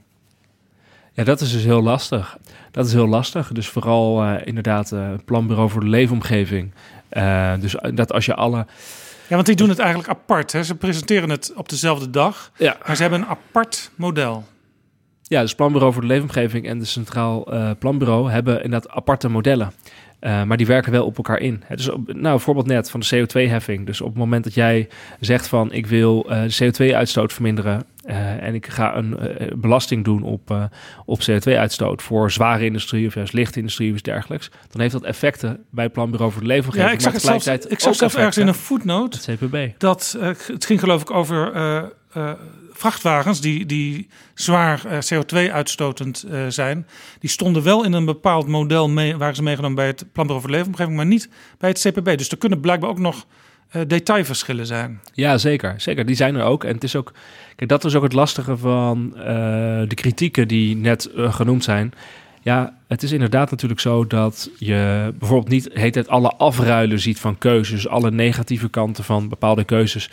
[1.12, 2.36] Ja, dat is dus heel lastig.
[2.70, 3.52] Dat is heel lastig.
[3.52, 6.72] Dus vooral inderdaad het planbureau voor de leefomgeving.
[7.60, 8.66] dus dat als je alle...
[9.28, 10.52] Ja, want die doen het eigenlijk apart.
[10.52, 10.64] Hè?
[10.64, 12.76] Ze presenteren het op dezelfde dag, ja.
[12.86, 14.44] maar ze hebben een apart model.
[15.28, 19.72] Ja, dus Planbureau voor de Leefomgeving en de Centraal uh, Planbureau hebben inderdaad aparte modellen.
[20.20, 21.62] Uh, maar die werken wel op elkaar in.
[21.66, 23.86] Het is op, nou, voorbeeld net van de CO2-heffing.
[23.86, 24.88] Dus op het moment dat jij
[25.20, 27.84] zegt van ik wil uh, de CO2-uitstoot verminderen
[28.40, 29.18] en ik ga een
[29.56, 30.70] belasting doen op,
[31.04, 35.02] op CO2-uitstoot voor zware industrie of juist lichte industrie of iets dergelijks, dan heeft dat
[35.02, 36.88] effecten bij Planbureau voor de Leefomgeving.
[36.88, 39.16] Ja, ik zag het zelfs, ik zag zelfs ergens in een footnote.
[39.16, 39.80] Het CPB.
[39.80, 40.16] Dat
[40.46, 41.52] het ging geloof ik over
[42.76, 46.86] vrachtwagens die, die zwaar uh, CO2-uitstotend uh, zijn,
[47.18, 50.50] die stonden wel in een bepaald model mee, waren ze meegenomen bij het voor de
[50.50, 52.18] Leefomgeving, maar niet bij het CPB.
[52.18, 53.26] Dus er kunnen blijkbaar ook nog
[53.72, 55.00] uh, detailverschillen zijn.
[55.12, 55.74] Ja, zeker.
[55.76, 56.64] Zeker, die zijn er ook.
[56.64, 57.12] En het is ook,
[57.56, 59.10] kijk, dat is ook het lastige van
[59.88, 61.92] de kritieken die net genoemd zijn.
[62.42, 67.20] Ja, het is inderdaad natuurlijk zo dat je bijvoorbeeld niet heet het alle afruilen ziet
[67.20, 70.10] van keuzes, alle negatieve kanten van bepaalde keuzes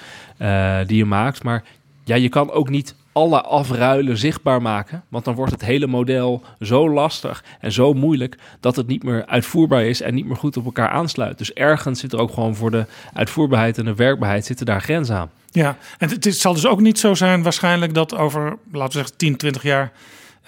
[0.86, 1.44] die je maakt.
[1.44, 1.64] Maar
[2.04, 5.04] ja, je kan ook niet alle afruilen zichtbaar maken.
[5.10, 9.26] Want dan wordt het hele model zo lastig en zo moeilijk dat het niet meer
[9.26, 11.38] uitvoerbaar is en niet meer goed op elkaar aansluit.
[11.38, 15.16] Dus ergens zit er ook gewoon voor de uitvoerbaarheid en de werkbaarheid zitten daar grenzen
[15.16, 15.32] aan.
[15.52, 19.18] Ja, en het, zal dus ook niet zo zijn waarschijnlijk dat over, laten we zeggen,
[19.18, 19.92] 10, 20 jaar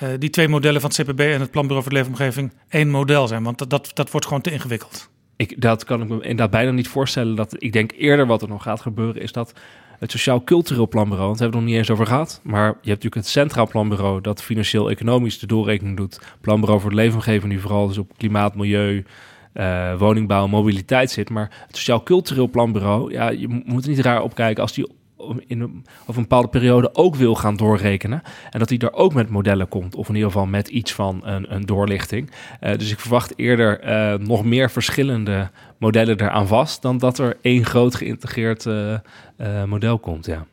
[0.03, 3.27] uh, die twee modellen van het CPB en het Planbureau voor de Leefomgeving één model
[3.27, 3.43] zijn.
[3.43, 5.09] Want dat, dat, dat wordt gewoon te ingewikkeld.
[5.35, 7.35] Ik, dat kan ik me inderdaad bijna niet voorstellen.
[7.35, 9.53] Dat, ik denk eerder wat er nog gaat gebeuren is dat
[10.03, 12.39] het Sociaal Cultureel Planbureau, want daar hebben we het nog niet eens over gehad.
[12.43, 16.19] Maar je hebt natuurlijk het Centraal Planbureau, dat financieel-economisch de doorrekening doet.
[16.41, 19.05] Planbureau voor de leefomgeving, die vooral dus op klimaat, milieu,
[19.53, 21.29] uh, woningbouw, mobiliteit zit.
[21.29, 24.87] Maar het Sociaal Cultureel Planbureau, ja, je moet er niet raar opkijken als die
[25.47, 28.21] in een, of een bepaalde periode ook wil gaan doorrekenen.
[28.49, 31.21] En dat hij daar ook met modellen komt, of in ieder geval met iets van
[31.23, 32.31] een, een doorlichting.
[32.61, 37.37] Uh, dus ik verwacht eerder uh, nog meer verschillende modellen eraan vast, dan dat er
[37.41, 38.97] één groot geïntegreerd uh,
[39.65, 40.25] model komt.
[40.25, 40.45] Ja.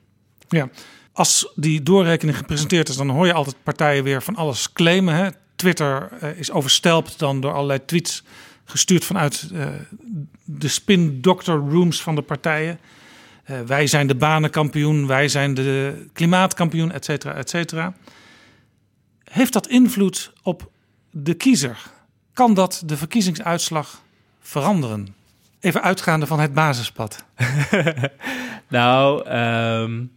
[0.49, 0.69] ja,
[1.13, 5.15] als die doorrekening gepresenteerd is, dan hoor je altijd partijen weer van alles claimen.
[5.15, 5.29] Hè?
[5.57, 8.25] Twitter is overstelpt dan door allerlei tweets
[8.65, 9.51] gestuurd vanuit
[10.45, 12.79] de spin doctor rooms van de partijen.
[13.51, 17.95] Uh, wij zijn de banenkampioen, wij zijn de klimaatkampioen, et cetera, et cetera.
[19.25, 20.71] Heeft dat invloed op
[21.11, 21.79] de kiezer?
[22.33, 24.03] Kan dat de verkiezingsuitslag
[24.41, 25.15] veranderen?
[25.61, 27.25] Even uitgaande van het basispad.
[28.69, 30.13] nou, um,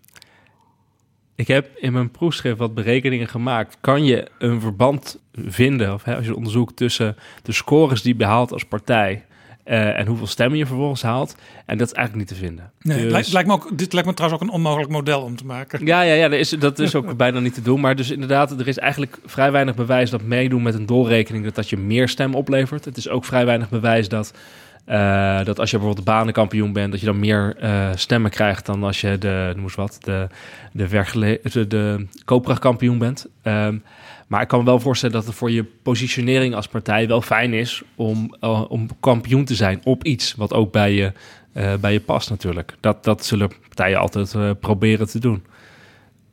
[1.35, 3.77] ik heb in mijn proefschrift wat berekeningen gemaakt.
[3.81, 8.17] Kan je een verband vinden, of hè, als je onderzoekt tussen de scores die je
[8.17, 9.25] behaalt als partij
[9.65, 11.35] uh, en hoeveel stemmen je vervolgens haalt.
[11.65, 12.71] En dat is eigenlijk niet te vinden.
[12.81, 13.11] Nee, dus...
[13.11, 15.85] lijkt, lijkt, me ook, dit lijkt me trouwens ook een onmogelijk model om te maken.
[15.85, 17.79] Ja, ja, ja dat is, dat is ook bijna niet te doen.
[17.79, 21.43] Maar dus inderdaad, er is eigenlijk vrij weinig bewijs dat meedoen met een doorrekening...
[21.43, 22.85] dat dat je meer stem oplevert.
[22.85, 24.33] Het is ook vrij weinig bewijs dat...
[24.87, 28.83] Uh, dat als je bijvoorbeeld banenkampioen bent, dat je dan meer uh, stemmen krijgt dan
[28.83, 30.27] als je de, noem eens wat, de,
[30.71, 30.87] de,
[31.41, 33.27] de, de koopkrachtkampioen bent.
[33.43, 33.83] Um,
[34.27, 37.53] maar ik kan me wel voorstellen dat het voor je positionering als partij wel fijn
[37.53, 41.11] is om, uh, om kampioen te zijn op iets wat ook bij je,
[41.53, 42.75] uh, bij je past natuurlijk.
[42.79, 45.43] Dat, dat zullen partijen altijd uh, proberen te doen.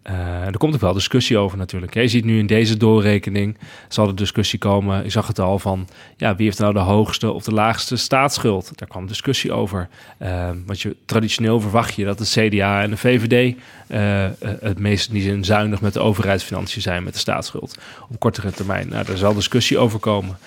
[0.07, 1.95] Uh, er komt ook wel discussie over natuurlijk.
[1.95, 3.59] Je ziet nu in deze doorrekening
[3.89, 5.05] zal de discussie komen.
[5.05, 8.79] Ik zag het al van ja, wie heeft nou de hoogste of de laagste staatsschuld?
[8.79, 9.89] Daar kwam discussie over.
[10.23, 13.57] Uh, want je, traditioneel verwacht je dat de CDA en de VVD
[13.89, 14.27] uh,
[14.61, 17.79] het meest niet zin zuinig met de overheidsfinanciën zijn met de staatsschuld.
[18.11, 18.89] Op kortere termijn.
[18.89, 20.39] Nou, daar zal discussie over komen.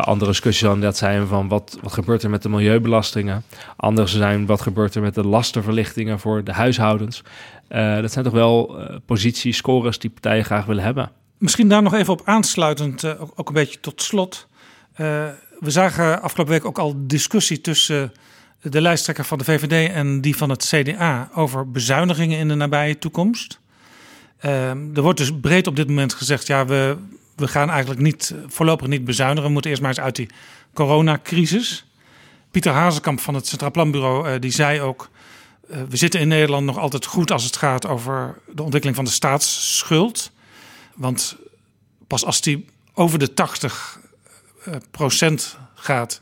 [0.00, 3.44] Andere discussies dan dat zijn van wat, wat gebeurt er met de milieubelastingen.
[3.76, 7.22] Andere zijn wat gebeurt er met de lastenverlichtingen voor de huishoudens.
[7.72, 11.10] Uh, dat zijn toch wel uh, posities, scores die partijen graag willen hebben.
[11.38, 14.48] Misschien daar nog even op aansluitend, ook, ook, een beetje tot slot.
[14.96, 18.12] we zagen afgelopen week ook al discussie tussen
[18.62, 22.98] de lijsttrekker van de VVD en die van het CDA over bezuinigingen in de nabije
[22.98, 23.60] toekomst.
[24.40, 26.96] er wordt dus breed op dit moment gezegd, ja, we,
[27.36, 29.44] we gaan eigenlijk niet, voorlopig niet bezuinigen.
[29.44, 30.28] We moeten eerst maar eens uit die
[30.74, 31.86] coronacrisis.
[32.50, 35.10] Pieter Hazekamp van het Centraal Planbureau die zei ook...
[35.72, 39.04] Uh, we zitten in Nederland nog altijd goed als het gaat over de ontwikkeling van
[39.04, 40.30] de staatsschuld.
[40.94, 41.36] Want
[42.06, 44.00] pas als die over de 80
[44.68, 46.20] uh, procent gaat...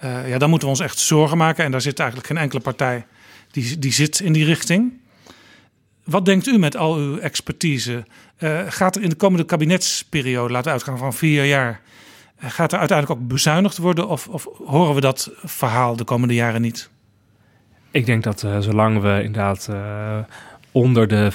[0.00, 1.64] ja, dan moeten we ons echt zorgen maken.
[1.64, 3.06] En daar zit eigenlijk geen enkele partij
[3.50, 5.00] die, die zit in die richting.
[6.04, 8.04] Wat denkt u met al uw expertise?
[8.68, 11.80] Gaat er in de komende kabinetsperiode, laten we uitgaan van vier jaar,
[12.38, 14.08] gaat er uiteindelijk ook bezuinigd worden?
[14.08, 16.90] Of, of, horen we dat verhaal de komende jaren niet?
[17.98, 19.70] Ik denk dat uh, zolang we inderdaad
[20.72, 21.32] onder de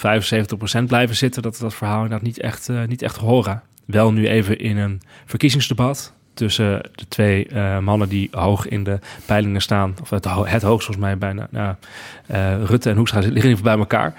[0.83, 3.61] 75% blijven zitten, dat dat verhaal inderdaad niet echt, niet echt horen.
[3.85, 7.47] Wel nu even in een verkiezingsdebat tussen de twee
[7.81, 9.95] mannen die hoog in de peilingen staan.
[10.01, 11.47] Of het, het hoogst volgens mij bijna.
[11.51, 11.75] Nou,
[12.65, 14.13] Rutte en Hoekstra liggen even bij elkaar.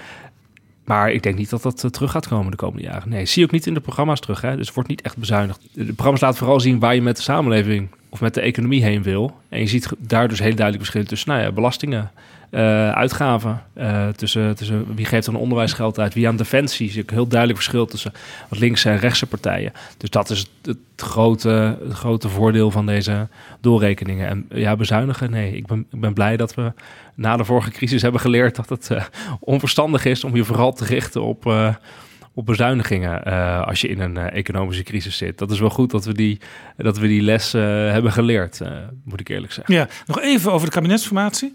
[0.85, 3.09] Maar ik denk niet dat dat eh, terug gaat komen de komende jaren.
[3.09, 4.41] Nee, zie je ook niet in de programma's terug.
[4.41, 4.55] Hè?
[4.55, 5.59] Dus het wordt niet echt bezuinigd.
[5.73, 9.03] De programma's laten vooral zien waar je met de samenleving of met de economie heen
[9.03, 9.37] wil.
[9.49, 12.11] En je ziet daar dus heel duidelijk verschillen tussen nou ja, belastingen,
[12.55, 13.61] uh, uitgaven.
[13.77, 16.91] Uh, tussen, tussen wie geeft dan onderwijsgeld uit, wie aan defensie.
[16.91, 18.13] Zie ik heel duidelijk verschil tussen
[18.49, 19.73] wat linkse en rechtse partijen.
[19.97, 23.27] Dus dat is het grote, het grote voordeel van deze
[23.61, 24.27] doorrekeningen.
[24.27, 25.55] En ja, bezuinigen, nee.
[25.55, 26.71] Ik ben, ik ben blij dat we
[27.15, 29.03] na de vorige crisis hebben geleerd dat het uh,
[29.39, 31.45] onverstandig is om je vooral te richten op
[32.35, 35.37] op bezuinigingen uh, als je in een uh, economische crisis zit.
[35.37, 36.39] Dat is wel goed dat we die,
[36.77, 38.61] dat we die les uh, hebben geleerd,
[39.03, 39.73] moet ik eerlijk zeggen.
[39.73, 41.53] Ja, nog even over de kabinetsformatie.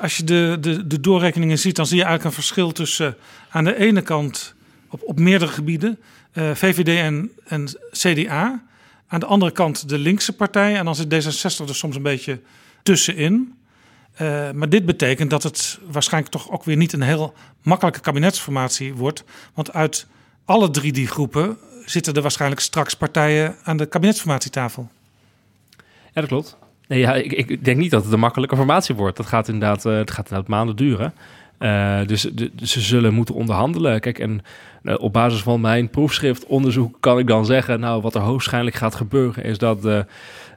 [0.00, 3.16] als je de, de, de doorrekeningen ziet, dan zie je eigenlijk een verschil tussen
[3.48, 4.54] aan de ene kant
[4.88, 5.98] op, op meerdere gebieden
[6.32, 8.62] VVD en, en CDA.
[9.08, 10.76] Aan de andere kant de linkse partij.
[10.76, 12.40] En dan zit D66 er soms een beetje
[12.82, 13.54] tussenin.
[14.54, 19.24] Maar dit betekent dat het waarschijnlijk toch ook weer niet een heel makkelijke kabinetsformatie wordt.
[19.54, 20.06] Want uit
[20.46, 24.88] alle drie die groepen zitten er waarschijnlijk straks partijen aan de kabinetsformatietafel.
[26.12, 26.56] Ja, dat klopt.
[26.88, 29.16] Nee, ja, ik, ik denk niet dat het een makkelijke formatie wordt.
[29.16, 31.14] Dat gaat inderdaad, uh, het gaat inderdaad maanden duren.
[31.58, 34.00] Uh, dus, dus ze zullen moeten onderhandelen.
[34.00, 34.42] Kijk, en
[34.82, 37.80] uh, op basis van mijn proefschrift onderzoek kan ik dan zeggen...
[37.80, 39.44] nou, wat er hoogstwaarschijnlijk gaat gebeuren...
[39.44, 40.06] is dat de,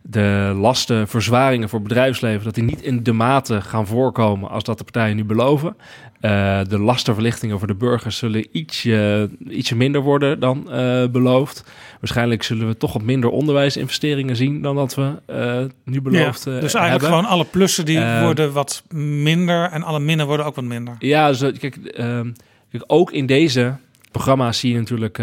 [0.03, 4.83] de lastenverzwaringen voor bedrijfsleven, dat die niet in de mate gaan voorkomen als dat de
[4.83, 5.75] partijen nu beloven.
[6.21, 11.63] Uh, de lastenverlichtingen voor de burgers zullen ietsje, ietsje minder worden dan uh, beloofd.
[11.99, 16.51] Waarschijnlijk zullen we toch wat minder onderwijsinvesteringen zien dan dat we uh, nu beloofd ja,
[16.51, 17.09] Dus eigenlijk hebben.
[17.09, 20.95] gewoon alle plussen die worden wat minder en alle minnen worden ook wat minder.
[20.99, 22.31] Ja, dus, kijk, ehm,
[22.71, 23.75] kijk, ook in deze
[24.11, 25.19] programma's zie je natuurlijk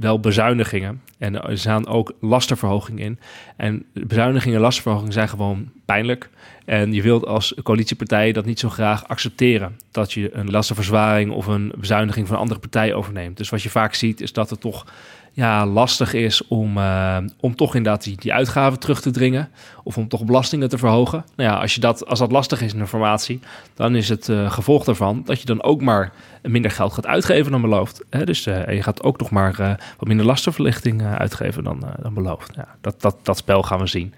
[0.00, 1.02] wel bezuinigingen.
[1.18, 3.18] En er staan ook lastenverhogingen in.
[3.56, 6.30] En bezuinigingen en lastenverhogingen zijn gewoon pijnlijk.
[6.64, 9.76] En je wilt als coalitiepartij dat niet zo graag accepteren.
[9.90, 13.36] Dat je een lastenverzwaring of een bezuiniging van een andere partij overneemt.
[13.36, 14.86] Dus wat je vaak ziet is dat het toch
[15.32, 19.48] ja, lastig is om, uh, om toch inderdaad die, die uitgaven terug te dringen.
[19.82, 21.24] Of om toch belastingen te verhogen.
[21.36, 23.40] Nou ja, als, je dat, als dat lastig is in een formatie,
[23.74, 26.12] dan is het uh, gevolg daarvan dat je dan ook maar
[26.42, 28.04] minder geld gaat uitgeven dan beloofd.
[28.10, 28.24] Hè?
[28.24, 32.54] Dus uh, je gaat ook nog maar wat minder lastenverlichting uitgeven dan, dan beloofd.
[32.54, 34.14] Ja, dat, dat, dat spel gaan we zien.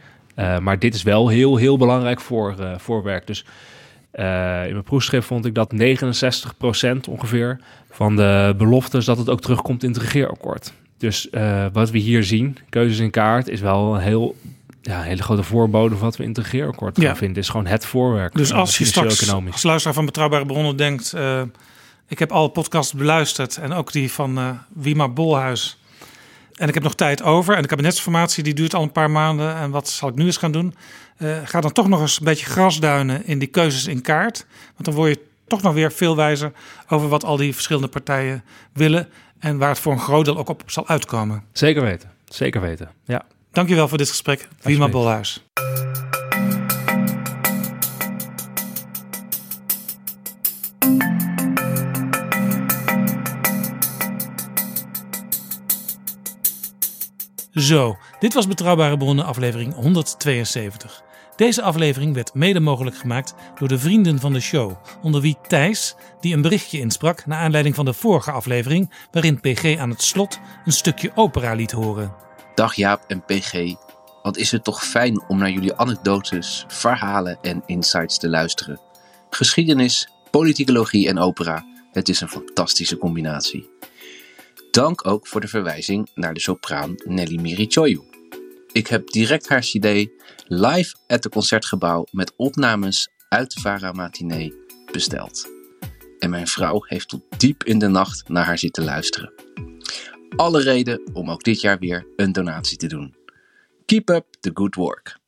[0.60, 3.26] maar dit is wel heel, heel belangrijk voor, voorwerk.
[3.26, 3.44] Dus
[4.12, 5.76] in mijn proefschrift vond ik dat 69%
[7.08, 7.60] ongeveer
[7.90, 10.72] van de beloftes dat het ook terugkomt in het regeerakkoord.
[11.02, 14.36] Dus uh, wat we hier zien, keuzes in kaart, is wel een heel
[14.82, 17.16] ja, een hele grote voorbode van wat we in het regeerakkoord gaan Ja.
[17.16, 17.42] vinden.
[17.42, 18.34] is gewoon het voorwerk.
[18.36, 21.12] Dus uh, als je straks als luisteraar van Betrouwbare Bronnen denkt...
[21.12, 21.42] eh,
[22.08, 25.78] ik heb alle podcasts beluisterd en ook die van eh Wima Bolhuis.
[26.54, 27.54] En ik heb nog tijd over.
[27.56, 29.56] En de kabinetsformatie die duurt al een paar maanden.
[29.56, 30.74] En wat zal ik nu eens gaan doen?
[31.16, 34.46] Eh, ga dan toch nog eens een beetje grasduinen in die keuzes in kaart.
[34.72, 36.52] Want dan word je toch nog weer veel wijzer
[36.88, 39.08] over wat al die verschillende partijen willen.
[39.42, 41.44] En waar het voor een groot deel ook op zal uitkomen.
[41.52, 42.10] Zeker weten.
[42.24, 42.90] Zeker weten.
[43.04, 43.22] Ja.
[43.52, 45.44] Dankjewel voor dit gesprek, Wima Bolhuis.
[57.52, 61.02] Zo, dit was Betrouwbare Bronnen aflevering 172.
[61.36, 64.72] Deze aflevering werd mede mogelijk gemaakt door de vrienden van de show,
[65.02, 69.78] onder wie Thijs, die een berichtje insprak naar aanleiding van de vorige aflevering, waarin PG
[69.78, 72.14] aan het slot een stukje opera liet horen.
[72.54, 73.74] Dag Jaap en PG.
[74.22, 78.80] Wat is het toch fijn om naar jullie anekdotes, verhalen en insights te luisteren.
[79.30, 81.64] Geschiedenis, politicologie en opera.
[81.92, 83.70] Het is een fantastische combinatie.
[84.70, 88.02] Dank ook voor de verwijzing naar de sopraan Nelly Mirichoyu.
[88.72, 90.08] Ik heb direct haar CD
[90.54, 94.54] live at het Concertgebouw met opnames uit de Vara Matinee
[94.92, 95.48] besteld.
[96.18, 99.32] En mijn vrouw heeft tot diep in de nacht naar haar zitten luisteren.
[100.36, 103.14] Alle reden om ook dit jaar weer een donatie te doen.
[103.86, 105.18] Keep up the good work.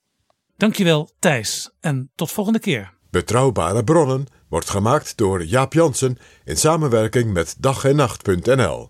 [0.56, 2.92] Dankjewel Thijs en tot volgende keer.
[3.10, 8.88] Betrouwbare bronnen wordt gemaakt door Jaap Jansen in samenwerking met dag en nacht.nl.